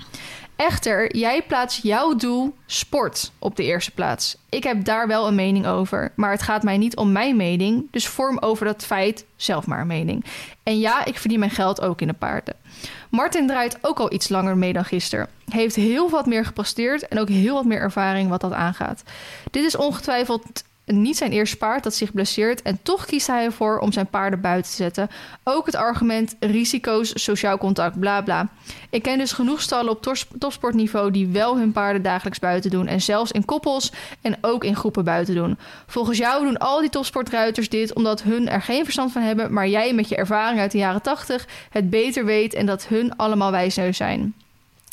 Echter, 0.56 1.16
jij 1.16 1.42
plaatst 1.42 1.84
jouw 1.84 2.16
doel 2.16 2.56
sport 2.66 3.32
op 3.40 3.56
de 3.56 3.64
eerste 3.64 3.92
plaats. 3.92 4.38
Ik 4.50 4.64
heb 4.64 4.86
daar 4.86 5.08
wel 5.08 5.28
een 5.28 5.36
mening 5.36 5.68
over, 5.68 6.12
maar 6.16 6.32
het 6.32 6.42
gaat 6.42 6.64
mij 6.64 6.78
niet 6.78 6.96
om 6.96 7.12
mijn 7.12 7.36
mening, 7.36 7.88
dus 7.92 8.08
vorm 8.08 8.38
over 8.40 8.66
dat 8.66 8.86
feit 8.86 9.26
zelf 9.36 9.68
maar 9.68 9.82
een 9.82 9.88
mening. 9.88 10.26
En 10.64 10.80
ja, 10.80 11.06
ik 11.06 11.18
verdien 11.18 11.40
mijn 11.40 11.52
geld 11.52 11.82
ook 11.82 12.02
in 12.02 12.08
de 12.08 12.14
paarden. 12.14 12.56
Martin 13.10 13.48
draait 13.48 13.78
ook 13.82 14.00
al 14.00 14.14
iets 14.14 14.30
langer 14.30 14.58
mee 14.58 14.74
dan 14.74 14.86
gisteren. 14.86 15.28
Heeft 15.50 15.76
heel 15.76 16.10
wat 16.10 16.26
meer 16.26 16.46
gepresteerd 16.46 17.08
en 17.08 17.20
ook 17.20 17.30
heel 17.30 17.54
wat 17.54 17.66
meer 17.66 17.80
ervaring 17.80 18.30
wat 18.30 18.42
dat 18.42 18.54
aangaat. 18.54 19.04
Dit 19.52 19.64
is 19.64 19.76
ongetwijfeld 19.76 20.64
niet 20.92 21.18
zijn 21.18 21.32
eerste 21.32 21.58
paard 21.58 21.84
dat 21.84 21.96
zich 21.96 22.14
blesseert 22.14 22.62
en 22.62 22.80
toch 22.84 23.06
kiest 23.06 23.28
hij 23.28 23.44
ervoor 23.44 23.80
om 23.80 23.92
zijn 23.92 24.08
paarden 24.08 24.42
buiten 24.42 24.72
te 24.72 24.78
zetten. 24.78 25.10
Ook 25.44 25.66
het 25.66 25.76
argument 25.76 26.36
risico's, 26.40 27.24
sociaal 27.24 27.58
contact, 27.58 28.00
bla 28.00 28.22
bla. 28.22 28.48
Ik 28.90 29.02
ken 29.02 29.18
dus 29.18 29.32
genoeg 29.32 29.62
stallen 29.62 29.92
op 29.92 30.16
topsportniveau 30.38 31.12
die 31.12 31.28
wel 31.28 31.58
hun 31.58 31.72
paarden 31.72 32.02
dagelijks 32.02 32.40
buiten 32.40 32.72
doen 32.72 32.88
en 32.88 33.02
zelfs 33.02 33.32
in 33.32 33.46
koppels 33.46 33.92
en 34.22 34.38
ook 34.42 34.64
in 34.64 34.76
groepen 34.76 35.04
buiten 35.04 35.36
doen. 35.36 35.58
Volgens 35.88 36.18
jou 36.18 36.46
doen 36.46 36.58
al 36.58 36.80
die 36.80 36.90
topsportruiters 36.90 37.70
dit 37.70 37.94
omdat 37.94 38.24
hun 38.24 38.50
er 38.50 38.62
geen 38.62 38.84
verstand 38.84 39.12
van 39.12 39.22
hebben, 39.22 39.54
maar 39.54 39.68
jij 39.68 39.94
met 39.94 40.10
je 40.10 40.16
ervaring 40.16 40.60
uit 40.60 40.72
de 40.72 40.78
jaren 40.78 41.02
80 41.02 41.48
het 41.70 41.90
beter 41.90 42.26
weet 42.26 42.54
en 42.54 42.66
dat 42.66 42.88
hun 42.88 43.16
allemaal 43.16 43.52
wijsneus 43.52 43.98
zijn. 43.98 44.34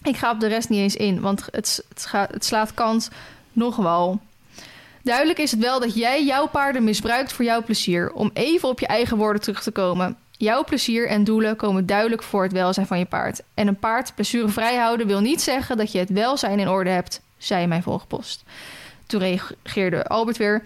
Ik 0.02 0.16
ga 0.16 0.30
op 0.30 0.40
de 0.40 0.46
rest 0.46 0.68
niet 0.68 0.80
eens 0.80 0.96
in, 0.96 1.20
want 1.20 1.48
het, 1.50 1.84
het, 1.88 2.08
het 2.12 2.44
slaat 2.44 2.74
kant 2.74 3.10
nog 3.52 3.76
wel. 3.76 4.20
Duidelijk 5.06 5.38
is 5.38 5.50
het 5.50 5.60
wel 5.60 5.80
dat 5.80 5.94
jij 5.94 6.24
jouw 6.24 6.46
paarden 6.46 6.84
misbruikt 6.84 7.32
voor 7.32 7.44
jouw 7.44 7.62
plezier. 7.62 8.12
Om 8.12 8.30
even 8.32 8.68
op 8.68 8.80
je 8.80 8.86
eigen 8.86 9.16
woorden 9.16 9.42
terug 9.42 9.62
te 9.62 9.70
komen. 9.70 10.16
Jouw 10.30 10.64
plezier 10.64 11.08
en 11.08 11.24
doelen 11.24 11.56
komen 11.56 11.86
duidelijk 11.86 12.22
voor 12.22 12.42
het 12.42 12.52
welzijn 12.52 12.86
van 12.86 12.98
je 12.98 13.04
paard. 13.04 13.42
En 13.54 13.66
een 13.66 13.78
paard 13.78 14.14
blessurevrij 14.14 14.76
houden 14.76 15.06
wil 15.06 15.20
niet 15.20 15.40
zeggen 15.40 15.76
dat 15.76 15.92
je 15.92 15.98
het 15.98 16.08
welzijn 16.10 16.58
in 16.58 16.68
orde 16.68 16.90
hebt, 16.90 17.20
zei 17.38 17.66
mijn 17.66 17.82
volgpost. 17.82 18.42
Toen 19.06 19.20
reageerde 19.20 20.06
Albert 20.06 20.36
weer. 20.36 20.62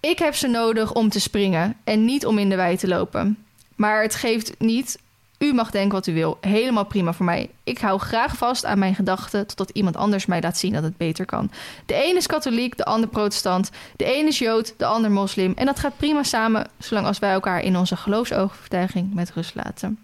Ik 0.00 0.18
heb 0.18 0.34
ze 0.34 0.46
nodig 0.46 0.92
om 0.92 1.08
te 1.08 1.20
springen 1.20 1.76
en 1.84 2.04
niet 2.04 2.26
om 2.26 2.38
in 2.38 2.48
de 2.48 2.56
wei 2.56 2.76
te 2.76 2.88
lopen. 2.88 3.44
Maar 3.76 4.02
het 4.02 4.14
geeft 4.14 4.54
niet. 4.58 4.98
U 5.38 5.52
mag 5.52 5.70
denken 5.70 5.92
wat 5.92 6.06
u 6.06 6.14
wil. 6.14 6.38
Helemaal 6.40 6.84
prima 6.84 7.12
voor 7.12 7.24
mij. 7.24 7.50
Ik 7.64 7.78
hou 7.78 7.98
graag 8.00 8.36
vast 8.36 8.64
aan 8.64 8.78
mijn 8.78 8.94
gedachten 8.94 9.46
totdat 9.46 9.70
iemand 9.70 9.96
anders 9.96 10.26
mij 10.26 10.40
laat 10.40 10.58
zien 10.58 10.72
dat 10.72 10.82
het 10.82 10.96
beter 10.96 11.26
kan. 11.26 11.50
De 11.86 12.08
een 12.08 12.16
is 12.16 12.26
katholiek, 12.26 12.76
de 12.76 12.84
ander 12.84 13.08
protestant. 13.08 13.70
De 13.96 14.18
een 14.18 14.26
is 14.26 14.38
jood, 14.38 14.74
de 14.76 14.86
ander 14.86 15.10
moslim. 15.10 15.52
En 15.56 15.66
dat 15.66 15.78
gaat 15.78 15.96
prima 15.96 16.22
samen, 16.22 16.66
zolang 16.78 17.06
als 17.06 17.18
wij 17.18 17.32
elkaar 17.32 17.62
in 17.62 17.76
onze 17.76 17.96
geloofsovertuiging 17.96 19.14
met 19.14 19.32
rust 19.32 19.54
laten. 19.54 19.98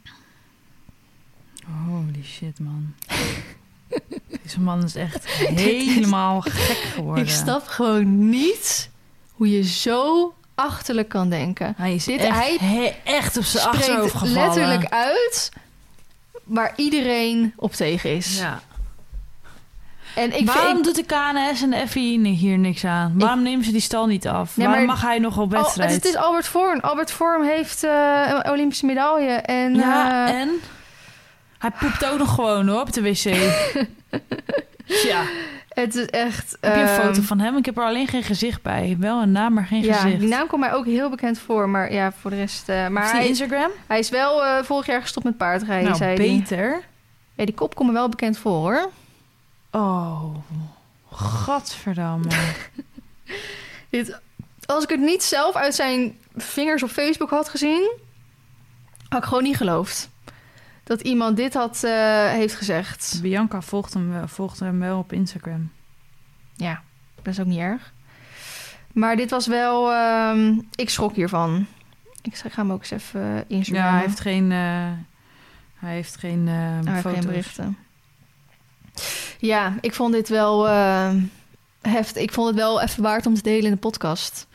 Holy 1.87 2.25
shit, 2.25 2.59
man. 2.61 2.95
Deze 4.43 4.61
man 4.61 4.85
is 4.85 4.95
echt 4.95 5.27
helemaal 5.71 6.41
gek 6.41 6.77
geworden. 6.77 7.25
Ik 7.25 7.31
snap 7.31 7.67
gewoon 7.67 8.29
niet 8.29 8.91
hoe 9.33 9.51
je 9.51 9.63
zo 9.63 10.35
achterlijk 10.61 11.09
kan 11.09 11.29
denken. 11.31 11.75
Hij 11.77 11.95
is 11.95 12.05
Dit- 12.05 12.21
echt, 12.21 12.39
hij 12.39 12.57
he- 12.61 12.95
echt 13.05 13.37
op 13.37 13.45
zijn 13.45 13.67
achterhoofd 13.67 14.13
gevallen. 14.15 14.35
letterlijk 14.35 14.93
uit 14.93 15.51
waar 16.45 16.73
iedereen 16.77 17.53
op 17.57 17.73
tegen 17.73 18.17
is. 18.17 18.39
Ja. 18.39 18.61
En 20.15 20.39
ik 20.39 20.47
Waarom 20.47 20.73
vind, 20.73 20.85
doet 20.85 20.95
de 20.95 21.05
KNS 21.05 21.63
en 21.63 21.71
de 21.71 21.89
FI 21.89 22.29
hier 22.29 22.59
niks 22.59 22.85
aan? 22.85 23.13
Waarom 23.19 23.43
nemen 23.43 23.65
ze 23.65 23.73
die 23.73 23.81
stal 23.81 24.07
niet 24.07 24.29
af? 24.29 24.57
Nee, 24.57 24.67
Waarom 24.67 24.87
maar- 24.87 24.95
mag 24.97 25.05
hij 25.05 25.19
nog 25.19 25.39
op 25.39 25.53
Oh, 25.55 25.61
wedstrijd? 25.61 25.91
het 25.93 26.05
is 26.05 26.17
Albert 26.17 26.47
Vorm. 26.47 26.81
Albert 26.81 27.11
Vorm 27.11 27.43
heeft 27.45 27.85
eh, 27.85 28.25
een 28.29 28.51
Olympische 28.51 28.87
medaille. 28.87 29.33
En, 29.33 29.75
ja, 29.75 30.29
eh, 30.29 30.41
en? 30.41 30.51
Hij 31.59 31.71
poept 31.81 32.05
ook 32.05 32.19
nog 32.19 32.35
gewoon 32.35 32.69
hoor, 32.69 32.81
op 32.81 32.93
de 32.93 33.03
wc. 33.03 33.25
ja. 35.11 35.23
Het 35.71 35.95
is 35.95 36.07
echt... 36.07 36.57
Heb 36.61 36.75
je 36.75 36.81
een 36.81 36.87
ehm, 36.87 37.01
foto 37.07 37.23
van 37.23 37.39
hem? 37.39 37.57
Ik 37.57 37.65
heb 37.65 37.77
er 37.79 37.85
alleen 37.85 38.07
geen 38.07 38.23
gezicht 38.23 38.63
bij. 38.63 38.97
Wel 38.99 39.23
een 39.23 39.33
naam, 39.33 39.53
maar 39.55 39.65
geen 39.67 39.83
Ja, 39.83 39.95
gezicht. 39.95 40.21
die 40.21 40.29
naam 40.29 40.47
komt 40.47 40.61
mij 40.61 40.73
ook 40.73 40.85
heel 40.87 41.11
bekend 41.11 41.39
voor. 41.39 41.69
Maar 41.69 41.93
ja, 41.93 42.13
voor 42.13 42.31
de 42.31 42.37
rest... 42.37 42.69
eh, 42.69 42.89
maar 42.89 43.03
Heeft 43.03 43.15
hij 43.15 43.27
Instagram? 43.29 43.71
hij 43.87 43.99
is 43.99 44.09
wel 44.09 44.45
eh, 44.45 44.65
vorig 44.65 44.87
jaar 44.87 45.01
gestopt 45.01 45.25
met 45.27 45.37
paardrijden, 45.37 45.85
nou, 45.85 45.97
zei 45.97 46.17
beter. 46.17 46.83
Ja, 47.35 47.45
die 47.45 47.55
kop 47.55 47.75
komt 47.75 47.89
me 47.89 47.95
wel 47.95 48.09
bekend 48.09 48.39
voor, 48.39 48.53
hoor. 48.53 48.91
Oh, 49.71 50.35
gadverdamme. 51.13 52.29
Dit, 53.91 54.21
als 54.67 54.85
ik 54.85 54.91
het 54.91 55.01
niet 55.01 55.23
zelf 55.23 55.55
uit 55.55 55.75
zijn 55.75 56.19
vingers 56.37 56.83
op 56.83 56.89
Facebook 56.91 57.31
had 57.31 57.49
gezien... 57.49 57.91
had 59.09 59.19
ik 59.23 59.29
gewoon 59.29 59.43
niet 59.43 59.57
geloofd. 59.57 60.09
Dat 60.91 61.01
iemand 61.01 61.37
dit 61.37 61.55
had, 61.55 61.85
eh, 61.85 62.27
heeft 62.31 62.55
gezegd. 62.55 63.19
Bianca 63.23 63.61
volgt 63.61 63.95
hem, 63.95 64.11
wel- 64.13 64.29
volgt 64.29 64.61
hem 64.61 64.79
wel 64.81 64.99
op 64.99 65.13
Instagram. 65.13 65.71
Ja, 66.57 66.83
dat 67.17 67.27
is 67.27 67.41
ook 67.41 67.47
niet 67.47 67.59
erg. 67.59 67.93
Maar 68.93 69.17
dit 69.17 69.31
was 69.31 69.47
wel... 69.47 69.93
ehm, 69.93 70.59
ik 70.75 70.91
schrok 70.91 71.15
hiervan. 71.15 71.67
Ik 72.23 72.37
ga 72.37 72.49
hem 72.55 72.73
ook 72.73 72.81
eens 72.81 72.91
even 72.91 73.21
uh, 73.21 73.39
Instagram. 73.47 73.85
Ja, 73.85 73.91
hij 73.93 74.01
heeft 74.01 74.21
geen, 74.21 74.53
eh, 74.53 74.89
hij 75.79 75.95
heeft 75.95 76.17
geen 76.17 76.49
eh 76.49 76.55
Hij 76.55 76.75
heeft 76.93 77.01
foto's. 77.01 77.19
geen 77.19 77.27
berichten. 77.27 77.77
Ja, 79.39 79.75
ik 79.81 79.95
vond 79.95 80.13
dit 80.13 80.29
wel 80.29 80.67
heftig. 81.81 82.23
Ik 82.23 82.33
vond 82.33 82.47
het 82.49 82.57
wel 82.57 82.81
even 82.81 83.03
waard 83.03 83.27
om 83.27 83.35
te 83.35 83.43
delen 83.43 83.65
in 83.65 83.71
de 83.71 83.77
podcast. 83.77 84.47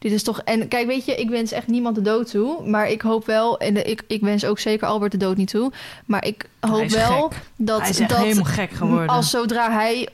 Dit 0.00 0.12
is 0.12 0.22
toch... 0.22 0.40
En 0.40 0.68
kijk, 0.68 0.86
weet 0.86 1.04
je, 1.04 1.14
ik 1.14 1.30
wens 1.30 1.52
echt 1.52 1.66
niemand 1.66 1.94
de 1.94 2.02
dood 2.02 2.30
toe. 2.30 2.68
Maar 2.68 2.88
ik 2.88 3.02
hoop 3.02 3.26
wel... 3.26 3.58
En 3.58 3.88
ik, 3.90 4.02
ik 4.06 4.20
wens 4.20 4.44
ook 4.44 4.58
zeker 4.58 4.86
Albert 4.86 5.12
de 5.12 5.18
dood 5.18 5.36
niet 5.36 5.50
toe. 5.50 5.72
Maar 6.06 6.24
ik 6.24 6.48
hoop 6.60 6.88
wel 6.88 7.28
gek. 7.28 7.42
dat... 7.56 7.80
hij 7.80 7.90
is 7.90 7.96
dat 7.96 8.16
helemaal 8.16 8.44
gek 8.44 8.70
geworden. 8.70 9.08
als 9.08 9.30
zodra 9.30 9.70
hij 9.70 10.08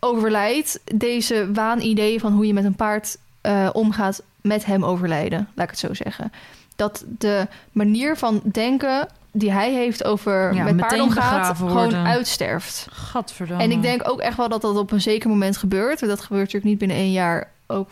overlijdt... 0.00 0.80
deze 0.94 1.52
waanidee 1.52 2.20
van 2.20 2.32
hoe 2.32 2.46
je 2.46 2.54
met 2.54 2.64
een 2.64 2.76
paard 2.76 3.16
eh, 3.40 3.68
omgaat... 3.72 4.22
met 4.40 4.64
hem 4.64 4.84
overlijden, 4.84 5.48
laat 5.54 5.64
ik 5.64 5.70
het 5.70 5.78
zo 5.78 5.94
zeggen. 5.94 6.32
Dat 6.76 7.04
de 7.18 7.46
manier 7.72 8.16
van 8.16 8.40
denken 8.44 9.08
die 9.32 9.52
hij 9.52 9.72
heeft 9.72 10.04
over 10.04 10.54
Ja, 10.54 10.64
met 10.64 10.76
paarden 10.76 11.00
omgaat, 11.00 11.56
gewoon 11.56 11.72
worden. 11.72 12.06
uitsterft. 12.06 12.86
Gadverdamme. 12.90 13.62
En 13.62 13.70
ik 13.70 13.82
denk 13.82 14.08
ook 14.08 14.20
echt 14.20 14.36
wel 14.36 14.48
dat 14.48 14.60
dat 14.60 14.76
op 14.76 14.90
een 14.90 15.00
zeker 15.00 15.28
moment 15.28 15.56
gebeurt. 15.56 16.00
Dat 16.00 16.20
gebeurt 16.20 16.44
natuurlijk 16.44 16.64
niet 16.64 16.78
binnen 16.78 16.96
één 16.96 17.12
jaar, 17.12 17.50
ook 17.66 17.88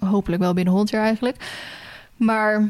hopelijk 0.00 0.42
wel 0.42 0.54
binnen 0.54 0.72
honderd 0.72 0.94
jaar 0.94 1.04
eigenlijk. 1.04 1.36
Maar 2.16 2.68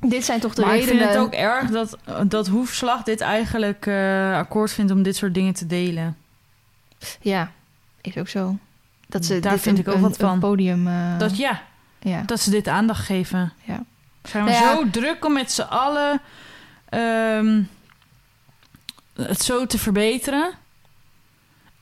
dit 0.00 0.24
zijn 0.24 0.40
toch 0.40 0.54
de 0.54 0.62
maar 0.64 0.74
ik 0.74 0.80
redenen. 0.80 1.00
vind 1.02 1.14
het 1.14 1.22
ook 1.24 1.32
erg 1.32 1.70
dat, 1.70 1.98
dat 2.30 2.46
Hoefslag 2.48 3.02
dit 3.02 3.20
eigenlijk 3.20 3.86
eh, 3.86 4.36
akkoord 4.36 4.72
vindt 4.72 4.92
om 4.92 5.02
dit 5.02 5.16
soort 5.16 5.34
dingen 5.34 5.54
te 5.54 5.66
delen. 5.66 6.16
Ja, 7.20 7.50
is 8.00 8.16
ook 8.16 8.28
zo. 8.28 8.56
Dat 9.08 9.24
ze 9.24 9.40
Daar 9.40 9.58
vind 9.58 9.76
een, 9.78 9.82
ik 9.82 9.88
ook 9.88 9.94
een- 9.94 10.00
wat 10.00 10.16
van. 10.16 10.38
Podium. 10.38 10.86
eh, 10.88 11.18
Dat 11.18 11.36
ja, 11.36 11.62
ja. 12.00 12.22
dat 12.26 12.40
ze 12.40 12.50
dit 12.50 12.68
aandacht 12.68 13.04
geven. 13.04 13.52
Ja. 13.62 13.82
Zijn 14.22 14.44
we 14.44 14.50
Nou 14.50 14.62
ja. 14.64 14.74
zo 14.74 14.90
druk 14.90 15.24
om 15.24 15.32
met 15.32 15.52
z'n 15.52 15.62
allen 15.62 16.20
ehm, 16.88 17.62
het 19.14 19.42
zo 19.42 19.66
te 19.66 19.78
verbeteren. 19.78 20.50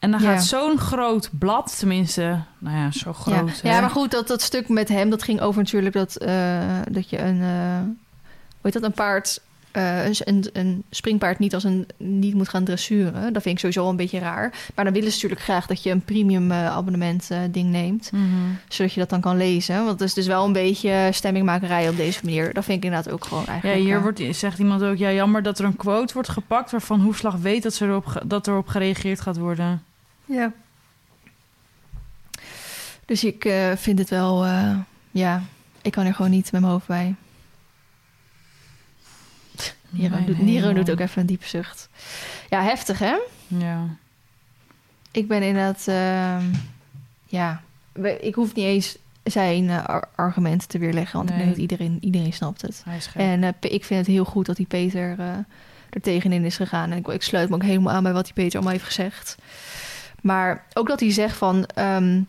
En 0.03 0.11
dan 0.11 0.21
Ja. 0.23 0.33
gaat 0.35 0.45
zo'n 0.45 0.79
groot 0.79 1.31
blad, 1.39 1.79
tenminste, 1.79 2.39
nou 2.59 2.77
ja, 2.77 2.91
zo 2.91 3.09
ja. 3.09 3.15
groot. 3.15 3.61
ja, 3.63 3.71
hè? 3.75 3.81
maar 3.81 3.91
goed, 3.91 4.11
dat, 4.11 4.29
dat 4.29 4.43
stuk 4.43 4.69
met 4.69 4.89
hem, 4.89 5.11
dat 5.11 5.23
ging 5.23 5.41
over 5.41 5.63
natuurlijk 5.63 5.95
dat, 5.95 6.17
eh, 6.17 6.61
dat 6.91 7.11
je 7.11 7.19
een, 7.19 7.41
eh, 7.41 7.81
hoe 7.81 8.61
heet 8.63 8.73
dat, 8.73 8.83
een 8.83 8.93
paard, 8.93 9.41
eh, 9.71 10.07
een, 10.09 10.45
een, 10.53 10.83
springpaard 10.91 11.39
niet 11.39 11.55
als 11.55 11.65
een 11.65 11.87
niet 11.97 12.35
moet 12.35 12.49
gaan 12.49 12.65
dressuren. 12.65 13.33
Dat 13.33 13.43
vind 13.43 13.55
ik 13.55 13.59
sowieso 13.59 13.89
een 13.89 13.97
beetje 13.97 14.19
raar. 14.19 14.55
Maar 14.75 14.85
dan 14.85 14.95
willen 14.95 15.09
ze 15.09 15.15
natuurlijk 15.15 15.41
graag 15.43 15.67
dat 15.67 15.83
je 15.83 15.91
een 15.91 16.05
premium 16.05 16.53
abonnement 16.53 17.29
ding 17.51 17.71
neemt, 17.71 18.13
Mhm. 18.13 18.25
zodat 18.69 18.93
je 18.93 19.01
dat 19.01 19.11
dan 19.11 19.21
kan 19.21 19.37
lezen. 19.37 19.77
Want 19.77 19.91
het 19.91 20.01
is 20.09 20.15
dus 20.15 20.27
wel 20.27 20.45
een 20.45 20.53
beetje 20.53 21.09
stemmingmakerij 21.13 21.89
op 21.89 21.97
deze 21.97 22.21
manier. 22.25 22.53
Dat 22.55 22.65
vind 22.65 22.79
ik 22.79 22.85
inderdaad 22.85 23.13
ook 23.13 23.25
gewoon 23.25 23.43
Ja, 23.47 23.51
eigenlijk. 23.53 23.81
hier 23.81 23.97
eh, 23.97 24.03
wordt, 24.03 24.23
zegt 24.31 24.59
iemand 24.59 24.83
ook, 24.83 24.97
ja, 24.97 25.13
jammer 25.13 25.43
dat 25.43 25.59
er 25.59 25.65
een 25.65 25.77
quote 25.77 26.15
wordt 26.15 26.29
gepakt 26.29 26.71
waarvan 26.71 27.01
Hoefslag 27.01 27.37
weet 27.37 27.63
dat, 27.63 27.75
ze 27.75 27.85
erop, 27.87 28.23
dat 28.27 28.47
erop 28.47 28.67
gereageerd 28.69 29.21
gaat 29.21 29.37
worden. 29.39 29.83
Ja. 30.25 30.53
Dus 33.07 33.25
ik 33.25 33.45
eh, 33.45 33.73
vind 33.77 33.99
het 33.99 34.09
wel, 34.11 34.45
eh, 34.45 34.77
ja, 35.11 35.43
ik 35.83 35.93
kan 35.93 36.07
er 36.07 36.15
gewoon 36.15 36.31
niet 36.31 36.53
met 36.53 36.61
mijn 36.61 36.73
hoofd 36.73 36.87
bij. 36.87 37.15
Nero, 39.89 40.25
doet, 40.25 40.39
Nero 40.43 40.73
doet 40.73 40.91
ook 40.91 41.01
even 41.01 41.21
een 41.21 41.27
diepe 41.27 41.47
zucht. 41.49 41.89
Ja, 42.51 42.63
heftig 42.63 42.99
hè? 42.99 43.17
Ja. 43.47 43.87
Ik 45.11 45.29
ben 45.29 45.43
inderdaad, 45.43 45.85
ehm, 45.89 46.45
ja, 47.27 47.63
ik 48.21 48.35
hoef 48.35 48.55
niet 48.55 48.65
eens 48.65 48.97
zijn 49.23 49.71
eh, 49.71 49.85
ar- 49.85 50.09
argumenten 50.15 50.69
te 50.69 50.79
weerleggen, 50.79 51.17
want 51.17 51.31
ik 51.31 51.37
denk 51.37 51.49
dat 51.49 51.59
iedereen, 51.59 51.99
iedereen 52.01 52.33
snapt 52.33 52.63
het. 52.63 52.83
En 53.21 53.55
ik 53.61 53.85
vind 53.85 54.01
het 54.01 54.15
heel 54.15 54.25
goed 54.25 54.47
dat 54.47 54.57
die 54.57 54.67
Peter 54.67 55.19
er 55.91 56.01
tegenin 56.03 56.45
is 56.45 56.57
gegaan. 56.57 56.91
En 56.91 56.97
ik, 56.99 57.07
ik 57.09 57.23
sluit 57.23 57.49
me 57.49 57.55
ook 57.55 57.63
helemaal 57.63 57.95
aan 57.95 58.03
bij 58.03 58.13
wat 58.13 58.25
die 58.25 58.35
Peter 58.35 58.53
allemaal 58.55 58.73
heeft 58.73 58.85
gezegd. 58.85 59.37
Maar 60.23 60.67
ook 60.75 60.89
dat 60.89 61.01
hij 61.01 61.13
zegt 61.13 61.37
van... 61.37 61.67
ehm, 61.75 62.21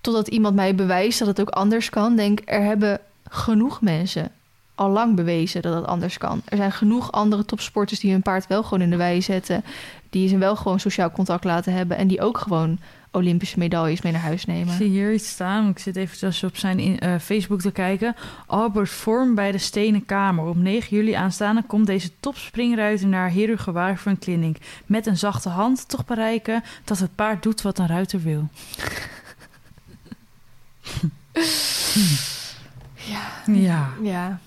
totdat 0.00 0.28
iemand 0.28 0.54
mij 0.54 0.74
bewijst 0.74 1.18
dat 1.18 1.28
het 1.28 1.40
ook 1.40 1.48
anders 1.48 1.90
kan... 1.90 2.16
denk 2.16 2.40
er 2.44 2.62
hebben 2.62 3.00
genoeg 3.28 3.80
mensen 3.80 4.30
al 4.74 4.90
lang 4.90 5.16
bewezen 5.16 5.62
dat 5.62 5.74
het 5.74 5.86
anders 5.86 6.18
kan. 6.18 6.42
Er 6.44 6.56
zijn 6.56 6.72
genoeg 6.72 7.12
andere 7.12 7.44
topsporters 7.44 8.00
die 8.00 8.12
hun 8.12 8.22
paard 8.22 8.46
wel 8.46 8.62
gewoon 8.62 8.80
in 8.80 8.90
de 8.90 8.96
wei 8.96 9.22
zetten. 9.22 9.64
Die 10.10 10.28
ze 10.28 10.38
wel 10.38 10.56
gewoon 10.56 10.80
sociaal 10.80 11.10
contact 11.10 11.44
laten 11.44 11.72
hebben. 11.72 11.96
En 11.96 12.08
die 12.08 12.20
ook 12.20 12.38
gewoon 12.38 12.78
Olympische 13.12 13.58
medailles 13.58 14.02
mee 14.02 14.12
naar 14.12 14.20
huis 14.20 14.40
Ik 14.40 14.46
nemen. 14.46 14.74
zie 14.74 14.88
hier 14.88 15.12
iets 15.12 15.28
staan. 15.28 15.68
Ik 15.68 15.78
zit 15.78 15.96
even 15.96 16.32
op 16.44 16.56
zijn 16.56 16.78
in- 16.78 16.98
eh, 16.98 17.14
Facebook 17.18 17.60
te 17.60 17.70
kijken. 17.70 18.16
Albert 18.46 18.88
Vorm 18.90 19.34
bij 19.34 19.52
de 19.52 19.58
Stenen 19.58 20.06
Kamer. 20.06 20.44
Op 20.44 20.56
9 20.56 20.96
juli 20.96 21.12
aanstaande 21.12 21.62
komt 21.62 21.86
deze 21.86 22.10
topspringruiter 22.20 23.06
naar 23.08 23.32
Herugewaar 23.32 23.96
voor 23.98 24.10
een 24.12 24.18
clinic. 24.18 24.56
Met 24.86 25.06
een 25.06 25.16
zachte 25.18 25.48
hand 25.48 25.88
toch 25.88 26.04
bereiken 26.04 26.62
dat 26.84 26.98
het 26.98 27.14
paard 27.14 27.42
doet 27.42 27.62
wat 27.62 27.78
een 27.78 27.86
ruiter 27.86 28.22
wil. 28.22 28.48
Ja. 32.94 33.20
Ja. 33.46 33.88
Ja. 34.02 34.38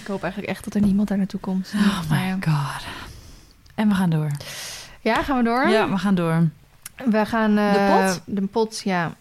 Ik 0.00 0.06
hoop 0.06 0.22
eigenlijk 0.22 0.52
echt 0.52 0.64
dat 0.64 0.74
er 0.74 0.80
niemand 0.80 1.08
daar 1.08 1.18
naartoe 1.18 1.40
komt. 1.40 1.72
Oh 1.74 2.10
my 2.10 2.32
god. 2.40 2.84
En 3.74 3.88
we 3.88 3.94
gaan 3.94 4.10
door. 4.10 4.30
Ja, 5.00 5.22
gaan 5.22 5.36
we 5.36 5.42
door? 5.44 5.68
Ja, 5.68 5.88
we 5.90 5.98
gaan 5.98 6.14
door. 6.14 6.48
We 7.04 7.26
gaan... 7.26 7.58
eh, 7.58 7.72
De 7.72 8.08
pot? 8.14 8.20
De 8.36 8.46
pot, 8.46 8.80
ja. 8.84 9.14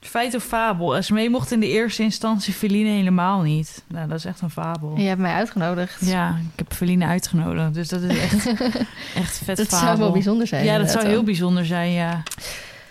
Feit 0.00 0.34
of 0.34 0.44
fabel? 0.44 0.96
Esmee 0.96 1.30
mocht 1.30 1.50
in 1.52 1.60
de 1.60 1.68
eerste 1.68 2.02
instantie 2.02 2.52
Feline 2.52 2.88
helemaal 2.90 3.40
niet. 3.40 3.82
Nou, 3.86 4.08
dat 4.08 4.18
is 4.18 4.24
echt 4.24 4.40
een 4.40 4.50
fabel. 4.50 4.94
Je 4.96 5.06
hebt 5.08 5.20
mij 5.20 5.32
uitgenodigd. 5.32 6.06
Ja, 6.06 6.28
ik 6.52 6.58
heb 6.58 6.72
Feline 6.74 7.06
uitgenodigd. 7.06 7.74
Dus 7.74 7.88
dat 7.88 8.02
is 8.02 8.18
echt, 8.18 8.46
echt 9.22 9.40
vet 9.44 9.56
dat 9.56 9.66
fabel. 9.68 9.86
zou 9.86 9.98
wel 9.98 10.10
bijzonder 10.12 10.46
zijn. 10.46 10.64
Ja, 10.64 10.78
dat 10.78 10.90
zou 10.90 11.06
heel 11.06 11.22
bijzonder 11.22 11.66
zijn, 11.66 11.90
ja. 11.92 12.22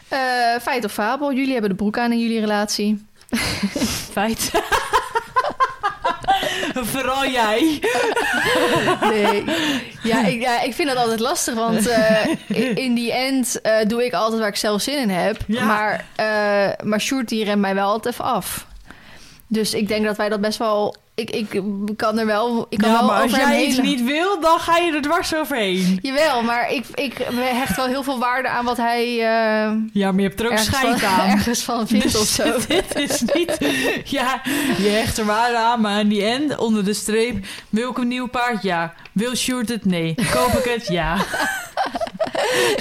Eh, 0.07 0.19
feit 0.61 0.85
of 0.85 0.91
fabel? 0.91 1.33
Jullie 1.33 1.51
hebben 1.51 1.69
de 1.69 1.75
broek 1.75 1.97
aan 1.97 2.11
in 2.11 2.19
jullie 2.19 2.39
relatie. 2.39 3.05
Feit. 4.11 4.51
Vooral 6.93 7.25
jij. 7.27 7.79
Nee. 9.01 9.43
ja, 10.03 10.25
ik, 10.25 10.41
ja, 10.41 10.61
ik 10.61 10.73
vind 10.73 10.87
dat 10.89 10.97
altijd 10.97 11.19
lastig, 11.19 11.53
want 11.53 11.87
eh, 11.89 12.25
in- 12.75 12.93
die 12.93 13.13
end 13.13 13.61
eh, 13.61 13.73
doe 13.87 14.05
ik 14.05 14.13
altijd 14.13 14.39
waar 14.39 14.49
ik 14.49 14.55
zelf 14.55 14.81
zin 14.81 14.97
in 15.01 15.09
heb. 15.09 15.37
Ja. 15.47 15.65
Maar, 15.65 16.05
eh 16.15 16.85
maar 16.85 17.01
Sjoerd 17.01 17.29
die 17.29 17.43
remt 17.43 17.61
mij 17.61 17.75
wel 17.75 17.89
altijd 17.89 18.13
even 18.13 18.25
af. 18.25 18.65
Dus 19.47 19.73
ik 19.73 19.87
denk 19.87 20.05
dat 20.05 20.17
wij 20.17 20.29
dat 20.29 20.41
best 20.41 20.57
wel... 20.57 20.95
Ik, 21.17 21.29
ik 21.29 21.61
kan 21.95 22.19
er 22.19 22.25
wel... 22.25 22.65
Ik 22.69 22.77
kan 22.77 22.89
ja, 22.89 22.97
wel 22.97 23.07
maar 23.07 23.21
als 23.21 23.31
jij 23.31 23.65
iets 23.65 23.77
niet 23.77 24.03
wil, 24.03 24.39
dan 24.41 24.59
ga 24.59 24.77
je 24.77 24.93
er 24.93 25.01
dwars 25.01 25.35
overheen. 25.35 25.99
Jawel, 26.01 26.41
maar 26.41 26.71
ik, 26.71 26.85
ik 26.93 27.17
hecht 27.33 27.75
wel 27.75 27.85
heel 27.85 28.03
veel 28.03 28.19
waarde 28.19 28.47
aan 28.47 28.65
wat 28.65 28.77
hij 28.77 29.05
eh, 29.05 29.75
Ja, 29.93 30.11
maar 30.11 30.21
je 30.21 30.27
hebt 30.27 30.39
er 30.39 30.51
ook 30.51 30.57
scheid 30.57 30.99
van, 30.99 31.09
aan. 31.09 31.29
ergens 31.29 31.63
van 31.63 31.87
vindt 31.87 32.03
Dus 32.03 32.21
of 32.21 32.27
zo. 32.27 32.43
dit 32.67 32.95
is 32.95 33.21
niet... 33.33 33.57
Ja, 34.03 34.41
je 34.77 34.89
hecht 34.89 35.17
er 35.17 35.25
waarde 35.25 35.57
aan, 35.57 35.81
maar 35.81 35.99
in 35.99 36.07
die 36.07 36.23
end, 36.23 36.57
onder 36.57 36.85
de 36.85 36.93
streep... 36.93 37.45
Wil 37.69 37.89
ik 37.89 37.97
een 37.97 38.07
nieuw 38.07 38.27
paard? 38.27 38.63
Ja. 38.63 38.93
Wil 39.11 39.35
Sjoerd 39.35 39.69
het? 39.69 39.85
Nee. 39.85 40.15
Koop 40.31 40.51
ik 40.51 40.73
het? 40.73 40.87
Ja. 40.87 41.17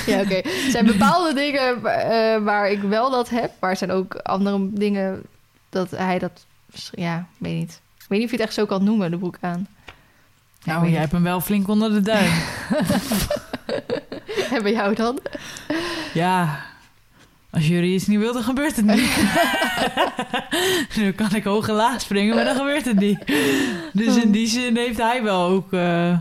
Ja, 0.06 0.20
oké. 0.20 0.34
Er 0.34 0.70
zijn 0.70 0.86
bepaalde 0.86 1.34
dingen 1.34 1.84
eh, 1.84 2.42
waar 2.42 2.70
ik 2.70 2.82
wel 2.82 3.10
dat 3.10 3.28
heb. 3.28 3.50
Maar 3.60 3.70
er 3.70 3.76
zijn 3.76 3.92
ook 3.92 4.14
andere 4.14 4.68
dingen 4.70 5.22
dat 5.68 5.90
hij 5.90 6.18
dat... 6.18 6.46
Ja, 6.90 7.26
weet 7.38 7.54
niet. 7.54 7.80
Ik 8.06 8.12
weet 8.12 8.18
niet 8.18 8.24
of 8.24 8.30
je 8.34 8.36
het 8.36 8.46
echt 8.46 8.54
zo 8.54 8.66
kan 8.66 8.84
noemen, 8.84 9.10
de 9.10 9.16
boek 9.16 9.36
aan. 9.40 9.66
Ja, 10.62 10.74
Nou, 10.78 10.90
jij 10.90 11.00
hebt 11.00 11.12
hem 11.12 11.22
wel 11.22 11.40
flink 11.40 11.68
onder 11.68 11.92
de 11.92 12.00
duim. 12.00 12.30
En 14.52 14.62
bij 14.62 14.72
jou 14.72 14.94
dan? 14.94 15.18
Ja, 16.14 16.58
als 17.50 17.66
jury 17.68 17.94
iets 17.94 18.06
niet 18.06 18.18
wil, 18.18 18.32
dan 18.32 18.42
gebeurt 18.42 18.76
het 18.76 18.84
niet. 18.84 19.16
nu 20.96 21.12
kan 21.12 21.34
ik 21.34 21.44
hoog 21.44 21.68
en 21.68 21.74
laag 21.74 22.00
springen, 22.00 22.34
maar 22.34 22.44
dan 22.44 22.56
gebeurt 22.56 22.84
het 22.84 22.98
niet. 22.98 23.18
Dus 23.92 24.16
in 24.16 24.30
die 24.30 24.46
zin 24.46 24.76
heeft 24.76 24.98
hij 24.98 25.22
wel 25.22 25.42
ook... 25.42 25.72
eh, 25.72 26.18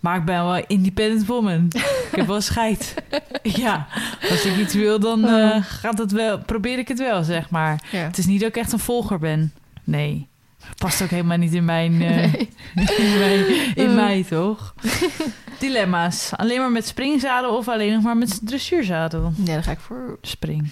maar 0.00 0.16
ik 0.16 0.24
ben 0.24 0.44
wel 0.44 0.64
independent 0.66 1.26
woman. 1.26 1.66
Ik 2.10 2.16
heb 2.16 2.26
wel 2.26 2.40
scheid. 2.40 2.94
ja, 3.42 3.86
als 4.30 4.44
ik 4.44 4.56
iets 4.56 4.74
wil, 4.74 5.00
dan 5.00 5.24
eh, 5.28 5.56
gaat 5.64 5.98
het 5.98 6.12
wel, 6.12 6.38
probeer 6.38 6.78
ik 6.78 6.88
het 6.88 6.98
wel, 6.98 7.22
zeg 7.24 7.50
maar. 7.50 7.82
Ja. 7.90 7.98
Het 7.98 8.18
is 8.18 8.26
niet 8.26 8.40
dat 8.40 8.48
ik 8.48 8.56
echt 8.56 8.72
een 8.72 8.78
volger 8.78 9.18
ben. 9.18 9.52
Nee. 9.84 10.28
Past 10.76 11.02
ook 11.02 11.10
helemaal 11.10 11.36
niet 11.38 11.54
in 11.54 11.64
mijn... 11.64 11.92
eh, 12.02 12.08
Nee. 12.08 12.48
in 12.96 13.18
mij, 13.18 13.36
in 13.74 13.88
Oh. 13.88 13.94
mij, 13.94 14.24
toch? 14.28 14.74
Dilemma's. 15.58 16.30
Alleen 16.36 16.58
maar 16.58 16.70
met 16.70 16.86
springzadel 16.86 17.56
of 17.56 17.68
alleen 17.68 17.92
nog 17.92 18.02
maar 18.02 18.16
met 18.16 18.40
dressuurzadel? 18.46 19.32
Ja, 19.36 19.44
daar 19.52 19.62
ga 19.62 19.70
ik 19.70 19.78
voor. 19.78 20.18
Spring. 20.22 20.70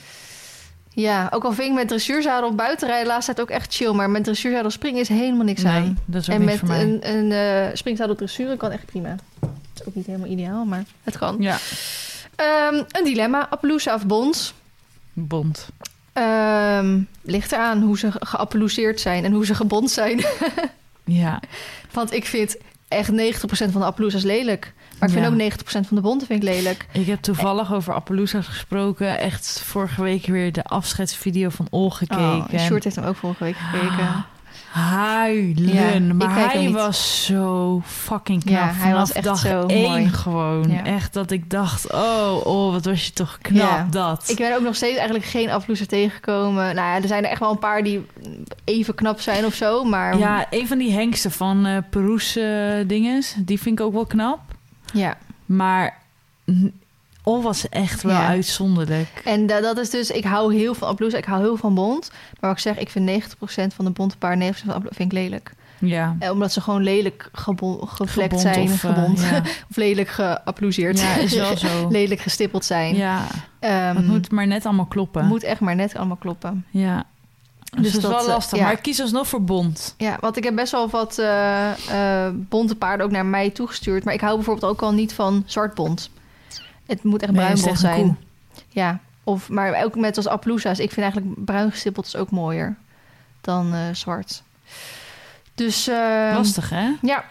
Ja, 0.88 1.28
ook 1.32 1.44
al 1.44 1.52
vind 1.52 1.68
ik 1.68 1.74
met 1.74 1.88
dressuurzadel 1.88 2.54
buitenrijden 2.54 3.04
de 3.06 3.11
laatste 3.11 3.35
tijd 3.35 3.48
ook 3.48 3.54
echt 3.56 3.74
chill. 3.74 3.92
Maar 3.92 4.11
met 4.11 4.24
dressuurzadel 4.24 4.70
springen 4.70 5.00
is 5.00 5.09
helemaal 5.09 5.44
niks 5.44 5.64
aan. 5.64 5.82
Nee, 5.82 5.94
dat 6.04 6.22
is 6.22 6.30
ook 6.30 6.35
En 6.35 6.44
met 6.44 6.59
voor 6.59 6.68
mij. 6.68 6.82
een, 6.82 7.09
een 7.16 7.32
eh, 7.32 7.74
springzadel 7.76 8.14
dressuren 8.14 8.56
kan 8.56 8.70
echt 8.70 8.87
prima. 8.87 9.09
Het 9.40 9.50
is 9.80 9.87
ook 9.87 9.94
niet 9.94 10.06
helemaal 10.06 10.28
ideaal, 10.28 10.64
maar 10.64 10.85
het 11.02 11.18
kan. 11.18 11.37
Ja, 11.38 11.59
Ehm, 12.37 12.74
een 12.74 13.04
dilemma. 13.04 13.46
Appaloosa 13.50 13.94
of 13.94 14.06
Bons? 14.06 14.54
bond. 15.12 15.68
Ehm, 16.16 17.00
ligt 17.22 17.52
eraan 17.52 17.83
hoe 17.83 17.98
ze 17.98 18.12
ge- 18.12 18.26
geappelouseerd 18.26 19.01
zijn 19.01 19.24
en 19.24 19.32
hoe 19.32 19.47
ze 19.47 19.55
gebond 19.55 19.91
zijn. 19.91 20.20
Ja, 21.05 21.41
Want 21.93 22.12
ik 22.12 22.24
vind 22.24 22.57
echt 22.88 23.11
90% 23.12 23.12
van 23.70 23.80
de 23.80 23.84
Appaloosa's 23.86 24.22
lelijk. 24.22 24.72
Maar 24.99 25.09
ik 25.09 25.14
vind 25.14 25.26
Ja. 25.26 25.30
ook 25.32 25.36
90% 25.36 25.86
van 25.86 25.97
de 25.97 26.03
bonten 26.03 26.26
vind 26.26 26.43
ik 26.43 26.49
lelijk. 26.49 26.86
ik 26.93 27.07
heb 27.07 27.20
toevallig 27.22 27.72
over 27.74 27.95
Appaloosa's 27.95 28.47
gesproken. 28.47 29.18
Echt 29.18 29.61
vorige 29.64 30.03
week 30.03 30.26
weer 30.26 30.53
de 30.53 30.64
afscheidsvideo 30.64 31.49
van 31.49 31.66
Ol 31.70 31.91
gekeken. 31.91 32.24
Oh, 32.36 32.45
en 32.51 32.59
Sjoerd 32.61 32.84
heeft 32.84 32.97
hem 32.97 33.05
ook 33.05 33.16
vorige 33.16 33.45
week 33.45 33.57
gekeken. 33.57 34.24
Huilen. 34.77 35.74
Ja, 36.09 36.14
maar 36.14 36.51
hij 36.53 36.70
was 36.70 37.24
zo 37.24 37.81
fucking 37.85 38.45
knap. 38.45 38.55
Ja, 38.55 38.72
hij 38.72 38.93
was 38.93 39.12
echt 39.12 39.24
dag 39.24 39.39
zo 39.39 39.66
één 39.66 39.89
mooi. 39.91 40.09
gewoon. 40.09 40.70
Ja. 40.70 40.85
Echt 40.85 41.12
dat 41.12 41.31
ik 41.31 41.51
dacht, 41.51 41.93
oh, 41.93 42.41
oh, 42.47 42.72
wat 42.72 42.85
was 42.85 43.07
je 43.07 43.12
toch 43.12 43.39
knap 43.43 43.93
dat. 43.93 44.24
Ik 44.29 44.37
ben 44.37 44.55
ook 44.57 44.62
nog 44.62 44.74
steeds 44.74 44.97
eigenlijk 44.97 45.24
geen 45.27 45.51
afloeser 45.51 45.87
tegengekomen. 45.87 46.74
Nou 46.74 46.89
ja, 46.89 46.95
er 46.95 47.09
zijn 47.09 47.24
er 47.24 47.31
echt 47.31 47.41
wel 47.41 47.51
een 47.51 47.59
paar 47.59 47.83
die 47.83 48.07
even 48.64 48.95
knap 48.95 49.20
zijn 49.20 49.45
of 49.45 49.55
zo. 49.55 49.85
Maar 49.85 50.18
Ja, 50.18 50.47
een 50.51 50.66
van 50.66 50.79
die 50.79 50.93
hengsten 50.93 51.31
van 51.31 51.66
eh 51.66 51.77
Peroes 51.91 52.37
eh, 52.37 52.72
dinges, 52.87 53.35
die 53.39 53.61
vind 53.61 53.79
ik 53.81 53.85
ook 53.87 53.93
wel 53.93 54.07
knap. 54.07 54.41
ja. 54.93 55.16
Maar 55.47 55.99
Ol 57.29 57.43
was 57.43 57.68
echt 57.68 58.03
wel 58.03 58.12
Ja. 58.12 58.27
uitzonderlijk. 58.27 59.09
En 59.24 59.47
da- 59.47 59.61
dat 59.61 59.79
is 59.79 59.91
dus, 59.91 60.11
ik 60.11 60.24
hou 60.24 60.55
heel 60.55 60.74
van 60.74 60.89
Appaloosa, 60.89 61.16
ik 61.16 61.24
hou 61.24 61.43
heel 61.43 61.57
van 61.57 61.74
Bond. 61.74 62.11
Maar 62.11 62.51
wat 62.51 62.51
ik 62.51 62.59
zeg, 62.59 62.79
ik 62.79 62.91
vind 62.91 63.05
90% 63.05 63.74
van 63.74 63.85
de 63.85 63.91
bonte 63.91 64.16
paar, 64.16 64.37
90% 64.37 64.39
van 64.64 64.68
Appaloosa 64.74 64.97
vind 64.97 65.12
ik 65.12 65.18
lelijk. 65.18 65.53
Ja. 65.79 66.16
Eh, 66.18 66.31
omdat 66.31 66.53
ze 66.53 66.61
gewoon 66.61 66.83
lelijk 66.83 67.29
gevlekt 67.33 68.41
zijn, 68.41 68.62
of, 68.62 68.85
eh, 68.85 68.95
gebond. 68.95 69.20
ja. 69.20 69.39
of 69.70 69.77
lelijk 69.77 70.09
geapploeseerd. 70.09 71.01
ja, 71.01 71.14
is 71.16 71.35
wel 71.35 71.57
zo. 71.57 71.89
lelijk 71.91 72.20
gestippeld 72.20 72.64
zijn. 72.64 72.97
Ja, 72.97 73.27
Ehm, 73.59 73.97
het 73.97 74.07
moet 74.07 74.31
maar 74.31 74.47
net 74.47 74.66
allemaal 74.66 74.87
kloppen. 74.87 75.27
moet 75.27 75.43
echt 75.43 75.61
maar 75.61 75.74
net 75.74 75.97
allemaal 75.97 76.16
kloppen. 76.16 76.64
Ja. 76.70 77.05
Dus, 77.70 77.83
Dus 77.83 77.93
dat 77.93 78.03
is 78.03 78.09
wel 78.09 78.20
eh, 78.20 78.27
lastig. 78.35 78.59
ja. 78.59 78.64
Maar 78.64 78.72
ik 78.72 78.83
kies 78.83 79.01
alsnog 79.01 79.29
voor 79.29 79.43
Bond. 79.45 79.95
Ja, 79.99 80.16
want 80.20 80.37
ik 80.37 80.45
heb 80.45 80.55
best 80.55 80.72
wel 80.72 80.89
wat 80.91 81.18
eh, 81.18 81.70
eh, 82.27 82.33
bonte 82.35 82.77
paarden 82.77 83.07
ook 83.07 83.12
naar 83.12 83.27
mij 83.27 83.51
toegestuurd. 83.51 84.05
Maar 84.05 84.14
ik 84.14 84.20
hou 84.20 84.35
bijvoorbeeld 84.37 84.72
ook 84.72 84.83
al 84.83 84.93
niet 84.93 85.12
van 85.14 85.43
zwart 85.47 85.74
bont. 85.74 86.11
Het 86.87 87.03
moet 87.03 87.22
echt 87.22 87.32
Nee, 87.32 87.41
bruin 87.53 87.68
een 87.68 87.76
zijn. 87.76 88.18
Ja, 88.68 89.01
of, 89.24 89.49
maar 89.49 89.84
ook 89.84 89.95
met 89.95 90.16
als 90.16 90.26
Appaloosa's. 90.26 90.78
Ik 90.78 90.93
vind 90.93 91.01
eigenlijk 91.01 91.45
bruin 91.45 91.70
gestippeld 91.70 92.07
is 92.07 92.16
ook 92.16 92.30
mooier 92.30 92.76
dan 93.41 93.74
eh, 93.74 93.80
zwart. 93.93 94.43
Dus 95.55 95.89
eh, 95.89 96.32
Lastig, 96.34 96.70
hè? 96.70 96.91
ja. 97.03 97.24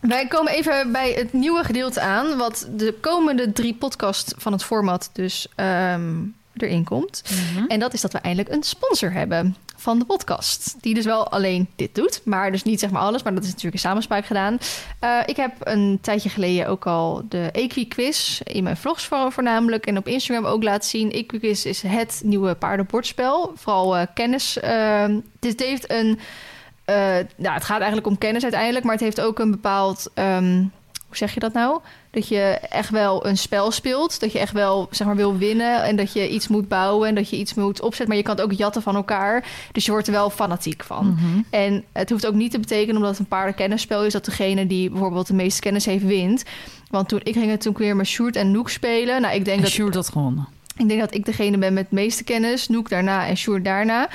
Wij 0.00 0.26
komen 0.26 0.52
even 0.52 0.92
bij 0.92 1.12
het 1.12 1.32
nieuwe 1.32 1.64
gedeelte 1.64 2.00
aan. 2.00 2.36
Wat 2.36 2.68
de 2.70 2.94
komende 3.00 3.52
drie 3.52 3.74
podcast 3.74 4.34
van 4.36 4.52
het 4.52 4.64
format 4.64 5.10
dus 5.12 5.48
ehm, 5.54 6.14
erin 6.56 6.84
komt. 6.84 7.22
Mhm. 7.30 7.64
En 7.66 7.80
dat 7.80 7.94
is 7.94 8.00
dat 8.00 8.12
we 8.12 8.18
eindelijk 8.18 8.54
een 8.54 8.62
sponsor 8.62 9.12
hebben 9.12 9.56
van 9.80 9.98
de 9.98 10.04
podcast. 10.04 10.74
Die 10.80 10.94
dus 10.94 11.04
wel 11.04 11.28
alleen 11.28 11.68
dit 11.76 11.94
doet, 11.94 12.20
maar 12.24 12.52
dus 12.52 12.62
niet 12.62 12.80
zeg 12.80 12.90
maar 12.90 13.02
alles. 13.02 13.22
Maar 13.22 13.34
dat 13.34 13.42
is 13.42 13.48
natuurlijk 13.48 13.74
in 13.74 13.80
samenspraak 13.80 14.26
gedaan. 14.26 14.58
Eh, 15.00 15.18
ik 15.26 15.36
heb 15.36 15.52
een 15.60 15.98
tijdje 16.00 16.28
geleden 16.28 16.66
ook 16.68 16.86
al 16.86 17.22
de 17.28 17.48
Equi-quiz 17.52 18.40
in 18.40 18.62
mijn 18.62 18.76
vlogs 18.76 19.04
voor- 19.04 19.32
voornamelijk. 19.32 19.86
En 19.86 19.96
op 19.98 20.08
Instagram 20.08 20.44
ook 20.46 20.62
laten 20.62 20.88
zien. 20.88 21.10
Equi-quiz 21.12 21.64
is 21.64 21.82
het 21.82 22.20
nieuwe 22.24 22.54
paardenbordspel. 22.54 23.52
Vooral 23.56 23.96
eh, 23.96 24.06
kennis. 24.14 24.58
eh, 24.58 25.04
dit 25.38 25.60
heeft 25.62 25.90
een... 25.90 26.18
eh, 26.84 26.94
nou, 27.36 27.54
het 27.54 27.64
gaat 27.64 27.78
eigenlijk 27.78 28.06
om 28.06 28.18
kennis 28.18 28.42
uiteindelijk. 28.42 28.84
Maar 28.84 28.94
het 28.94 29.04
heeft 29.04 29.20
ook 29.20 29.38
een 29.38 29.50
bepaald... 29.50 30.10
ehm, 30.14 30.56
hoe 31.06 31.16
zeg 31.16 31.34
je 31.34 31.40
dat 31.40 31.52
nou? 31.52 31.80
Dat 32.10 32.28
je 32.28 32.58
echt 32.68 32.90
wel 32.90 33.26
een 33.26 33.38
spel 33.38 33.70
speelt. 33.70 34.20
Dat 34.20 34.32
je 34.32 34.38
echt 34.38 34.52
wel 34.52 34.88
zeg 34.90 35.06
maar, 35.06 35.16
wil 35.16 35.36
winnen. 35.36 35.82
En 35.82 35.96
dat 35.96 36.12
je 36.12 36.28
iets 36.28 36.48
moet 36.48 36.68
bouwen. 36.68 37.08
En 37.08 37.14
dat 37.14 37.30
je 37.30 37.36
iets 37.36 37.54
moet 37.54 37.80
opzetten. 37.80 38.08
Maar 38.08 38.16
je 38.16 38.22
kan 38.22 38.34
het 38.34 38.44
ook 38.44 38.52
jatten 38.52 38.82
van 38.82 38.94
elkaar. 38.94 39.46
Dus 39.72 39.84
je 39.84 39.90
wordt 39.90 40.06
er 40.06 40.12
wel 40.12 40.30
fanatiek 40.30 40.84
van. 40.84 41.06
Mhm. 41.06 41.42
En 41.50 41.84
het 41.92 42.10
hoeft 42.10 42.26
ook 42.26 42.34
niet 42.34 42.50
te 42.50 42.58
betekenen, 42.58 42.96
omdat 42.96 43.10
het 43.10 43.18
een 43.18 43.26
paardenkennisspel 43.26 44.04
is, 44.04 44.12
dat 44.12 44.24
degene 44.24 44.66
die 44.66 44.90
bijvoorbeeld 44.90 45.26
de 45.26 45.34
meeste 45.34 45.60
kennis 45.60 45.84
heeft, 45.84 46.04
wint. 46.04 46.44
Want 46.90 47.08
toen 47.08 47.20
ik 47.22 47.34
ging 47.34 47.50
het 47.50 47.60
toen 47.60 47.74
weer 47.76 47.96
met 47.96 48.06
Sjoerd 48.06 48.36
en 48.36 48.50
Noek 48.50 48.70
spelen. 48.70 49.20
Nou, 49.20 49.34
ik 49.34 49.44
denk 49.44 49.56
En 49.56 49.62
dat 49.62 49.72
Sjoerd 49.72 49.94
had 49.94 50.08
gewonnen. 50.08 50.48
Ik 50.78 50.88
denk 50.88 51.00
dat 51.00 51.14
ik 51.14 51.24
degene 51.24 51.58
ben 51.58 51.72
met 51.72 51.82
het 51.82 51.92
meeste 51.92 52.24
kennis. 52.24 52.68
Noek 52.68 52.88
daarna 52.88 53.26
en 53.26 53.36
Sjoerd 53.36 53.64
daarna. 53.64 54.08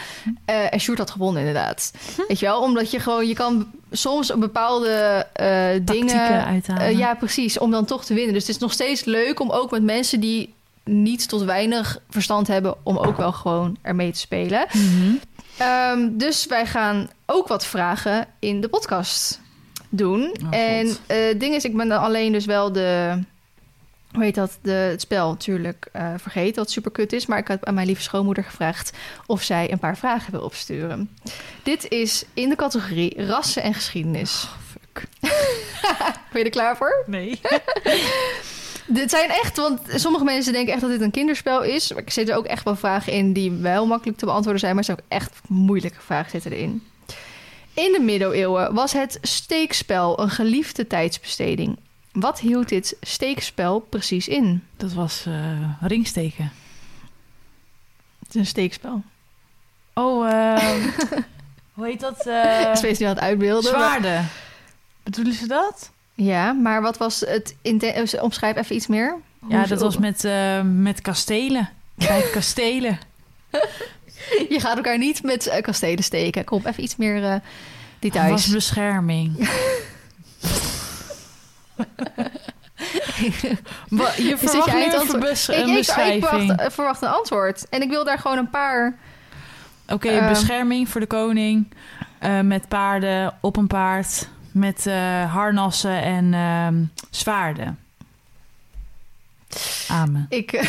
Eh, 0.46 0.74
en 0.74 0.80
Sjoerd 0.80 0.98
had 0.98 1.12
gewonnen, 1.12 1.40
inderdaad. 1.42 1.94
Weet 2.28 2.40
je 2.40 2.46
wel? 2.46 2.62
Omdat 2.62 2.92
je 2.92 3.00
gewoon... 3.00 3.28
Je 3.28 3.34
kan 3.34 3.72
soms 3.92 4.34
bepaalde 4.38 5.26
eh, 5.34 5.48
dingen... 5.82 5.86
Tactieken 5.86 6.46
uithalen. 6.46 6.82
eh, 6.82 6.98
ja, 6.98 7.14
precies. 7.16 7.58
Om 7.58 7.72
dan 7.72 7.86
toch 7.86 8.06
te 8.06 8.14
winnen. 8.14 8.34
Dus 8.34 8.48
het 8.48 8.56
is 8.56 8.62
nog 8.62 8.72
steeds 8.72 9.04
leuk 9.04 9.40
om 9.40 9.52
ook 9.52 9.72
met 9.72 9.84
mensen 9.84 10.20
die 10.20 10.54
niet 10.84 11.30
tot 11.30 11.44
weinig 11.44 12.00
verstand 12.10 12.48
hebben... 12.48 12.76
om 12.84 12.98
ook 12.98 13.18
wel 13.18 13.32
gewoon 13.32 13.78
ermee 13.82 14.12
te 14.12 14.20
spelen. 14.20 14.66
Mhm. 14.72 15.16
Ehm, 15.58 16.10
dus 16.12 16.46
wij 16.46 16.66
gaan 16.66 17.10
ook 17.26 17.48
wat 17.48 17.66
vragen 17.66 18.28
in 18.40 18.62
de 18.62 18.68
podcast 18.68 19.42
doen. 19.90 20.22
Oh, 20.22 20.56
en 20.56 20.88
eh, 21.08 21.26
het 21.28 21.40
ding 21.40 21.56
is, 21.56 21.64
ik 21.64 21.76
ben 21.78 21.88
dan 21.88 22.02
alleen 22.02 22.32
dus 22.32 22.46
wel 22.46 22.72
de... 22.72 23.20
Hoe 24.14 24.24
heet 24.24 24.36
dat? 24.36 24.58
De, 24.62 24.72
het 24.72 25.02
spel 25.02 25.30
natuurlijk 25.30 25.90
eh, 25.92 26.14
vergeten, 26.18 26.56
wat 26.56 26.72
super 26.72 26.92
kut 26.92 27.14
is. 27.14 27.26
Maar 27.26 27.38
ik 27.38 27.48
had 27.48 27.66
aan 27.66 27.74
mijn 27.74 27.88
lieve 27.88 28.02
schoonmoeder 28.02 28.44
gevraagd 28.44 28.98
of 29.26 29.42
zij 29.42 29.72
een 29.72 29.80
paar 29.80 29.98
vragen 29.98 30.32
wil 30.32 30.42
opsturen. 30.42 31.10
Dit 31.64 31.90
is 31.90 32.26
in 32.34 32.50
de 32.50 32.56
categorie 32.56 33.26
rassen 33.26 33.64
en 33.64 33.74
geschiedenis. 33.74 34.44
Oh, 34.44 34.52
fuck. 34.72 35.08
Ben 36.32 36.42
je 36.42 36.44
er 36.44 36.50
klaar 36.50 36.78
voor? 36.78 37.04
Nee. 37.06 37.40
Dit 38.88 39.10
zijn 39.10 39.30
echt, 39.30 39.58
want 39.58 39.80
sommige 39.96 40.24
mensen 40.24 40.54
denken 40.54 40.74
echt 40.74 40.82
dat 40.82 40.90
dit 40.90 41.02
een 41.02 41.12
kinderspel 41.12 41.64
is. 41.64 41.92
Maar 41.94 42.02
ik 42.02 42.10
zit 42.10 42.30
er 42.30 42.36
ook 42.36 42.46
echt 42.46 42.64
wel 42.64 42.76
vragen 42.76 43.14
in 43.14 43.34
die 43.34 43.52
wel 43.52 43.86
makkelijk 43.86 44.18
te 44.18 44.26
beantwoorden 44.26 44.60
zijn. 44.60 44.76
Maar 44.76 44.84
er 44.84 44.90
zijn 44.96 45.00
ook 45.00 45.18
echt 45.20 45.42
moeilijke 45.48 46.02
vragen 46.02 46.32
zitten 46.32 46.52
erin. 46.52 46.84
In 47.74 47.92
de 47.92 48.00
middeleeuwen 48.00 48.74
was 48.74 48.94
het 48.94 49.18
steekspel 49.22 50.20
een 50.20 50.30
geliefde 50.30 50.88
tijdsbesteding. 50.88 51.78
Wat 52.14 52.40
hield 52.40 52.70
dit 52.70 52.96
steekspel 53.02 53.80
precies 53.80 54.28
in? 54.28 54.64
Dat 54.78 54.94
was 54.94 55.26
eh, 55.26 55.34
ringsteken. 55.82 56.52
Het 58.20 58.30
is 58.30 58.36
een 58.36 58.46
steekspel. 58.46 59.04
Oh, 59.94 60.30
ehm, 60.30 60.82
hoe 61.74 61.86
heet 61.86 62.00
dat? 62.00 62.26
eh 62.26 62.74
nu 63.00 63.06
aan 63.06 63.14
het 63.16 63.20
uitbeelden. 63.24 63.72
maar- 63.72 63.82
zwaarden. 63.82 64.28
Bedoelen 65.04 65.34
ze 65.34 65.48
dat? 65.48 65.92
Ja, 66.14 66.52
maar 66.52 66.82
wat 66.82 66.98
was 66.98 67.20
het... 67.20 67.56
inten- 67.62 68.22
Omschrijf 68.22 68.58
even 68.58 68.76
iets 68.76 68.88
meer. 68.88 69.16
Ja, 69.50 69.66
dat 69.66 69.82
was 69.82 69.98
met, 69.98 70.24
eh, 70.24 70.62
met 70.62 71.02
kastelen. 71.02 71.70
Bij 71.94 72.22
kastelen. 72.34 73.00
Je 74.50 74.60
gaat 74.60 74.76
elkaar 74.76 74.98
niet 74.98 75.24
met 75.24 75.48
eh, 75.48 75.62
kastelen 75.62 76.04
steken. 76.04 76.44
Kom, 76.44 76.66
even 76.66 76.84
iets 76.84 76.96
meer 76.96 77.24
eh 77.24 77.36
details. 78.00 78.30
was 78.32 78.48
bescherming. 78.48 79.36
Je 84.18 84.38
verwacht 84.38 84.74
nu 84.74 84.84
een, 84.84 85.06
verbes- 85.08 85.50
Ik, 85.50 85.56
een 85.56 85.62
ik, 85.64 85.68
ik 85.70 85.76
beschrijving. 85.78 86.26
verwacht, 86.28 86.60
eh, 86.60 86.70
verwacht 86.70 87.02
een 87.02 87.10
antwoord. 87.10 87.70
En 87.70 87.82
ik 87.82 87.90
wil 87.90 88.04
daar 88.04 88.20
gewoon 88.20 88.38
een 88.38 88.50
paar... 88.50 88.96
Oké, 89.88 90.10
Ehm. 90.10 90.28
bescherming 90.28 90.90
voor 90.90 91.02
de 91.02 91.08
koning. 91.08 91.68
eh, 92.20 92.40
met 92.40 92.68
paarden 92.68 93.34
op 93.42 93.56
een 93.58 93.68
paard. 93.68 94.28
Met 94.52 94.86
eh, 94.88 95.34
harnassen 95.34 96.02
en 96.02 96.34
ehm, 96.34 96.84
zwaarden. 97.10 97.80
Amen. 99.88 100.26
Ik, 100.30 100.52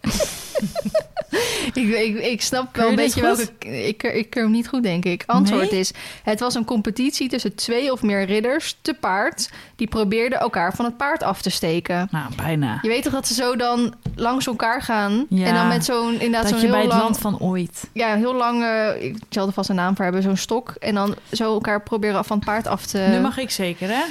ik, 1.74 1.88
ik, 1.88 2.18
ik 2.18 2.42
snap 2.42 2.76
wel 2.76 2.88
een 2.88 2.94
beetje 2.94 3.20
welke... 3.20 3.86
Ik, 3.86 4.02
ik 4.02 4.30
keur 4.30 4.42
hem 4.42 4.52
niet 4.52 4.68
goed, 4.68 4.82
denk 4.82 5.04
ik. 5.04 5.22
Antwoord 5.26 5.70
Nee? 5.70 5.80
is... 5.80 5.92
Het 6.22 6.40
was 6.40 6.54
een 6.54 6.64
competitie 6.64 7.28
tussen 7.28 7.54
twee 7.54 7.92
of 7.92 8.02
meer 8.02 8.24
ridders 8.24 8.76
te 8.80 8.94
paard... 8.94 9.50
die 9.76 9.88
probeerden 9.88 10.38
elkaar 10.38 10.74
van 10.74 10.84
het 10.84 10.96
paard 10.96 11.22
af 11.22 11.42
te 11.42 11.50
steken. 11.50 12.08
Nou, 12.10 12.34
bijna. 12.36 12.78
Je 12.82 12.88
weet 12.88 13.02
toch 13.02 13.12
dat 13.12 13.26
ze 13.26 13.34
zo 13.34 13.56
dan 13.56 13.94
langs 14.14 14.46
elkaar 14.46 14.82
gaan... 14.82 15.26
Ja, 15.28 15.46
en 15.46 15.54
dan 15.54 15.68
met 15.68 15.84
zo'n 15.84 16.12
inderdaad 16.12 16.42
Dat 16.42 16.50
zo'n 16.50 16.60
je 16.60 16.64
heel 16.64 16.74
bij 16.74 16.80
het 16.80 16.90
lang... 16.90 17.02
land 17.02 17.18
van 17.18 17.38
ooit. 17.38 17.88
Ja, 17.92 18.16
heel 18.16 18.34
lang... 18.34 18.62
eh, 18.62 19.02
ik 19.02 19.16
zal 19.28 19.46
er 19.46 19.52
vast 19.52 19.68
een 19.68 19.76
naam 19.76 19.94
voor 19.96 20.04
hebben. 20.04 20.22
Zo'n 20.22 20.36
stok. 20.36 20.70
En 20.70 20.94
dan 20.94 21.14
zo 21.32 21.52
elkaar 21.52 21.82
proberen 21.82 22.24
van 22.24 22.36
het 22.36 22.46
paard 22.46 22.66
af 22.66 22.86
te... 22.86 22.98
nu 23.10 23.20
mag 23.20 23.38
ik 23.38 23.50
zeker, 23.50 23.88
hè? 23.88 24.02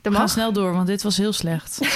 Dat 0.00 0.12
gaan 0.12 0.22
mag. 0.22 0.30
snel 0.30 0.52
door, 0.52 0.72
want 0.72 0.86
dit 0.86 1.02
was 1.02 1.16
heel 1.16 1.32
slecht. 1.32 1.78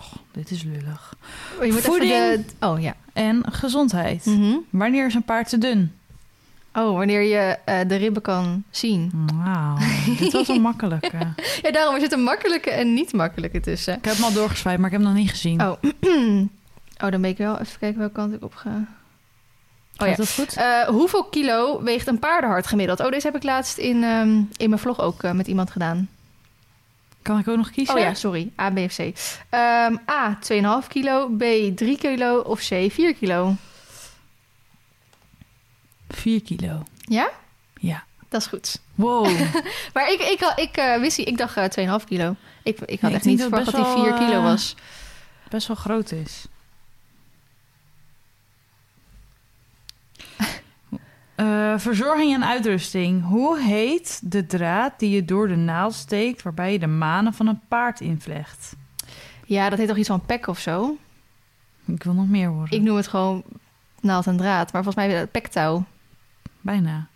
Oh, 0.00 0.12
dit 0.34 0.50
is 0.50 0.62
lullig. 0.62 1.14
Oh, 1.58 1.64
je 1.64 1.72
moet 1.72 1.80
Voeding. 1.80 2.44
De... 2.58 2.66
Oh, 2.66 2.80
ja. 2.80 2.94
En 3.12 3.44
gezondheid. 3.52 4.26
Mhm. 4.26 4.56
Wanneer 4.70 5.06
is 5.06 5.14
een 5.14 5.22
paard 5.22 5.48
te 5.48 5.58
dun? 5.58 5.92
Oh, 6.74 6.96
wanneer 6.96 7.22
je 7.22 7.58
eh, 7.64 7.78
de 7.88 7.96
ribben 7.96 8.22
kan 8.22 8.64
zien. 8.70 9.12
Wauw, 9.34 9.76
dit 10.18 10.32
was 10.32 10.48
een 10.48 10.60
makkelijke. 10.60 11.18
Ja, 11.62 11.70
daarom 11.70 11.94
er 11.94 12.00
zit 12.00 12.12
een 12.12 12.22
makkelijke 12.22 12.70
en 12.70 12.94
niet 12.94 13.12
makkelijke 13.12 13.60
tussen. 13.60 13.96
Ik 13.96 14.04
heb 14.04 14.14
hem 14.14 14.24
al 14.24 14.32
doorgeswijd, 14.32 14.78
maar 14.78 14.86
ik 14.86 14.92
heb 14.92 15.02
hem 15.02 15.10
nog 15.10 15.20
niet 15.20 15.30
gezien. 15.30 15.60
Oh. 15.62 15.72
oh, 17.04 17.10
dan 17.10 17.20
ben 17.20 17.24
ik 17.24 17.38
wel 17.38 17.58
even 17.58 17.78
kijken 17.78 17.98
welke 17.98 18.14
kant 18.14 18.34
ik 18.34 18.44
op 18.44 18.54
ga. 18.54 18.86
Oh 19.98 20.08
ja. 20.08 20.14
dat 20.14 20.34
goed? 20.34 20.56
Eh, 20.56 20.82
hoeveel 20.82 21.24
kilo 21.24 21.82
weegt 21.82 22.06
een 22.06 22.18
paardenhart 22.18 22.66
gemiddeld? 22.66 23.00
Oh, 23.00 23.10
deze 23.10 23.26
heb 23.26 23.36
ik 23.36 23.42
laatst 23.42 23.78
in, 23.78 24.04
ehm, 24.04 24.42
in 24.56 24.68
mijn 24.68 24.80
vlog 24.80 25.00
ook 25.00 25.22
eh, 25.22 25.30
met 25.30 25.46
iemand 25.46 25.70
gedaan. 25.70 26.08
Kan 27.24 27.38
ik 27.38 27.48
ook 27.48 27.56
nog 27.56 27.70
kiezen? 27.70 27.94
Oh 27.94 28.00
ja, 28.00 28.14
sorry. 28.14 28.52
A, 28.60 28.70
B 28.70 28.78
of 28.78 28.96
C. 28.96 28.98
Ehm, 29.48 29.96
A, 30.10 30.38
2,5 30.82 30.88
kilo. 30.88 31.28
B, 31.28 31.42
3 31.76 31.98
kilo. 31.98 32.38
Of 32.38 32.60
C, 32.60 32.90
4 32.90 33.14
kilo. 33.14 33.54
4 36.08 36.42
kilo. 36.42 36.82
Ja? 36.98 37.30
Ja. 37.80 38.04
Dat 38.28 38.40
is 38.40 38.46
goed. 38.46 38.80
Wow. 38.94 39.26
Maar 39.94 40.12
ik, 40.12 40.20
ik, 40.20 40.52
ik 40.56 41.00
wist 41.00 41.18
niet, 41.18 41.28
ik 41.28 41.38
dacht 41.38 41.76
eh 41.76 41.98
2,5 42.00 42.04
kilo. 42.04 42.34
Ik, 42.62 42.78
ik 42.80 43.00
had 43.00 43.12
echt 43.12 43.24
niet 43.24 43.40
verwacht 43.40 43.64
dat 43.64 43.74
hij 43.74 43.82
best 43.82 43.94
4 43.94 44.04
wel, 44.04 44.18
kilo 44.18 44.38
eh, 44.38 44.42
was. 44.42 44.74
Best 45.48 45.66
wel 45.66 45.76
groot 45.76 46.12
is. 46.12 46.44
Eh, 51.34 51.74
verzorging 51.78 52.34
en 52.34 52.44
uitrusting. 52.44 53.24
Hoe 53.24 53.60
heet 53.60 54.20
de 54.24 54.46
draad 54.46 54.92
die 54.98 55.10
je 55.10 55.24
door 55.24 55.48
de 55.48 55.56
naald 55.56 55.94
steekt... 55.94 56.42
waarbij 56.42 56.72
je 56.72 56.78
de 56.78 56.86
manen 56.86 57.34
van 57.34 57.46
een 57.46 57.60
paard 57.68 58.00
invlecht? 58.00 58.76
Ja, 59.46 59.68
dat 59.68 59.78
heet 59.78 59.88
toch 59.88 59.96
iets 59.96 60.08
van 60.08 60.26
pek 60.26 60.46
of 60.46 60.58
zo? 60.58 60.96
Ik 61.84 62.02
wil 62.02 62.12
nog 62.12 62.28
meer 62.28 62.48
horen. 62.48 62.70
Ik 62.70 62.82
noem 62.82 62.96
het 62.96 63.06
gewoon 63.06 63.42
naald 64.00 64.26
en 64.26 64.36
draad. 64.36 64.72
Maar 64.72 64.82
volgens 64.84 65.06
mij 65.06 65.26
pektouw. 65.26 65.84
Bijna. 66.60 67.06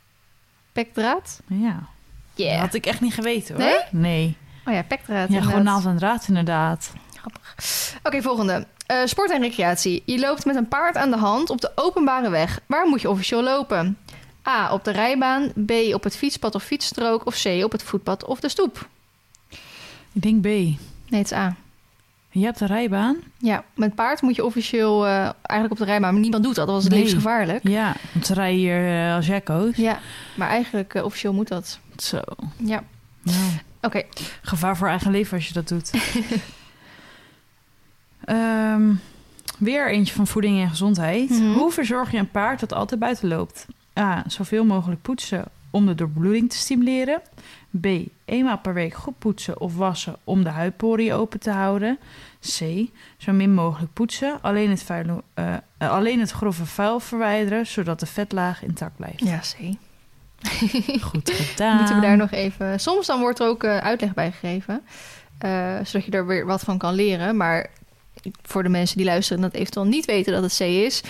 Pekdraad? 0.72 1.40
Ja. 1.46 1.88
Yeah. 2.34 2.52
Dat 2.52 2.60
had 2.60 2.74
ik 2.74 2.86
echt 2.86 3.00
niet 3.00 3.14
geweten 3.14 3.54
hoor. 3.54 3.64
Nee? 3.64 3.78
Nee. 3.90 4.36
Oh 4.64 4.74
ja, 4.74 4.82
pekdraad. 4.82 5.28
Ja, 5.28 5.40
gewoon 5.40 5.62
naald 5.62 5.84
en 5.84 5.96
draad 5.96 6.28
inderdaad. 6.28 6.92
Oké, 8.02 8.22
volgende. 8.22 8.66
Eh, 8.86 8.96
sport 9.04 9.30
en 9.30 9.40
recreatie. 9.40 10.02
Je 10.06 10.18
loopt 10.18 10.44
met 10.44 10.56
een 10.56 10.68
paard 10.68 10.96
aan 10.96 11.10
de 11.10 11.16
hand 11.16 11.50
op 11.50 11.60
de 11.60 11.72
openbare 11.74 12.30
weg. 12.30 12.60
Waar 12.66 12.86
moet 12.86 13.00
je 13.00 13.10
officieel 13.10 13.42
lopen? 13.42 13.98
A. 14.48 14.72
Op 14.72 14.84
de 14.84 14.90
rijbaan. 14.90 15.52
B. 15.66 15.70
Op 15.92 16.04
het 16.04 16.16
fietspad 16.16 16.54
of 16.54 16.62
fietsstrook. 16.64 17.26
Of 17.26 17.42
C. 17.42 17.64
Op 17.64 17.72
het 17.72 17.82
voetpad 17.82 18.24
of 18.24 18.40
de 18.40 18.48
stoep. 18.48 18.88
Ik 20.12 20.22
denk 20.22 20.40
B. 20.40 20.44
Nee, 20.44 20.76
het 21.08 21.24
is 21.24 21.32
A. 21.32 21.56
Je 22.30 22.44
hebt 22.44 22.58
de 22.58 22.66
rijbaan? 22.66 23.16
Ja, 23.38 23.64
met 23.74 23.94
paard 23.94 24.22
moet 24.22 24.34
je 24.36 24.44
officieel 24.44 25.06
eh, 25.06 25.12
eigenlijk 25.42 25.70
op 25.70 25.78
de 25.78 25.84
rijbaan. 25.84 26.12
Maar 26.12 26.20
niemand 26.22 26.44
doet 26.44 26.54
dat. 26.54 26.66
Dat 26.66 26.74
was 26.76 26.84
Nee. 26.88 26.98
levensgevaarlijk. 26.98 27.68
Ja, 27.68 27.94
want 28.12 28.26
ze 28.26 28.34
rijden 28.34 28.58
hier 28.58 28.88
eh, 29.06 29.14
als 29.14 29.26
jacko's. 29.26 29.76
Ja, 29.76 29.98
maar 30.36 30.48
eigenlijk 30.48 30.94
eh, 30.94 31.04
officieel 31.04 31.32
moet 31.32 31.48
dat. 31.48 31.78
Zo. 31.96 32.20
Ja, 32.56 32.82
Nou, 33.22 33.36
oké. 33.82 34.02
gevaar 34.42 34.76
voor 34.76 34.88
eigen 34.88 35.10
leven 35.10 35.36
als 35.36 35.46
je 35.48 35.52
dat 35.54 35.68
doet. 35.68 35.90
Ehm, 38.24 38.92
weer 39.58 39.90
eentje 39.90 40.14
van 40.14 40.26
voeding 40.26 40.60
en 40.62 40.68
gezondheid. 40.68 41.30
Mhm. 41.30 41.52
Hoe 41.52 41.70
verzorg 41.72 42.10
je 42.10 42.18
een 42.18 42.30
paard 42.30 42.60
dat 42.60 42.72
altijd 42.72 43.00
buiten 43.00 43.28
loopt? 43.28 43.66
A. 43.98 44.24
Zoveel 44.26 44.64
mogelijk 44.64 45.02
poetsen 45.02 45.44
om 45.70 45.86
de 45.86 45.94
doorbloeding 45.94 46.50
te 46.50 46.56
stimuleren. 46.56 47.22
B. 47.80 47.86
Eenmaal 48.24 48.58
per 48.58 48.74
week 48.74 48.94
goed 48.94 49.18
poetsen 49.18 49.60
of 49.60 49.76
wassen 49.76 50.16
om 50.24 50.44
de 50.44 50.48
huidporiën 50.48 51.12
open 51.12 51.40
te 51.40 51.50
houden. 51.50 51.98
C. 52.40 52.88
Zo 53.16 53.32
min 53.32 53.54
mogelijk 53.54 53.92
poetsen, 53.92 54.38
alleen 54.40 54.70
het, 54.70 54.90
eh, 54.90 55.54
eh, 55.78 55.90
alleen 55.90 56.20
het 56.20 56.30
grove 56.30 56.66
vuil 56.66 57.00
verwijderen, 57.00 57.66
zodat 57.66 58.00
de 58.00 58.06
vetlaag 58.06 58.62
intact 58.62 58.96
blijft. 58.96 59.20
Ja, 59.20 59.38
C. 59.38 59.76
Goed 61.00 61.30
gedaan. 61.50 61.76
Moeten 61.76 61.94
we 61.94 62.00
daar 62.00 62.16
nog 62.16 62.30
even... 62.30 62.80
Soms 62.80 63.06
dan 63.06 63.20
wordt 63.20 63.38
er 63.38 63.46
ook 63.46 63.64
eh, 63.64 63.78
uitleg 63.78 64.14
bij 64.14 64.32
gegeven. 64.32 64.82
zodat 65.86 66.04
je 66.04 66.10
er 66.10 66.26
weer 66.26 66.46
wat 66.46 66.60
van 66.60 66.78
kan 66.78 66.94
leren. 66.94 67.36
Maar 67.36 67.70
voor 68.42 68.62
de 68.62 68.68
mensen 68.68 68.96
die 68.96 69.06
luisteren 69.06 69.42
en 69.42 69.50
dat 69.50 69.60
eventueel 69.60 69.86
niet 69.86 70.04
weten 70.04 70.32
dat 70.32 70.42
het 70.42 70.56
C 70.56 70.60
is... 70.60 71.02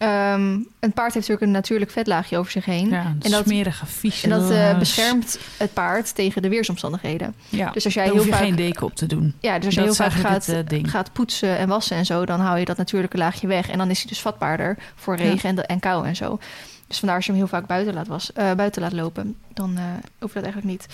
ehm, 0.00 0.52
een 0.80 0.92
paard 0.92 1.14
heeft 1.14 1.14
natuurlijk 1.14 1.42
een 1.42 1.50
natuurlijk 1.50 1.90
vetlaagje 1.90 2.38
over 2.38 2.52
zich 2.52 2.64
heen. 2.64 2.88
Ja, 2.88 3.14
En 3.22 3.30
dat- 3.30 3.44
smerige, 3.44 3.84
En 4.22 4.28
dat 4.30 4.50
eh, 4.50 4.78
beschermt 4.78 5.38
het 5.56 5.72
paard 5.72 6.14
tegen 6.14 6.42
de 6.42 6.48
weersomstandigheden. 6.48 7.34
Ja, 7.48 7.70
Dus 7.70 7.84
als 7.84 7.94
jij 7.94 8.04
heel 8.04 8.12
hoef 8.16 8.24
je 8.24 8.30
vaak, 8.30 8.40
geen 8.40 8.56
deken 8.56 8.86
op 8.86 8.94
te 8.94 9.06
doen. 9.06 9.34
ja, 9.40 9.56
dus 9.56 9.64
als 9.66 9.74
je 9.74 9.80
heel 9.80 9.94
vaak 9.94 10.12
gaat, 10.12 10.46
het 10.46 10.72
eh, 10.72 10.80
gaat 10.84 11.12
poetsen 11.12 11.58
en 11.58 11.68
wassen 11.68 11.96
en 11.96 12.06
zo, 12.06 12.24
dan 12.24 12.40
hou 12.40 12.58
je 12.58 12.64
dat 12.64 12.76
natuurlijke 12.76 13.16
laagje 13.16 13.46
weg. 13.46 13.68
En 13.68 13.78
dan 13.78 13.90
is 13.90 13.98
hij 13.98 14.06
dus 14.08 14.20
vatbaarder 14.20 14.76
voor 14.94 15.16
Ja. 15.18 15.22
regen 15.24 15.48
en, 15.48 15.54
de- 15.54 15.62
en 15.66 15.80
kou 15.80 16.06
en 16.06 16.16
zo. 16.16 16.38
Dus 16.86 16.98
vandaar 16.98 17.16
als 17.16 17.26
je 17.26 17.32
hem 17.32 17.40
heel 17.40 17.50
vaak 17.50 17.66
buiten 17.66 17.94
laat, 17.94 18.06
was, 18.06 18.32
eh, 18.32 18.52
buiten 18.52 18.82
laat 18.82 18.92
lopen, 18.92 19.36
dan 19.54 19.78
hoef 20.18 20.34
je 20.34 20.40
dat 20.40 20.52
eigenlijk 20.52 20.64
niet. 20.66 20.86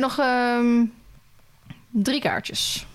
Nog 0.00 0.18
ehm, 0.18 0.84
drie 1.90 2.20
kaartjes. 2.20 2.86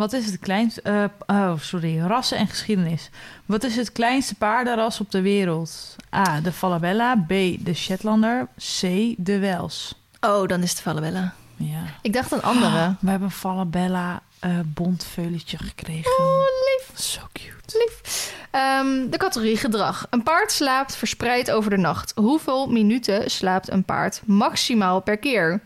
Wat 0.00 0.12
is 0.12 0.26
het 0.26 0.38
kleinste... 0.38 0.82
eh, 0.82 1.04
oh, 1.26 1.52
sorry. 1.58 1.98
Rassen 2.00 2.38
en 2.38 2.46
geschiedenis. 2.46 3.10
Wat 3.46 3.64
is 3.64 3.76
het 3.76 3.92
kleinste 3.92 4.34
paardenras 4.34 5.00
op 5.00 5.10
de 5.10 5.20
wereld? 5.20 5.96
A. 6.14 6.40
De 6.40 6.52
Falabella. 6.52 7.16
B. 7.26 7.28
De 7.58 7.74
Shetlander. 7.74 8.48
C. 8.56 8.80
De 9.16 9.38
Wels. 9.38 9.94
Oh, 10.20 10.48
dan 10.48 10.62
is 10.62 10.70
het 10.70 10.80
Falabella. 10.80 11.34
Ja. 11.56 11.82
Ik 12.02 12.12
dacht 12.12 12.32
een 12.32 12.42
andere. 12.42 12.94
We 13.00 13.10
hebben 13.10 13.28
een 13.28 13.34
Falabella 13.34 14.22
bondveuletje 14.64 15.58
gekregen. 15.58 16.10
Oh, 16.18 16.42
lief. 16.42 16.98
Zo 16.98 17.20
cute. 17.32 17.78
Lief. 17.78 18.32
Ehm, 18.50 19.10
de 19.10 19.16
categorie 19.16 19.56
gedrag. 19.56 20.06
Een 20.10 20.22
paard 20.22 20.52
slaapt 20.52 20.96
verspreid 20.96 21.50
over 21.50 21.70
de 21.70 21.78
nacht. 21.78 22.12
Hoeveel 22.14 22.66
minuten 22.66 23.30
slaapt 23.30 23.70
een 23.70 23.84
paard 23.84 24.22
maximaal 24.24 25.00
per 25.00 25.16
keer? 25.16 25.60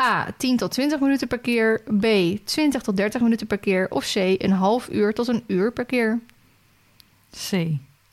A. 0.00 0.26
10 0.36 0.56
tot 0.56 0.70
20 0.70 1.00
minuten 1.00 1.28
per 1.28 1.38
keer. 1.38 1.82
B. 2.00 2.04
20 2.44 2.82
tot 2.82 2.96
30 2.96 3.20
minuten 3.20 3.46
per 3.46 3.58
keer. 3.58 3.86
Of 3.90 4.12
C. 4.12 4.16
Een 4.16 4.52
half 4.52 4.88
uur 4.92 5.14
tot 5.14 5.28
een 5.28 5.44
uur 5.46 5.72
per 5.72 5.84
keer. 5.84 6.18
C. 7.50 7.66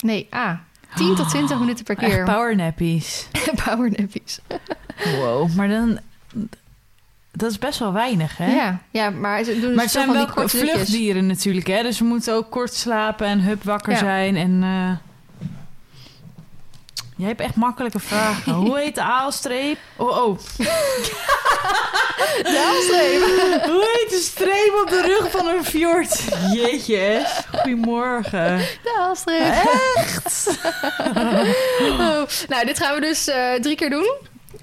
Nee, 0.03 0.27
A. 0.35 0.63
10 0.95 1.15
tot 1.15 1.29
20 1.29 1.59
minuten 1.59 1.85
per 1.85 1.97
Echt 1.97 2.11
keer. 2.13 2.23
powernappies. 2.33 3.27
Powernappies. 3.65 4.39
Wow. 5.17 5.55
Maar 5.55 5.67
dan... 5.67 5.99
Dat 7.31 7.51
is 7.51 7.57
best 7.57 7.79
wel 7.79 7.93
weinig, 7.93 8.37
hè? 8.37 8.55
Ja, 8.55 8.81
ja, 8.91 9.09
maar 9.09 9.43
ze 9.43 9.59
doen 9.59 9.73
Maar 9.73 9.83
het 9.83 9.93
zijn 9.93 10.11
wel 10.11 10.47
vluchtdieren 10.47 11.25
natuurlijk, 11.25 11.67
hè? 11.67 11.81
Dus 11.83 11.99
we 11.99 12.05
moeten 12.05 12.33
ook 12.33 12.51
kort 12.51 12.73
slapen 12.73 13.27
en 13.27 13.39
hup 13.41 13.63
wakker 13.63 13.91
Ja. 13.91 13.97
zijn. 13.97 14.35
En 14.35 14.63
eh, 14.63 14.91
jij 17.17 17.27
hebt 17.27 17.41
echt 17.41 17.55
makkelijke 17.55 17.99
vragen. 17.99 18.53
Hoe 18.63 18.77
heet 18.77 18.95
de 18.95 19.01
aalstreep? 19.01 19.77
Oh, 19.95 20.25
oh. 20.25 20.39
De 22.43 22.63
haalstreep. 22.65 23.21
Hoe 23.71 23.89
heet 23.93 24.09
de 24.09 24.21
streep 24.21 24.79
op 24.83 24.89
de 24.89 25.01
rug 25.01 25.31
van 25.31 25.47
een 25.47 25.65
fjord? 25.65 26.23
Jeetje. 26.53 27.25
Goedemorgen. 27.55 28.57
De 28.57 28.95
haalstreep. 28.97 29.53
Echt? 29.95 30.59
Oh. 31.81 32.21
Nou, 32.47 32.65
dit 32.65 32.77
gaan 32.79 32.95
we 32.95 33.01
dus 33.01 33.27
eh, 33.27 33.53
drie 33.53 33.75
keer 33.75 33.89
doen. 33.89 34.13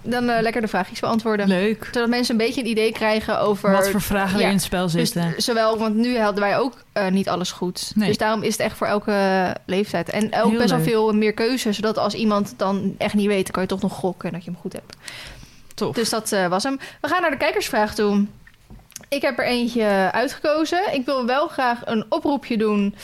Dan 0.06 0.28
eh, 0.28 0.42
lekker 0.42 0.60
de 0.60 0.68
vraagjes 0.68 1.00
beantwoorden. 1.00 1.48
Leuk. 1.48 1.88
Zodat 1.92 2.08
mensen 2.08 2.32
een 2.34 2.46
beetje 2.46 2.60
een 2.60 2.66
idee 2.66 2.92
krijgen 2.92 3.40
over... 3.40 3.70
Wat 3.70 3.88
voor 3.88 4.00
vragen 4.00 4.40
er 4.40 4.46
in 4.46 4.52
het 4.52 4.62
spel 4.62 4.82
Dus 4.82 4.92
zitten. 4.92 5.34
zowel, 5.36 5.78
want 5.78 5.94
nu 5.94 6.18
hadden 6.18 6.42
wij 6.42 6.58
ook 6.58 6.84
eh, 6.92 7.08
niet 7.08 7.28
alles 7.28 7.52
goed. 7.52 7.92
Nee. 7.94 8.08
Dus 8.08 8.18
daarom 8.18 8.42
is 8.42 8.52
het 8.52 8.60
echt 8.60 8.76
voor 8.76 8.86
elke 8.86 9.56
leeftijd. 9.66 10.10
En 10.10 10.24
ook 10.24 10.50
Heel 10.50 10.58
best 10.58 10.70
wel 10.70 10.80
veel 10.80 11.12
meer 11.12 11.32
keuze. 11.32 11.72
Zodat 11.72 11.98
als 11.98 12.14
iemand 12.14 12.54
dan 12.56 12.94
echt 12.98 13.14
niet 13.14 13.26
weet, 13.26 13.50
kan 13.50 13.62
je 13.62 13.68
toch 13.68 13.80
nog 13.80 13.92
gokken 13.92 14.32
dat 14.32 14.44
je 14.44 14.50
hem 14.50 14.60
goed 14.60 14.72
hebt. 14.72 14.96
Tof. 15.74 15.94
Dus 15.94 16.10
dat 16.10 16.32
eh, 16.32 16.46
was 16.46 16.62
hem. 16.62 16.78
We 17.00 17.08
gaan 17.08 17.20
naar 17.20 17.30
de 17.30 17.36
kijkersvraag 17.36 17.94
toe. 17.94 18.26
Ik 19.08 19.22
heb 19.22 19.38
er 19.38 19.46
eentje 19.46 20.08
uitgekozen. 20.12 20.94
Ik 20.94 21.04
wil 21.04 21.26
wel 21.26 21.48
graag 21.48 21.80
een 21.84 22.04
oproepje 22.08 22.56
doen 22.56 22.94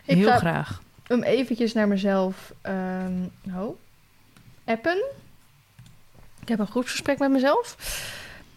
Ik 0.04 0.16
Heel 0.16 0.28
ga 0.28 0.38
graag. 0.38 0.82
hem 1.06 1.22
eventjes 1.22 1.72
naar 1.72 1.88
mezelf 1.88 2.52
ehm 2.60 3.12
appen. 4.64 5.04
Ik 6.40 6.48
heb 6.48 6.58
een 6.58 6.66
groepsgesprek 6.66 7.18
met 7.18 7.30
mezelf. 7.30 7.76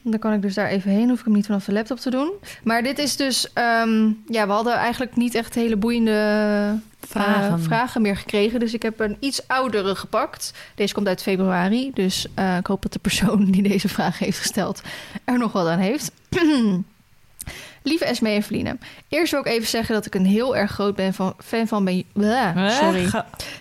Dan 0.08 0.20
kan 0.20 0.34
ik 0.34 0.42
dus 0.42 0.54
daar 0.54 0.68
even 0.68 0.92
heen. 0.92 1.10
Hoef 1.10 1.20
ik 1.20 1.26
hem 1.26 1.34
niet 1.34 1.46
vanaf 1.46 1.66
de 1.66 1.72
laptop 1.72 2.00
te 2.00 2.10
doen. 2.10 2.32
Maar 2.64 2.84
dit 2.84 3.00
is 3.00 3.16
dus... 3.16 3.54
ehm, 3.54 4.10
ja, 4.28 4.48
we 4.48 4.52
hadden 4.52 4.74
eigenlijk 4.74 5.16
niet 5.16 5.36
echt 5.36 5.56
hele 5.56 5.76
boeiende 5.76 6.80
Vragen. 7.08 7.54
eh, 7.54 7.60
vragen 7.60 8.02
meer 8.02 8.18
gekregen. 8.18 8.60
Dus 8.60 8.74
ik 8.74 8.82
heb 8.82 9.00
een 9.00 9.18
iets 9.20 9.48
oudere 9.48 9.96
gepakt. 9.96 10.54
Deze 10.76 10.94
komt 10.94 11.08
uit 11.08 11.22
februari. 11.22 11.92
Dus 11.94 12.28
eh, 12.34 12.58
ik 12.58 12.68
hoop 12.68 12.82
dat 12.82 12.94
de 12.94 13.00
persoon 13.00 13.46
die 13.52 13.64
deze 13.64 13.88
vraag 13.88 14.20
heeft 14.20 14.40
gesteld... 14.40 14.82
er 15.24 15.38
nog 15.38 15.52
wat 15.52 15.68
aan 15.68 15.80
heeft. 15.80 16.12
Lieve 17.84 18.06
Esme 18.06 18.30
en 18.30 18.44
Feline. 18.44 18.78
Eerst 19.10 19.32
wil 19.32 19.40
ik 19.40 19.48
even 19.48 19.68
zeggen 19.68 19.96
dat 19.96 20.06
ik 20.06 20.16
een 20.16 20.26
heel 20.26 20.56
erg 20.56 20.72
groot 20.72 20.96
ben 20.96 21.14
van, 21.14 21.34
fan 21.44 21.68
van 21.68 21.86
ben... 21.86 22.72
Sorry. 22.72 23.08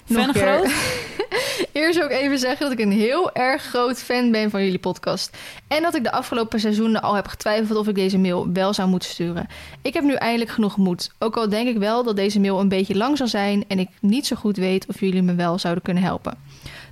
Fan 0.04 0.34
groot? 0.34 0.72
Eerst 1.72 1.98
wil 1.98 2.06
ik 2.06 2.12
even 2.12 2.38
zeggen 2.38 2.68
dat 2.68 2.78
ik 2.78 2.84
een 2.84 2.92
heel 2.92 3.32
erg 3.32 3.62
groot 3.62 3.98
fan 3.98 4.30
ben 4.30 4.50
van 4.50 4.64
jullie 4.64 4.78
podcast. 4.78 5.36
En 5.68 5.82
dat 5.82 5.94
ik 5.94 6.02
de 6.02 6.12
afgelopen 6.12 6.60
seizoenen 6.60 7.02
al 7.02 7.14
heb 7.14 7.26
getwijfeld 7.26 7.78
of 7.78 7.88
ik 7.88 7.94
deze 7.94 8.18
mail 8.18 8.52
wel 8.52 8.74
zou 8.74 8.88
moeten 8.88 9.08
sturen. 9.08 9.46
Ik 9.82 9.94
heb 9.94 10.04
nu 10.04 10.14
eindelijk 10.14 10.50
genoeg 10.50 10.76
moed. 10.76 11.10
Ook 11.18 11.36
al 11.36 11.48
denk 11.48 11.68
ik 11.68 11.76
wel 11.76 12.04
dat 12.04 12.16
deze 12.16 12.40
mail 12.40 12.60
een 12.60 12.68
beetje 12.68 12.96
lang 12.96 13.16
zal 13.16 13.28
zijn 13.28 13.64
en 13.68 13.78
ik 13.78 13.88
niet 14.00 14.26
zo 14.26 14.36
goed 14.36 14.56
weet 14.56 14.86
of 14.86 15.00
jullie 15.00 15.22
me 15.22 15.34
wel 15.34 15.58
zouden 15.58 15.82
kunnen 15.82 16.02
helpen. 16.02 16.38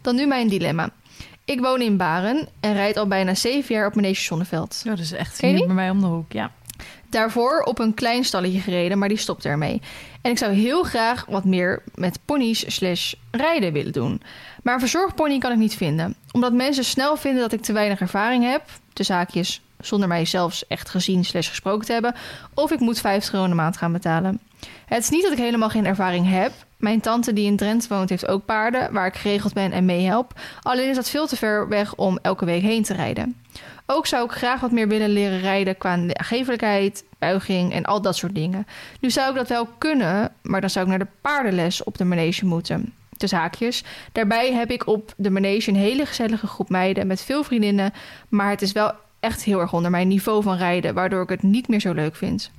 Dan 0.03 0.15
nu 0.15 0.27
mijn 0.27 0.49
dilemma. 0.49 0.91
Ik 1.45 1.61
woon 1.61 1.81
in 1.81 1.97
Baren 1.97 2.49
en 2.61 2.75
rijd 2.75 2.97
al 2.97 3.07
bijna 3.07 3.35
zeven 3.35 3.75
jaar 3.75 3.87
op 3.87 3.95
Manege 3.95 4.23
Zonneveld. 4.23 4.81
Ja, 4.85 4.91
dat 4.91 4.99
is 4.99 5.13
echt 5.13 5.41
hier 5.41 5.67
bij 5.67 5.75
mij 5.75 5.91
om 5.91 6.01
de 6.01 6.07
hoek. 6.07 6.33
Ja. 6.33 6.51
Daarvoor 7.11 7.61
op 7.61 7.79
een 7.79 7.95
klein 7.95 8.25
stalletje 8.25 8.61
gereden, 8.61 8.99
maar 8.99 9.09
die 9.09 9.19
stopte 9.19 9.49
ermee. 9.49 9.81
En 10.23 10.31
ik 10.31 10.39
zou 10.39 10.53
heel 10.53 10.83
graag 10.83 11.25
wat 11.29 11.45
meer 11.45 11.83
met 11.95 12.19
ponies 12.25 12.75
slash 12.75 13.15
rijden 13.31 13.73
willen 13.73 13.93
doen. 13.93 14.23
Maar 14.63 14.75
een 14.75 14.81
verzorgpony 14.81 15.39
kan 15.39 15.53
ik 15.53 15.59
niet 15.59 15.77
vinden. 15.77 16.15
Omdat 16.33 16.53
mensen 16.53 16.85
snel 16.85 17.17
vinden 17.17 17.43
dat 17.43 17.53
ik 17.53 17.63
te 17.63 17.73
weinig 17.73 18.01
ervaring 18.01 18.45
heb, 18.45 18.63
de 18.93 19.03
zaakjes 19.03 19.61
zonder 19.81 20.09
mij 20.09 20.25
zelfs 20.25 20.67
echt 20.67 20.89
gezien 20.89 21.25
slash 21.25 21.49
gesproken 21.49 21.87
te 21.87 21.93
hebben, 21.93 22.15
of 22.55 22.71
ik 22.71 22.81
moet 22.81 23.01
50 23.01 23.35
euro 23.35 23.47
de 23.47 23.55
maand 23.55 23.77
gaan 23.77 23.93
betalen. 23.93 24.41
Het 24.87 25.03
is 25.03 25.11
niet 25.11 25.23
dat 25.23 25.33
ik 25.33 25.39
helemaal 25.39 25.69
geen 25.69 25.87
ervaring 25.87 26.31
heb. 26.31 26.53
Mijn 26.77 27.01
tante 27.01 27.33
die 27.33 27.47
in 27.47 27.57
Drenthe 27.57 27.89
woont 27.89 28.09
heeft 28.09 28.27
ook 28.27 28.45
paarden, 28.45 28.93
waar 28.93 29.07
ik 29.07 29.15
geregeld 29.15 29.53
ben 29.53 29.73
en 29.73 29.85
meehelp. 29.85 30.41
Alleen 30.63 30.89
is 30.89 30.97
dat 30.97 31.09
veel 31.09 31.27
te 31.27 31.37
ver 31.37 31.69
weg 31.69 31.95
om 31.95 32.19
elke 32.23 32.45
week 32.45 32.63
heen 32.63 32.83
te 32.83 32.95
rijden. 32.95 33.37
Ook 33.87 34.07
zou 34.07 34.25
ik 34.25 34.31
graag 34.31 34.61
wat 34.61 34.71
meer 34.71 34.89
willen 34.89 35.11
leren 35.11 35.41
rijden 35.41 35.79
qua 35.79 35.99
geeflijkheid, 36.07 37.05
buiging 37.23 37.73
en 37.73 37.85
al 37.85 38.03
dat 38.03 38.17
soort 38.17 38.35
dingen. 38.35 38.67
Nu 39.01 39.11
zou 39.11 39.31
ik 39.31 39.37
dat 39.37 39.49
wel 39.49 39.67
kunnen, 39.79 40.33
maar 40.43 40.61
dan 40.61 40.71
zou 40.71 40.85
ik 40.85 40.91
naar 40.91 41.07
de 41.07 41.15
paardenles 41.21 41.85
op 41.85 41.99
de 41.99 42.05
manege 42.05 42.47
moeten. 42.47 42.95
Tussen 43.17 43.39
haakjes. 43.39 43.85
Daarbij 44.13 44.53
heb 44.53 44.71
ik 44.71 44.87
op 44.87 45.15
de 45.17 45.31
manege 45.31 45.71
een 45.71 45.77
hele 45.77 46.07
gezellige 46.07 46.47
groep 46.47 46.69
meiden 46.69 47.07
met 47.07 47.23
veel 47.23 47.45
vriendinnen. 47.45 47.93
Maar 48.29 48.51
het 48.51 48.63
is 48.63 48.73
wel 48.73 48.93
echt 49.23 49.43
heel 49.43 49.61
erg 49.61 49.73
onder 49.73 49.91
mijn 49.91 50.09
niveau 50.09 50.43
van 50.43 50.57
rijden, 50.57 50.95
waardoor 50.95 51.23
ik 51.23 51.29
het 51.29 51.43
niet 51.43 51.69
meer 51.69 51.81
zo 51.81 51.93
leuk 51.93 52.17
vind. 52.17 52.51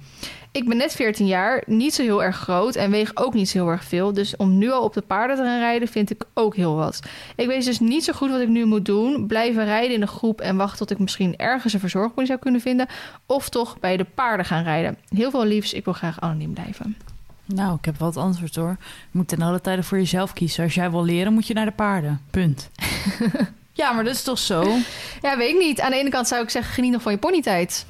Ik 0.51 0.68
ben 0.68 0.78
net 0.78 0.93
14 0.93 1.28
jaar, 1.28 1.64
niet 1.66 1.93
zo 1.93 2.01
heel 2.01 2.24
erg 2.24 2.38
groot 2.38 2.76
en 2.76 2.91
weeg 2.91 3.11
ook 3.16 3.34
niet 3.34 3.49
zo 3.49 3.57
heel 3.57 3.68
erg 3.68 3.84
veel. 3.84 4.14
Dus 4.14 4.36
om 4.36 4.57
nu 4.57 4.72
al 4.72 4.84
op 4.84 4.93
de 4.93 5.01
paarden 5.01 5.38
te 5.38 5.43
gaan 5.43 5.59
rijden 5.59 5.88
vind 5.88 6.11
ik 6.11 6.24
ook 6.34 6.55
heel 6.55 6.76
wat. 6.76 6.99
Ik 7.36 7.47
weet 7.47 7.66
dus 7.66 7.80
niet 7.80 8.03
zo 8.03 8.14
goed 8.14 8.30
wat 8.30 8.39
ik 8.39 8.47
nu 8.47 8.66
moet 8.66 8.86
doen. 8.86 9.28
Blijven 9.28 9.66
rijden 9.66 9.95
in 9.95 10.01
een 10.01 10.07
groep 10.07 10.41
en 10.41 10.55
wachten 10.55 10.78
tot 10.78 10.91
ik 10.91 10.99
misschien 10.99 11.38
ergens 11.38 11.74
een 11.74 11.80
verzorgpony 11.80 12.28
zou 12.28 12.39
kunnen 12.39 12.61
vinden. 12.61 12.88
Of 13.26 13.49
toch 13.49 13.80
bij 13.80 13.97
de 13.97 14.05
paarden 14.16 14.45
gaan 14.45 14.64
rijden. 14.64 14.97
Heel 15.09 15.32
veel 15.32 15.45
liefs, 15.45 15.74
ik 15.74 15.86
wil 15.86 15.93
graag 15.93 16.20
anoniem 16.20 16.53
blijven. 16.53 16.97
Nou, 17.45 17.76
ik 17.76 17.86
heb 17.86 17.99
wel 17.99 18.07
het 18.07 18.18
antwoord 18.18 18.55
hoor. 18.55 18.78
Je 18.80 19.18
moet 19.18 19.28
ten 19.28 19.41
alle 19.41 19.61
tijde 19.61 19.84
voor 19.84 19.97
jezelf 19.97 20.34
kiezen. 20.34 20.64
Als 20.64 20.74
jij 20.74 20.91
wil 20.91 21.03
leren, 21.03 21.34
moet 21.34 21.47
je 21.47 21.53
naar 21.53 21.66
de 21.66 21.72
paarden. 21.72 22.22
Punt. 22.32 22.70
ja, 23.74 23.91
maar 23.91 24.03
dat 24.03 24.13
is 24.13 24.24
toch 24.24 24.39
zo? 24.39 24.76
Ja, 25.21 25.38
weet 25.38 25.49
ik 25.53 25.57
niet. 25.59 25.82
Aan 25.82 25.91
de 25.91 25.97
ene 25.97 26.09
kant 26.09 26.28
zou 26.28 26.43
ik 26.43 26.49
zeggen, 26.49 26.74
geniet 26.74 26.91
nog 26.91 27.01
van 27.01 27.11
je 27.11 27.17
ponytijd. 27.17 27.86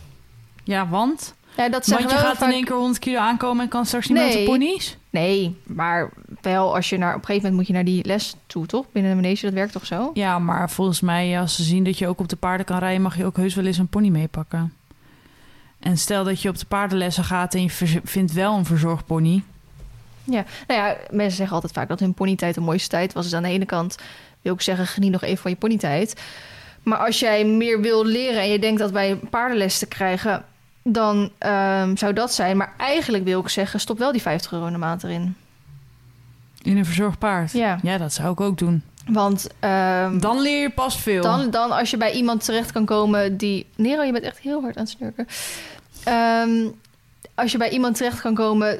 Ja, 0.64 0.88
want? 0.88 1.34
Ja, 1.58 1.70
dat 1.70 1.86
Want 1.86 2.02
je 2.02 2.08
wel 2.08 2.18
gaat 2.18 2.38
vaak- 2.38 2.48
in 2.50 2.54
één 2.56 2.64
keer 2.66 2.76
100 2.76 3.00
kilo 3.00 3.20
aankomen 3.20 3.64
en 3.64 3.70
kan 3.70 3.86
straks 3.86 4.08
niet 4.08 4.18
meer 4.18 4.28
Nee. 4.28 4.36
met 4.36 4.46
de 4.46 4.52
ponies? 4.52 4.98
Nee, 5.10 5.56
maar 5.64 6.10
wel 6.42 6.76
als 6.76 6.90
je 6.90 6.98
naar... 6.98 7.10
Op 7.16 7.20
een 7.20 7.26
gegeven 7.26 7.50
moment 7.50 7.56
moet 7.56 7.68
je 7.68 7.74
naar 7.74 7.94
die 7.94 8.06
les 8.06 8.36
toe, 8.48 8.66
toch? 8.66 8.86
Binnen 8.92 9.12
de 9.16 9.22
manege, 9.22 9.46
dat 9.46 9.54
werkt 9.54 9.72
toch 9.72 9.86
zo? 9.86 10.12
Ja, 10.14 10.40
maar 10.40 10.70
volgens 10.70 11.02
mij, 11.02 11.40
als 11.40 11.56
ze 11.56 11.64
zien 11.64 11.84
dat 11.84 11.98
je 11.98 12.08
ook 12.08 12.20
op 12.20 12.30
de 12.30 12.36
paarden 12.36 12.66
kan 12.66 12.78
rijden, 12.80 13.02
mag 13.02 13.18
je 13.18 13.26
ook 13.26 13.38
heus 13.38 13.56
wel 13.56 13.66
eens 13.66 13.78
een 13.78 13.88
pony 13.88 14.10
meepakken. 14.10 14.74
En 15.80 15.98
stel 15.98 16.24
dat 16.24 16.42
je 16.42 16.50
op 16.50 16.58
de 16.58 16.66
paardenlessen 16.66 17.24
gaat 17.24 17.54
en 17.54 17.62
je 17.62 17.70
vindt 18.04 18.34
wel 18.34 18.56
een 18.58 18.66
verzorgpony. 18.66 19.44
Ja, 20.24 20.46
nou 20.68 20.80
ja, 20.82 20.96
mensen 21.12 21.38
zeggen 21.38 21.56
altijd 21.56 21.74
vaak 21.74 21.88
dat 21.88 22.00
hun 22.00 22.14
ponytijd 22.14 22.56
de 22.56 22.62
mooiste 22.62 22.90
tijd 22.90 23.14
was. 23.14 23.24
Dus 23.24 23.34
aan 23.34 23.44
de 23.44 23.50
ene 23.50 23.66
kant 23.66 23.98
wil 24.44 24.54
ik 24.54 24.62
zeggen, 24.62 24.88
geniet 24.88 25.12
nog 25.12 25.24
even 25.24 25.42
van 25.42 25.52
je 25.52 25.58
ponytijd. 25.58 26.22
Maar 26.84 26.98
als 26.98 27.20
jij 27.20 27.46
meer 27.46 27.82
wil 27.82 28.06
leren 28.06 28.42
en 28.42 28.50
je 28.50 28.60
denkt 28.60 28.80
dat 28.80 28.92
bij 28.92 29.12
een 29.12 29.30
paardenles 29.30 29.80
te 29.80 29.86
krijgen, 29.86 30.46
dan 30.84 31.32
ehm, 31.38 31.96
zou 31.96 32.14
dat 32.14 32.34
zijn. 32.34 32.58
Maar 32.58 32.74
eigenlijk 32.78 33.24
wil 33.24 33.40
ik 33.40 33.50
zeggen, 33.50 33.80
stop 33.80 33.98
wel 33.98 34.12
die 34.12 34.22
50 34.22 34.52
euro 34.52 34.66
in 34.66 34.72
de 34.72 34.78
maand 34.78 35.04
erin. 35.04 35.36
In 36.62 36.78
een 36.78 36.86
verzorgd 36.86 37.20
paard. 37.20 37.52
Ja. 37.52 37.80
Ja, 37.82 37.98
dat 37.98 38.14
zou 38.14 38.32
ik 38.32 38.42
ook 38.42 38.58
doen. 38.58 38.84
Want 39.08 39.48
ehm, 39.60 40.20
Dan 40.20 40.42
leer 40.42 40.62
je 40.62 40.70
pas 40.70 40.98
veel. 40.98 41.22
dan, 41.22 41.50
dan 41.50 41.72
als 41.72 41.90
je 41.90 41.98
bij 41.98 42.12
iemand 42.12 42.44
terecht 42.46 42.72
kan 42.72 42.86
komen 42.86 43.38
die... 43.38 43.66
Nero, 43.76 44.04
je 44.04 44.12
bent 44.12 44.24
echt 44.24 44.40
heel 44.40 44.62
hard 44.62 44.78
aan 44.78 44.84
het 44.84 44.92
snurken. 44.92 45.28
Ehm, 46.04 46.68
als 47.36 47.52
je 47.52 47.58
bij 47.58 47.70
iemand 47.70 47.98
terecht 47.98 48.22
kan 48.22 48.34
komen 48.34 48.80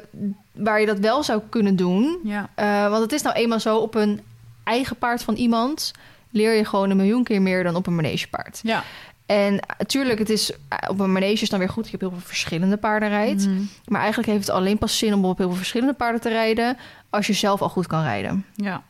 waar 0.52 0.80
je 0.80 0.86
dat 0.86 0.98
wel 0.98 1.22
zou 1.22 1.40
kunnen 1.48 1.76
doen... 1.76 2.18
Ja. 2.24 2.48
Uh, 2.58 2.90
want 2.90 3.02
het 3.02 3.12
is 3.12 3.22
nou 3.22 3.36
eenmaal 3.36 3.60
zo, 3.60 3.76
op 3.78 3.94
een 3.94 4.20
eigen 4.64 4.96
paard 4.96 5.22
van 5.22 5.34
iemand 5.34 5.92
leer 6.30 6.54
je 6.54 6.64
gewoon 6.64 6.90
een 6.90 6.96
miljoen 6.96 7.24
keer 7.24 7.42
meer 7.42 7.62
dan 7.62 7.74
op 7.74 7.86
een 7.86 7.94
manegepaard. 7.94 8.60
Ja. 8.62 8.84
En 9.26 9.60
natuurlijk, 9.78 10.18
het 10.18 10.30
is 10.30 10.50
uh, 10.50 10.56
op 10.88 11.00
een 11.00 11.12
manege 11.12 11.42
is 11.42 11.48
dan 11.48 11.58
weer 11.58 11.68
goed 11.68 11.88
je 11.88 11.94
op 11.94 12.00
heel 12.00 12.10
veel 12.10 12.20
verschillende 12.20 12.76
paarden 12.76 13.08
rijdt. 13.08 13.46
Mhm. 13.46 13.62
Maar 13.86 14.00
eigenlijk 14.00 14.30
heeft 14.32 14.46
het 14.46 14.56
alleen 14.56 14.78
pas 14.78 14.98
zin 14.98 15.14
om 15.14 15.24
op 15.24 15.38
heel 15.38 15.48
veel 15.48 15.56
verschillende 15.56 15.94
paarden 15.94 16.20
te 16.20 16.28
rijden 16.28 16.76
als 17.10 17.26
je 17.26 17.32
zelf 17.32 17.62
al 17.62 17.68
goed 17.68 17.86
kan 17.86 18.02
rijden. 18.02 18.46
Ja. 18.54 18.82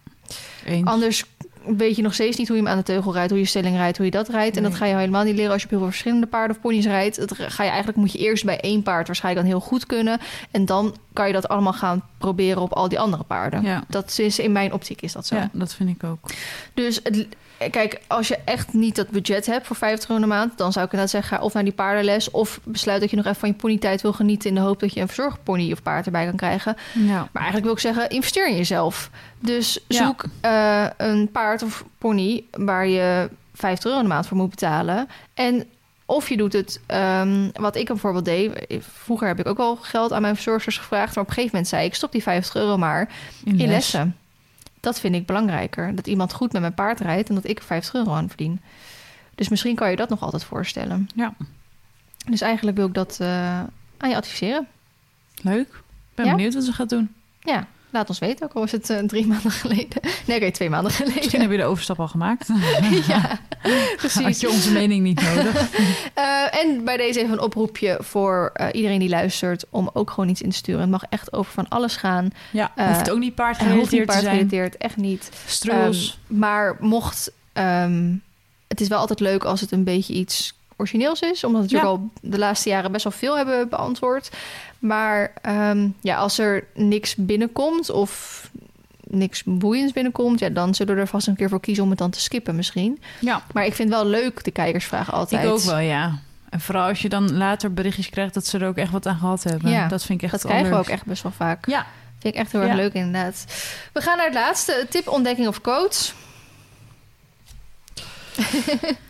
Eens. 0.64 0.89
Anders 0.89 1.25
weet 1.67 1.97
je 1.97 2.03
nog 2.03 2.15
steeds 2.15 2.37
niet 2.37 2.49
hoe 2.49 2.57
je 2.57 2.62
hem 2.62 2.73
aan 2.73 2.79
de 2.79 2.85
teugel 2.85 3.12
rijdt, 3.12 3.31
hoe 3.31 3.39
je 3.39 3.45
stelling 3.47 3.77
rijdt, 3.77 3.97
hoe 3.97 4.07
je 4.07 4.12
dat 4.12 4.29
rijdt. 4.29 4.57
En 4.57 4.62
dat 4.62 4.75
ga 4.75 4.87
je 4.87 4.95
helemaal 4.95 5.25
niet 5.25 5.35
leren 5.35 5.53
als 5.53 5.61
je 5.61 5.65
op 5.65 5.71
heel 5.71 5.81
veel 5.81 5.91
verschillende 5.91 6.27
paarden 6.27 6.57
of 6.57 6.62
ponies 6.62 6.85
rijdt. 6.85 7.17
Dat 7.17 7.33
ga 7.39 7.62
je 7.62 7.69
eigenlijk 7.69 7.99
moet 7.99 8.12
je 8.12 8.19
eerst 8.19 8.45
bij 8.45 8.61
één 8.61 8.83
paard 8.83 9.07
waarschijnlijk 9.07 9.47
dan 9.47 9.57
heel 9.57 9.67
goed 9.67 9.87
kunnen. 9.87 10.21
En 10.51 10.65
dan 10.65 10.97
kan 11.12 11.27
je 11.27 11.33
dat 11.33 11.49
allemaal 11.49 11.73
gaan 11.73 12.05
proberen 12.19 12.62
op 12.62 12.73
al 12.73 12.89
die 12.89 13.01
andere 13.01 13.23
paarden. 13.23 13.62
Ja. 13.62 13.85
Dat 13.89 14.19
is 14.19 14.39
in 14.39 14.53
mijn 14.53 14.73
optiek 14.73 15.03
is 15.03 15.12
dat 15.12 15.27
zo. 15.27 15.37
ja, 15.37 15.51
dat 15.53 15.75
vind 15.75 15.89
ik 15.89 16.05
ook. 16.05 16.31
Dus 16.75 17.01
het, 17.03 17.27
kijk, 17.71 18.01
als 18.07 18.29
je 18.29 18.39
echt 18.45 18.73
niet 18.73 18.97
dat 18.97 19.09
budget 19.11 19.47
hebt 19.47 19.67
voor 19.67 19.77
50 19.77 20.09
euro 20.09 20.21
de 20.23 20.27
maand, 20.29 20.59
dan 20.59 20.73
zou 20.73 20.85
ik 20.87 20.93
inderdaad 20.93 21.15
zeggen: 21.21 21.37
ga 21.39 21.45
of 21.45 21.53
naar 21.53 21.65
die 21.65 21.73
paardenles, 21.73 22.31
of 22.31 22.61
besluit 22.65 23.01
dat 23.01 23.11
je 23.11 23.17
nog 23.17 23.25
even 23.25 23.39
van 23.41 23.49
je 23.49 23.55
ponytijd 23.55 24.03
wil 24.03 24.13
genieten 24.13 24.49
in 24.49 24.55
de 24.55 24.61
hoop 24.61 24.81
dat 24.81 24.95
je 24.95 25.01
een 25.01 25.07
verzorgpony 25.07 25.73
of 25.73 25.83
paard 25.83 26.07
erbij 26.07 26.25
kan 26.27 26.37
krijgen. 26.37 26.77
Ja. 26.93 27.15
Maar 27.17 27.43
eigenlijk 27.43 27.65
wil 27.65 27.73
ik 27.73 27.79
zeggen: 27.81 28.09
investeer 28.09 28.49
in 28.49 28.57
jezelf. 28.57 29.11
Dus 29.39 29.79
Ja. 29.89 30.05
zoek 30.05 30.25
eh, 30.41 30.87
een 30.97 31.31
paard 31.31 31.63
of 31.63 31.85
pony 31.99 32.45
waar 32.51 32.87
je 32.87 33.31
50 33.55 33.91
euro 33.91 34.03
de 34.03 34.09
maand 34.09 34.27
voor 34.27 34.37
moet 34.37 34.51
betalen. 34.51 35.09
En 35.35 35.65
of 36.07 36.29
je 36.29 36.37
doet 36.37 36.53
het, 36.53 36.81
ehm, 36.87 37.49
wat 37.53 37.77
ik 37.77 37.87
bijvoorbeeld 37.87 38.25
deed. 38.25 38.67
Vroeger 39.03 39.27
heb 39.29 39.39
ik 39.41 39.47
ook 39.47 39.57
wel 39.57 39.77
geld 39.77 40.13
aan 40.13 40.23
mijn 40.23 40.35
verzorgers 40.35 40.79
gevraagd. 40.79 41.15
Maar 41.15 41.25
op 41.25 41.29
een 41.29 41.35
gegeven 41.35 41.51
moment 41.57 41.69
zei 41.75 41.85
ik: 41.87 41.95
stop 41.95 42.13
die 42.13 42.23
50 42.23 42.55
euro 42.55 42.77
maar 42.77 43.09
In, 43.45 43.53
in 43.53 43.57
les. 43.59 43.69
lessen. 43.69 44.17
Dat 44.85 45.01
vind 45.01 45.14
ik 45.14 45.26
belangrijker. 45.26 45.95
Dat 45.95 46.07
iemand 46.07 46.32
goed 46.32 46.53
met 46.53 46.61
mijn 46.61 46.74
paard 46.74 47.01
rijdt 47.01 47.28
en 47.28 47.35
dat 47.35 47.49
ik 47.49 47.59
er 47.59 47.64
50 47.64 47.95
euro 47.95 48.12
aan 48.12 48.28
verdien. 48.28 48.61
Dus 49.35 49.49
misschien 49.49 49.74
kan 49.74 49.91
je 49.91 49.97
dat 49.97 50.09
nog 50.09 50.22
altijd 50.22 50.45
voorstellen. 50.45 51.09
Ja. 51.14 51.35
Dus 52.26 52.41
eigenlijk 52.41 52.76
wil 52.76 52.87
ik 52.87 52.95
dat 52.95 53.16
eh, 53.20 53.28
aan 53.97 54.09
je 54.11 54.16
adviseren. 54.16 54.66
Leuk. 55.43 55.68
Ik 55.68 56.14
ben 56.14 56.26
Ja? 56.26 56.35
benieuwd 56.35 56.55
wat 56.55 56.64
ze 56.64 56.72
gaat 56.72 56.89
doen. 56.89 57.14
Ja, 57.41 57.66
laat 57.95 58.09
ons 58.09 58.19
weten. 58.19 58.47
Ook 58.47 58.53
al 58.53 58.63
is 58.63 58.73
het 58.73 58.91
eh, 58.91 58.99
drie 58.99 59.27
maanden 59.33 59.51
geleden. 59.51 60.01
Nee, 60.27 60.37
oké, 60.37 60.51
twee 60.51 60.71
maanden 60.71 60.93
geleden. 60.93 61.17
Misschien 61.17 61.41
heb 61.41 61.51
je 61.51 61.57
de 61.57 61.65
overstap 61.65 62.01
al 62.01 62.09
gemaakt. 62.09 62.49
ja, 63.07 63.21
Had 63.63 63.97
precies. 63.97 64.41
je 64.41 64.51
onze 64.51 64.73
mening 64.73 65.03
niet 65.03 65.23
nodig. 65.23 65.71
Eh, 66.15 66.61
en 66.61 66.85
bij 66.85 66.97
deze 66.97 67.21
even 67.21 67.33
een 67.33 67.41
oproepje 67.41 67.99
voor 68.01 68.51
eh, 68.55 68.67
iedereen 68.73 68.99
die 68.99 69.09
luistert... 69.09 69.65
om 69.71 69.91
ook 69.93 70.11
gewoon 70.11 70.29
iets 70.31 70.43
in 70.43 70.51
te 70.51 70.57
sturen. 70.57 70.81
Het 70.81 70.91
mag 70.91 71.05
echt 71.09 71.33
over 71.33 71.53
van 71.53 71.69
alles 71.69 71.97
gaan. 71.97 72.31
Ja, 72.51 72.73
hoeft 72.75 73.11
ook 73.11 73.19
niet 73.19 73.35
paardgerelateerd 73.35 73.89
te 73.91 73.97
zijn. 73.97 74.07
paardgerelateerd, 74.07 74.77
echt 74.77 74.97
niet. 74.97 75.31
Struls. 75.47 76.19
Ehm, 76.29 76.39
maar 76.39 76.77
mocht... 76.81 77.33
ehm, 77.53 78.13
het 78.69 78.81
is 78.81 78.89
wel 78.89 78.99
altijd 78.99 79.21
leuk 79.21 79.45
als 79.45 79.61
het 79.61 79.73
een 79.73 79.85
beetje 79.85 80.15
iets 80.15 80.55
origineels 80.77 81.20
is. 81.20 81.45
Omdat 81.45 81.61
we 81.66 81.72
natuurlijk 81.72 82.01
al 82.01 82.11
de 82.31 82.39
laatste 82.39 82.68
jaren 82.68 82.93
best 82.93 83.05
wel 83.05 83.12
veel 83.12 83.37
hebben 83.37 83.68
beantwoord. 83.68 84.31
Maar 84.79 85.33
ehm, 85.43 85.89
ja, 86.01 86.16
als 86.16 86.39
er 86.39 86.66
niks 86.75 87.14
binnenkomt 87.16 87.91
of 87.91 88.43
niks 89.01 89.43
boeiends 89.45 89.93
binnenkomt... 89.93 90.39
Ja, 90.41 90.49
dan 90.49 90.75
zullen 90.75 90.95
we 90.95 91.01
er 91.01 91.07
vast 91.07 91.27
een 91.27 91.37
keer 91.37 91.49
voor 91.49 91.61
kiezen 91.61 91.85
om 91.85 91.91
het 91.91 91.99
dan 91.99 92.11
te 92.11 92.20
skippen 92.20 92.57
misschien. 92.57 93.03
ja, 93.20 93.43
Maar 93.53 93.64
ik 93.66 93.75
vind 93.75 93.89
wel 93.89 94.07
leuk 94.07 94.45
de 94.45 94.51
kijkersvragen 94.51 95.12
altijd. 95.12 95.45
ik 95.45 95.51
ook 95.51 95.61
wel, 95.61 95.79
ja. 95.79 96.18
En 96.51 96.61
vooral 96.61 96.89
als 96.89 97.03
je 97.03 97.09
dan 97.09 97.37
later 97.37 97.72
berichtjes 97.75 98.11
krijgt 98.11 98.35
dat 98.35 98.47
ze 98.47 98.59
er 98.59 98.66
ook 98.68 98.77
echt 98.77 98.91
wat 98.91 99.07
aan 99.07 99.18
gehad 99.18 99.43
hebben. 99.43 99.70
Ja, 99.70 99.89
dat 99.89 100.05
vind 100.05 100.18
ik 100.22 100.31
echt 100.31 100.43
Dat 100.43 100.51
krijgen 100.51 100.70
we 100.70 100.77
ook 100.77 100.89
echt 100.89 101.05
best 101.05 101.22
wel 101.22 101.33
vaak. 101.33 101.66
Ja, 101.68 101.87
Vind 102.18 102.35
ik 102.35 102.41
echt 102.41 102.53
heel 102.53 102.61
erg 102.61 102.70
Ja. 102.70 102.77
leuk 102.77 102.93
inderdaad. 102.93 103.45
We 103.93 104.01
gaan 104.01 104.16
naar 104.16 104.27
het 104.27 104.35
laatste. 104.35 104.87
Tip, 104.91 105.09
ontdekking 105.09 105.49
of 105.49 105.61
quotes. 105.61 106.14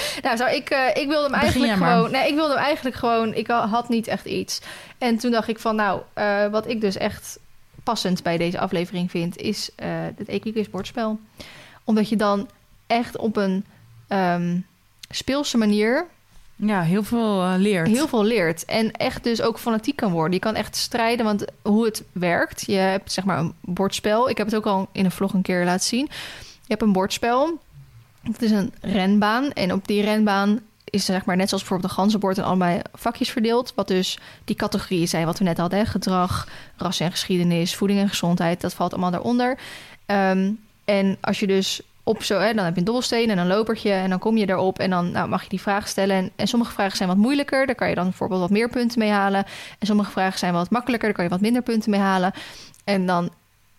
nou, 0.22 0.36
zou 0.36 0.50
ik, 0.50 0.70
eh, 0.70 1.02
ik 1.02 1.08
wilde 1.08 1.24
hem 1.24 1.40
eigenlijk 1.40 1.72
gewoon... 1.72 2.10
Nee, 2.10 2.28
ik 2.28 2.34
wilde 2.34 2.54
hem 2.54 2.62
eigenlijk 2.62 2.96
gewoon... 2.96 3.34
Ik 3.34 3.46
had 3.46 3.88
niet 3.88 4.06
echt 4.06 4.24
iets. 4.24 4.60
En 4.98 5.18
toen 5.18 5.30
dacht 5.30 5.48
ik 5.48 5.58
van, 5.58 5.76
nou, 5.76 6.00
eh, 6.12 6.46
wat 6.46 6.68
ik 6.68 6.80
dus 6.80 6.96
echt 6.96 7.38
passend 7.82 8.22
bij 8.22 8.36
deze 8.36 8.58
aflevering 8.58 9.10
vind... 9.10 9.36
is 9.36 9.70
eh 9.76 9.88
het 10.16 10.28
Equiquiz 10.28 10.68
bordspel. 10.68 11.18
Omdat 11.84 12.08
je 12.08 12.16
dan 12.16 12.48
echt 12.86 13.16
op 13.16 13.36
een 13.36 13.64
ehm, 14.08 14.56
speelse 15.08 15.58
manier 15.58 16.06
ja 16.58 16.82
heel 16.82 17.02
veel 17.02 17.56
leert. 17.56 17.86
heel 17.86 18.08
veel 18.08 18.24
leert. 18.24 18.64
En 18.64 18.92
echt 18.92 19.24
dus 19.24 19.42
ook 19.42 19.58
fanatiek 19.58 19.96
kan 19.96 20.12
worden. 20.12 20.32
Je 20.32 20.38
kan 20.38 20.54
echt 20.54 20.76
strijden, 20.76 21.24
want 21.24 21.44
hoe 21.62 21.84
het 21.84 22.02
werkt. 22.12 22.66
Je 22.66 22.76
hebt 22.76 23.12
zeg 23.12 23.24
maar 23.24 23.38
een 23.38 23.54
bordspel. 23.60 24.28
Ik 24.28 24.36
heb 24.36 24.46
het 24.46 24.56
ook 24.56 24.66
al 24.66 24.88
in 24.92 25.04
een 25.04 25.10
vlog 25.10 25.32
een 25.32 25.42
keer 25.42 25.64
laten 25.64 25.86
zien. 25.86 26.08
Je 26.40 26.74
hebt 26.74 26.82
een 26.82 26.92
bordspel. 26.92 27.58
Het 28.32 28.42
is 28.42 28.50
een 28.50 28.72
renbaan. 28.80 29.52
En 29.52 29.72
op 29.72 29.86
die 29.86 30.02
renbaan 30.02 30.60
is 30.84 31.04
zeg 31.04 31.24
maar 31.24 31.36
net 31.36 31.48
zoals 31.48 31.62
bijvoorbeeld 31.62 31.90
een 31.90 31.98
ganzenbord... 31.98 32.38
en 32.38 32.44
allemaal 32.44 32.78
vakjes 32.92 33.30
verdeeld. 33.30 33.72
Wat 33.74 33.88
dus 33.88 34.18
die 34.44 34.56
categorieën 34.56 35.08
zijn 35.08 35.26
wat 35.26 35.38
we 35.38 35.44
net 35.44 35.58
hadden. 35.58 35.86
Gedrag, 35.86 36.48
ras 36.76 37.00
en 37.00 37.10
geschiedenis, 37.10 37.74
voeding 37.74 38.00
en 38.00 38.08
gezondheid. 38.08 38.60
Dat 38.60 38.74
valt 38.74 38.92
allemaal 38.92 39.10
daaronder. 39.10 39.58
Ehm, 40.06 40.52
en 40.84 41.16
als 41.20 41.40
je 41.40 41.46
dus 41.46 41.80
op 42.02 42.22
zo, 42.22 42.38
hè, 42.38 42.54
dan 42.54 42.64
heb 42.64 42.72
je 42.72 42.78
een 42.78 42.84
dobbelsteen 42.84 43.30
en 43.30 43.38
een 43.38 43.46
lopertje 43.46 43.92
en 43.92 44.10
dan 44.10 44.18
kom 44.18 44.36
je 44.36 44.48
erop 44.48 44.78
en 44.78 44.90
dan 44.90 45.10
nou, 45.10 45.28
mag 45.28 45.42
je 45.42 45.48
die 45.48 45.60
vraag 45.60 45.88
stellen. 45.88 46.16
En, 46.16 46.30
en 46.36 46.46
sommige 46.46 46.72
vragen 46.72 46.96
zijn 46.96 47.08
wat 47.08 47.18
moeilijker, 47.18 47.66
daar 47.66 47.74
kan 47.74 47.88
je 47.88 47.94
dan 47.94 48.04
bijvoorbeeld 48.04 48.40
wat 48.40 48.50
meer 48.50 48.68
punten 48.68 48.98
mee 48.98 49.10
halen. 49.10 49.44
En 49.78 49.86
sommige 49.86 50.10
vragen 50.10 50.38
zijn 50.38 50.52
wat 50.52 50.70
makkelijker, 50.70 51.08
daar 51.08 51.16
kan 51.16 51.24
je 51.24 51.30
wat 51.30 51.40
minder 51.40 51.62
punten 51.62 51.90
mee 51.90 52.00
halen. 52.00 52.32
En 52.84 53.06
dan 53.06 53.30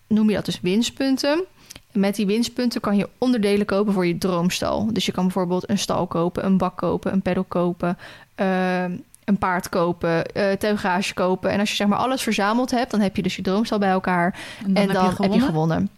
noem 0.06 0.28
je 0.28 0.34
dat 0.34 0.44
dus 0.44 0.60
winstpunten. 0.60 1.44
Met 1.92 2.14
die 2.14 2.26
winstpunten 2.26 2.80
kan 2.80 2.96
je 2.96 3.08
onderdelen 3.18 3.66
kopen 3.66 3.92
voor 3.92 4.06
je 4.06 4.18
droomstal. 4.18 4.92
Dus 4.92 5.06
je 5.06 5.12
kan 5.12 5.24
bijvoorbeeld 5.24 5.70
een 5.70 5.78
stal 5.78 6.06
kopen, 6.06 6.44
een 6.44 6.56
bak 6.56 6.76
kopen, 6.76 7.12
een 7.12 7.22
pedal 7.22 7.44
kopen, 7.44 7.98
uh, 8.36 8.82
een 9.24 9.38
paard 9.38 9.68
kopen, 9.68 10.24
uh, 10.36 10.52
teugage 10.52 11.14
kopen. 11.14 11.50
En 11.50 11.60
als 11.60 11.70
je 11.70 11.76
zeg 11.76 11.86
maar 11.86 11.98
alles 11.98 12.22
verzameld 12.22 12.70
hebt, 12.70 12.90
dan 12.90 13.00
heb 13.00 13.16
je 13.16 13.22
dus 13.22 13.36
je 13.36 13.42
droomstal 13.42 13.78
bij 13.78 13.90
elkaar. 13.90 14.38
En 14.66 14.74
dan, 14.74 14.82
heb, 14.82 15.16
je 15.16 15.22
heb, 15.22 15.32
je 15.32 15.40
gewonnen. 15.40 15.90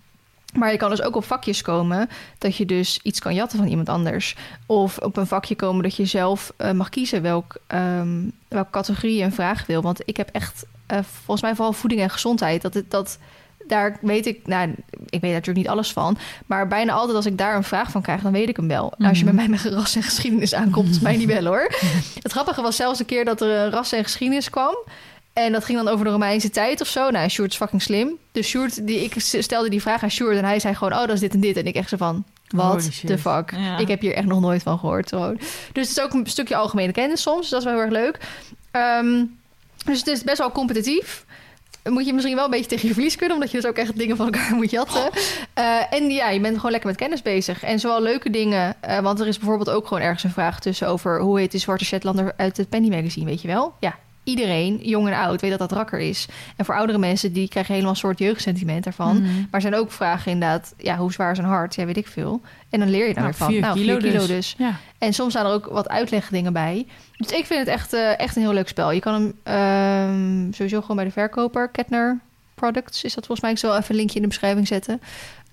Maar 0.53 0.73
je 0.73 0.77
kan 0.77 0.91
dus 0.91 1.03
ook 1.03 1.17
op 1.17 1.25
vakjes 1.25 1.63
komen 1.63 2.09
dat 2.39 2.57
je 2.57 2.67
dus 2.67 3.01
iets 3.03 3.21
kan 3.21 3.35
jatten 3.35 3.59
van 3.59 3.67
iemand 3.67 3.89
anders. 3.89 4.37
Of 4.67 4.99
op 4.99 5.17
een 5.17 5.27
vakje 5.27 5.57
komen 5.57 5.83
dat 5.83 5.97
je 5.97 6.05
zelf 6.05 6.53
uh, 6.59 6.71
mag 6.71 6.89
kiezen 6.89 7.23
welk, 7.23 7.57
um, 7.69 8.33
welke 8.49 8.71
categorie 8.71 9.17
je 9.17 9.25
een 9.25 9.33
vraag 9.33 9.67
wil. 9.67 9.83
Want 9.83 10.01
ik 10.05 10.17
heb 10.17 10.29
echt, 10.33 10.67
uh, 10.93 10.99
volgens 11.03 11.43
mij 11.43 11.55
vooral 11.55 11.73
voeding 11.73 12.01
en 12.01 12.11
gezondheid, 12.11 12.63
dat, 12.63 12.75
het, 12.75 12.91
dat 12.91 13.19
daar 13.73 13.97
weet 14.01 14.27
ik, 14.27 14.47
nou, 14.47 14.75
ik 15.09 15.21
weet 15.21 15.31
natuurlijk 15.33 15.57
niet 15.57 15.69
alles 15.69 15.93
van. 15.93 16.19
Maar 16.47 16.69
bijna 16.69 16.93
altijd 16.93 17.17
als 17.17 17.27
ik 17.27 17.39
daar 17.39 17.57
een 17.57 17.65
vraag 17.65 17.91
van 17.91 18.03
krijg, 18.03 18.23
dan 18.23 18.33
weet 18.33 18.49
ik 18.49 18.57
hem 18.57 18.69
wel. 18.69 18.93
Als 18.99 19.19
je 19.19 19.25
Mhm. 19.25 19.35
met 19.35 19.35
mij 19.35 19.49
met 19.49 19.75
ras 19.75 19.95
en 19.97 20.03
geschiedenis 20.03 20.55
aankomt, 20.55 21.03
mij 21.03 21.17
niet 21.17 21.29
wel 21.29 21.45
hoor. 21.45 21.75
Het 22.23 22.33
grappige 22.33 22.63
was 22.63 22.77
zelfs 22.77 22.99
een 23.01 23.07
keer 23.07 23.25
dat 23.25 23.41
er 23.41 23.49
een 23.51 23.71
ras 23.71 23.93
en 23.93 24.03
geschiedenis 24.03 24.51
kwam. 24.51 24.77
En 25.33 25.53
dat 25.53 25.65
ging 25.65 25.79
dan 25.79 25.89
over 25.89 26.05
de 26.05 26.11
Romeinse 26.11 26.51
tijd 26.51 26.81
of 26.81 26.87
zo. 26.87 27.11
Nou, 27.11 27.29
Sjoerd 27.29 27.51
is 27.51 27.57
fucking 27.57 27.83
slim. 27.83 28.11
Dus 28.33 28.47
Sjoerd, 28.49 28.87
die, 28.87 29.03
ik 29.05 29.15
stelde 29.19 29.69
die 29.69 29.81
vraag 29.83 30.03
aan 30.03 30.11
Sjoerd 30.11 30.37
en 30.37 30.45
hij 30.45 30.61
zei 30.61 30.75
gewoon... 30.75 30.93
oh, 30.93 30.99
dat 30.99 31.11
is 31.11 31.21
dit 31.21 31.35
en 31.35 31.41
dit. 31.41 31.57
En 31.57 31.67
ik 31.67 31.75
echt 31.75 31.89
zo 31.89 31.97
van, 31.97 32.25
wat 32.49 32.91
the 33.07 33.19
fuck? 33.19 33.53
Ja. 33.57 33.79
Ik 33.79 33.89
heb 33.89 34.01
hier 34.01 34.15
echt 34.15 34.27
nog 34.27 34.41
nooit 34.41 34.63
van 34.63 34.79
gehoord. 34.79 35.09
Gewoon. 35.09 35.37
Dus 35.73 35.89
het 35.89 35.97
is 35.97 36.01
ook 36.01 36.13
een 36.13 36.27
stukje 36.27 36.57
algemene 36.57 36.93
kennis 36.93 37.23
soms. 37.23 37.49
Dat 37.49 37.59
is 37.59 37.65
wel 37.65 37.75
heel 37.75 37.83
erg 37.83 37.93
leuk. 37.93 38.19
Ehm, 38.71 39.25
dus 39.85 39.99
het 39.99 40.07
is 40.07 40.23
best 40.23 40.39
wel 40.39 40.53
competitief. 40.53 41.25
Moet 41.91 42.07
je 42.07 42.13
misschien 42.13 42.35
wel 42.35 42.45
een 42.45 42.51
beetje 42.51 42.67
tegen 42.67 42.89
je 42.89 42.95
verlies 42.95 43.17
kunnen... 43.17 43.37
omdat 43.37 43.51
je 43.51 43.61
dus 43.61 43.67
ook 43.67 43.77
echt 43.77 43.99
dingen 43.99 44.17
van 44.17 44.27
elkaar 44.27 44.55
moet 44.61 44.71
jatten. 44.71 45.11
Eh, 45.55 45.93
en 45.93 46.11
ja, 46.11 46.29
je 46.29 46.41
bent 46.41 46.57
gewoon 46.57 46.71
lekker 46.71 46.91
met 46.91 46.99
kennis 46.99 47.23
bezig. 47.23 47.63
En 47.63 47.79
zowel 47.79 48.03
leuke 48.03 48.31
dingen... 48.31 48.75
eh, 48.81 48.99
want 48.99 49.21
er 49.21 49.27
is 49.27 49.39
bijvoorbeeld 49.39 49.71
ook 49.71 49.87
gewoon 49.87 50.03
ergens 50.03 50.25
een 50.25 50.31
vraag 50.31 50.61
tussen... 50.61 50.89
over 50.89 51.21
hoe 51.21 51.39
heet 51.39 51.51
die 51.51 51.61
zwarte 51.61 51.85
Shetlander 51.85 52.33
uit 52.37 52.57
het 52.57 52.69
Penny 52.69 52.89
Magazine, 52.89 53.27
weet 53.27 53.43
je 53.43 53.49
wel? 53.49 53.75
Ja, 53.81 53.95
iedereen, 54.25 54.79
jong 54.83 55.07
en 55.09 55.15
oud, 55.15 55.41
weet 55.41 55.51
dat 55.51 55.59
dat 55.59 55.73
rakker 55.73 55.99
is. 55.99 56.27
En 56.57 56.65
voor 56.65 56.75
oudere 56.75 56.99
mensen, 56.99 57.33
die 57.33 57.49
krijgen 57.49 57.73
helemaal 57.73 57.95
een 57.95 58.01
soort 58.01 58.19
jeugdsentiment 58.19 58.85
daarvan. 58.85 59.17
Mhm. 59.23 59.33
Maar 59.35 59.47
er 59.51 59.61
zijn 59.61 59.75
ook 59.75 59.93
vragen 59.93 60.33
inderdaad... 60.33 60.75
ja, 60.79 60.97
hoe 60.97 61.13
zwaar 61.13 61.33
is 61.33 61.39
een 61.39 61.45
hart? 61.45 61.75
Ja, 61.75 61.85
weet 61.85 61.97
ik 61.97 62.07
veel. 62.07 62.41
En 62.71 62.79
dan 62.79 62.91
leer 62.91 63.07
je 63.09 63.15
daar 63.15 63.23
Nou, 63.23 63.27
weer 63.27 63.35
van. 63.35 63.49
vier 63.49 63.61
nou, 63.61 63.75
kilo 63.75 63.99
vier 63.99 64.11
kilo 64.11 64.19
dus. 64.19 64.29
dus. 64.29 64.55
Ja. 64.59 64.77
En 64.99 65.13
soms 65.13 65.33
staan 65.33 65.47
er 65.47 65.53
ook 65.53 65.67
wat 65.67 65.89
uitlegdingen 65.89 66.53
bij. 66.53 66.87
Dus 67.17 67.31
ik 67.31 67.47
vind 67.47 67.61
het 67.61 67.69
echt, 67.69 67.93
eh, 67.93 68.19
echt 68.19 68.37
een 68.37 68.43
heel 68.43 68.53
leuk 68.53 68.69
spel. 68.69 68.91
Je 68.93 69.01
kan 69.01 69.15
hem 69.15 69.33
ehm, 69.43 70.53
sowieso 70.53 70.81
gewoon 70.81 70.97
bij 70.97 71.05
de 71.05 71.11
verkoper. 71.13 71.69
Kettner 71.69 72.19
Products 72.55 73.05
is 73.05 73.15
dat 73.15 73.27
volgens 73.27 73.41
mij. 73.41 73.51
Ik 73.51 73.59
zal 73.59 73.77
even 73.77 73.91
een 73.91 73.97
linkje 73.97 74.17
in 74.17 74.23
de 74.23 74.29
beschrijving 74.29 74.67
zetten. 74.67 75.01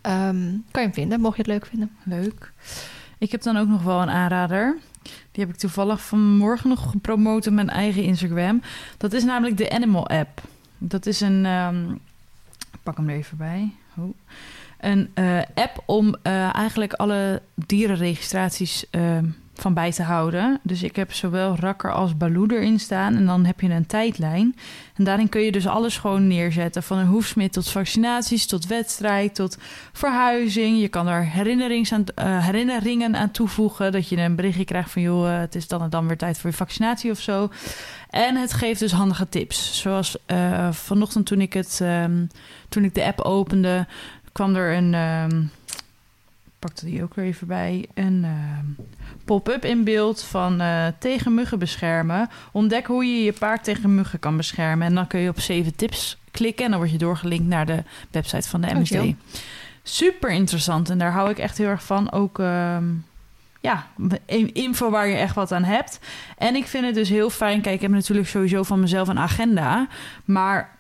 Ehm, 0.02 0.38
kan 0.72 0.82
je 0.82 0.88
hem 0.88 0.94
vinden, 0.94 1.20
mocht 1.22 1.36
je 1.36 1.42
het 1.42 1.52
leuk 1.52 1.66
vinden. 1.66 1.92
Leuk. 2.04 2.52
Ik 3.18 3.32
heb 3.32 3.42
dan 3.42 3.58
ook 3.58 3.68
nog 3.68 3.84
wel 3.84 4.02
een 4.02 4.10
aanrader. 4.10 4.78
Die 5.32 5.44
heb 5.46 5.50
ik 5.50 5.56
toevallig 5.56 6.02
vanmorgen 6.02 6.70
nog 6.70 6.90
gepromoot 6.90 7.48
op 7.48 7.54
mijn 7.54 7.70
eigen 7.70 8.04
Instagram. 8.04 8.62
Dat 8.98 9.14
is 9.14 9.24
namelijk 9.24 9.58
de 9.58 9.72
Animal 9.72 10.08
App. 10.08 10.42
Dat 10.78 11.06
is 11.06 11.22
een. 11.22 11.46
ehm, 11.46 11.92
ik 12.72 12.80
pak 12.84 12.98
hem 12.98 13.10
er 13.10 13.16
even 13.16 13.38
bij. 13.38 13.72
Oh. 13.98 14.14
Een 14.80 15.10
eh, 15.14 15.42
app 15.54 15.84
om 15.86 16.16
eh, 16.22 16.56
eigenlijk 16.56 16.94
alle 16.94 17.42
dierenregistraties 17.54 18.90
ehm, 18.90 19.26
van 19.60 19.74
bij 19.74 19.92
te 19.92 20.04
houden. 20.04 20.60
Dus 20.64 20.84
ik 20.84 20.96
heb 20.96 21.14
zowel 21.14 21.56
Rakker 21.56 21.94
als 21.94 22.18
Baloo 22.18 22.46
erin 22.48 22.80
staan. 22.80 23.16
En 23.16 23.26
dan 23.26 23.46
heb 23.46 23.62
je 23.62 23.70
een 23.70 23.86
tijdlijn. 23.86 24.56
En 24.96 25.04
daarin 25.04 25.30
kun 25.30 25.42
je 25.42 25.52
dus 25.52 25.68
alles 25.68 25.98
gewoon 25.98 26.28
neerzetten. 26.28 26.84
Van 26.84 26.98
een 26.98 27.08
hoefsmid 27.08 27.54
tot 27.54 27.70
vaccinaties, 27.70 28.48
tot 28.48 28.68
wedstrijd, 28.68 29.36
tot 29.36 29.58
verhuizing. 29.94 30.80
Je 30.80 30.88
kan 30.88 31.08
er 31.08 31.26
herinnerings 31.26 31.94
aan, 31.94 32.04
eh, 32.16 32.46
herinneringen 32.46 33.16
aan 33.16 33.32
toevoegen. 33.32 33.92
Dat 33.92 34.10
je 34.10 34.18
een 34.18 34.36
berichtje 34.36 34.66
krijgt 34.66 34.92
van... 34.92 35.02
joh, 35.02 35.34
eh, 35.34 35.40
het 35.40 35.56
is 35.56 35.68
dan 35.68 35.82
en 35.82 35.90
dan 35.90 36.08
weer 36.08 36.18
tijd 36.18 36.38
voor 36.38 36.50
je 36.50 36.56
vaccinatie 36.56 37.12
of 37.12 37.20
zo. 37.20 37.50
En 38.10 38.36
het 38.36 38.54
geeft 38.54 38.80
dus 38.80 38.92
handige 38.92 39.30
tips. 39.30 39.82
Zoals 39.82 40.18
eh, 40.26 40.72
vanochtend 40.72 41.26
toen 41.26 41.42
ik, 41.42 41.54
het, 41.54 41.80
ehm, 41.82 42.26
toen 42.70 42.84
ik 42.84 42.96
de 42.96 43.06
app 43.06 43.22
opende... 43.22 43.88
kwam 44.32 44.56
er 44.56 44.78
een... 44.78 44.94
ehm, 44.94 45.42
pakte 46.60 46.86
die 46.86 47.04
ook 47.04 47.14
weer 47.16 47.26
even 47.26 47.48
bij. 47.48 47.86
Een 47.94 48.24
ehm, 48.24 48.88
pop-up 49.26 49.66
in 49.66 49.84
beeld 49.84 50.24
van 50.24 50.62
eh, 50.62 50.88
tegen 51.00 51.34
muggen 51.34 51.60
beschermen. 51.60 52.30
Ontdek 52.52 52.86
hoe 52.86 53.06
je 53.06 53.24
je 53.24 53.34
paard 53.34 53.64
tegen 53.64 53.96
muggen 53.96 54.20
kan 54.20 54.38
beschermen. 54.38 54.88
En 54.88 54.96
dan 54.96 55.08
kun 55.08 55.20
je 55.20 55.30
op 55.30 55.40
zeven 55.40 55.76
tips 55.76 56.18
klikken. 56.32 56.66
En 56.66 56.72
dan 56.72 56.80
word 56.80 56.92
je 56.92 56.98
doorgelinkt 56.98 57.48
naar 57.48 57.66
de 57.66 57.84
website 58.12 58.50
van 58.50 58.62
de 58.62 58.68
MSD. 58.74 58.94
Super 59.84 60.32
interessant. 60.32 60.90
En 60.90 60.98
daar 60.98 61.12
hou 61.12 61.30
ik 61.30 61.38
echt 61.38 61.58
heel 61.58 61.68
erg 61.68 61.84
van. 61.84 62.12
Ook 62.12 62.40
ehm, 62.40 62.84
ja, 63.62 63.88
in- 64.26 64.54
info 64.54 64.90
waar 64.90 65.08
je 65.08 65.16
echt 65.16 65.36
wat 65.36 65.52
aan 65.52 65.64
hebt. 65.64 66.00
En 66.38 66.56
ik 66.56 66.66
vind 66.68 66.86
het 66.86 66.96
dus 66.96 67.10
heel 67.10 67.30
fijn. 67.30 67.62
Kijk, 67.62 67.76
ik 67.76 67.82
heb 67.82 67.92
natuurlijk 67.92 68.28
sowieso 68.28 68.64
van 68.64 68.80
mezelf 68.80 69.08
een 69.08 69.20
agenda. 69.20 69.88
Maar 70.26 70.78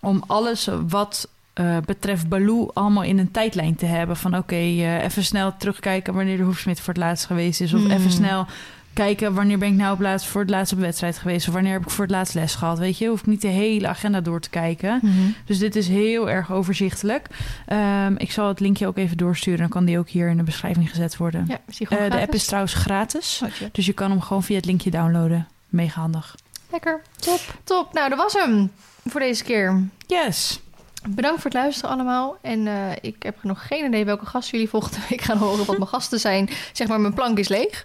om 0.00 0.24
alles 0.26 0.68
wat 0.88 1.28
eh, 1.60 1.76
betreft 1.84 2.28
Baloo 2.28 2.70
allemaal 2.74 3.02
in 3.02 3.18
een 3.18 3.30
tijdlijn 3.30 3.74
te 3.76 3.86
hebben. 3.86 4.16
Van 4.16 4.36
oké, 4.36 4.54
eh, 4.54 5.04
even 5.04 5.24
snel 5.24 5.56
terugkijken 5.56 6.14
wanneer 6.14 6.36
de 6.36 6.42
hoefsmid 6.42 6.80
voor 6.80 6.94
het 6.94 7.02
laatst 7.02 7.26
geweest 7.26 7.60
is. 7.60 7.74
Of 7.74 7.80
Hmm. 7.80 7.90
even 7.90 8.10
snel 8.10 8.46
kijken 8.92 9.34
wanneer 9.34 9.58
ben 9.58 9.68
ik 9.68 9.74
nou 9.74 9.92
op 9.92 10.00
laatst 10.00 10.26
voor 10.26 10.40
het 10.40 10.50
laatst 10.50 10.72
op 10.72 10.78
wedstrijd 10.78 11.18
geweest. 11.18 11.48
Of 11.48 11.54
wanneer 11.54 11.72
heb 11.72 11.82
ik 11.82 11.90
voor 11.90 12.04
het 12.04 12.12
laatst 12.14 12.34
les 12.34 12.54
gehad. 12.54 12.78
Weet 12.78 12.98
je, 12.98 13.08
hoef 13.08 13.20
ik 13.20 13.26
niet 13.26 13.40
de 13.40 13.48
hele 13.48 13.88
agenda 13.88 14.20
door 14.20 14.40
te 14.40 14.50
kijken. 14.50 15.00
Dus 15.44 15.58
dit 15.58 15.76
is 15.76 15.88
heel 15.88 16.30
erg 16.30 16.52
overzichtelijk. 16.52 17.26
Ehm, 17.66 18.14
ik 18.16 18.32
zal 18.32 18.48
het 18.48 18.60
linkje 18.60 18.86
ook 18.86 18.96
even 18.96 19.16
doorsturen. 19.16 19.58
Dan 19.58 19.68
kan 19.68 19.84
die 19.84 19.98
ook 19.98 20.08
hier 20.08 20.28
in 20.28 20.36
de 20.36 20.42
beschrijving 20.42 20.90
gezet 20.90 21.16
worden. 21.16 21.44
Ja, 21.48 21.58
is 21.68 21.76
die 21.76 21.88
Eh, 21.88 22.10
de 22.10 22.20
app 22.20 22.34
is 22.34 22.44
trouwens 22.46 22.74
gratis. 22.74 23.40
Oh. 23.44 23.50
Dus 23.72 23.86
je 23.86 23.92
kan 23.92 24.10
hem 24.10 24.20
gewoon 24.20 24.42
via 24.42 24.56
het 24.56 24.64
linkje 24.64 24.90
downloaden. 24.90 25.48
Mega 25.68 26.00
handig. 26.00 26.34
Lekker. 26.70 27.00
Top. 27.16 27.40
Top. 27.64 27.92
Nou, 27.92 28.08
dat 28.08 28.18
was 28.18 28.32
hem 28.32 28.70
voor 29.04 29.20
deze 29.20 29.44
keer. 29.44 29.82
Yes. 30.06 30.60
Bedankt 31.08 31.40
voor 31.40 31.50
het 31.50 31.60
luisteren 31.60 31.90
allemaal. 31.90 32.38
En 32.42 32.66
eh, 32.66 32.92
ik 33.00 33.22
heb 33.22 33.36
nog 33.42 33.66
geen 33.66 33.84
idee 33.84 34.04
welke 34.04 34.26
gasten 34.26 34.52
jullie 34.52 34.68
volgende 34.68 34.98
week 35.08 35.20
gaan 35.20 35.38
horen. 35.38 35.66
Wat 35.66 35.78
mijn 35.78 35.88
gasten 35.88 36.20
zijn. 36.20 36.48
Zeg 36.72 36.88
maar, 36.88 37.00
mijn 37.00 37.14
plank 37.14 37.38
is 37.38 37.48
leeg. 37.48 37.84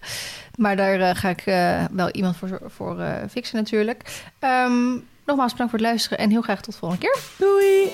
Maar 0.57 0.76
daar 0.76 0.99
eh, 0.99 1.16
ga 1.16 1.30
ik 1.30 1.41
eh, 1.45 1.86
wel 1.91 2.09
iemand 2.09 2.38
voor, 2.38 2.61
voor 2.66 2.97
fixen 3.30 3.57
natuurlijk. 3.57 4.24
Ehm, 4.39 4.91
nogmaals 5.26 5.51
bedankt 5.51 5.72
voor 5.72 5.80
het 5.80 5.88
luisteren. 5.88 6.18
En 6.18 6.30
heel 6.30 6.41
graag 6.41 6.61
tot 6.61 6.74
de 6.74 6.80
volgende 6.80 7.05
keer. 7.05 7.20
Doei. 7.38 7.91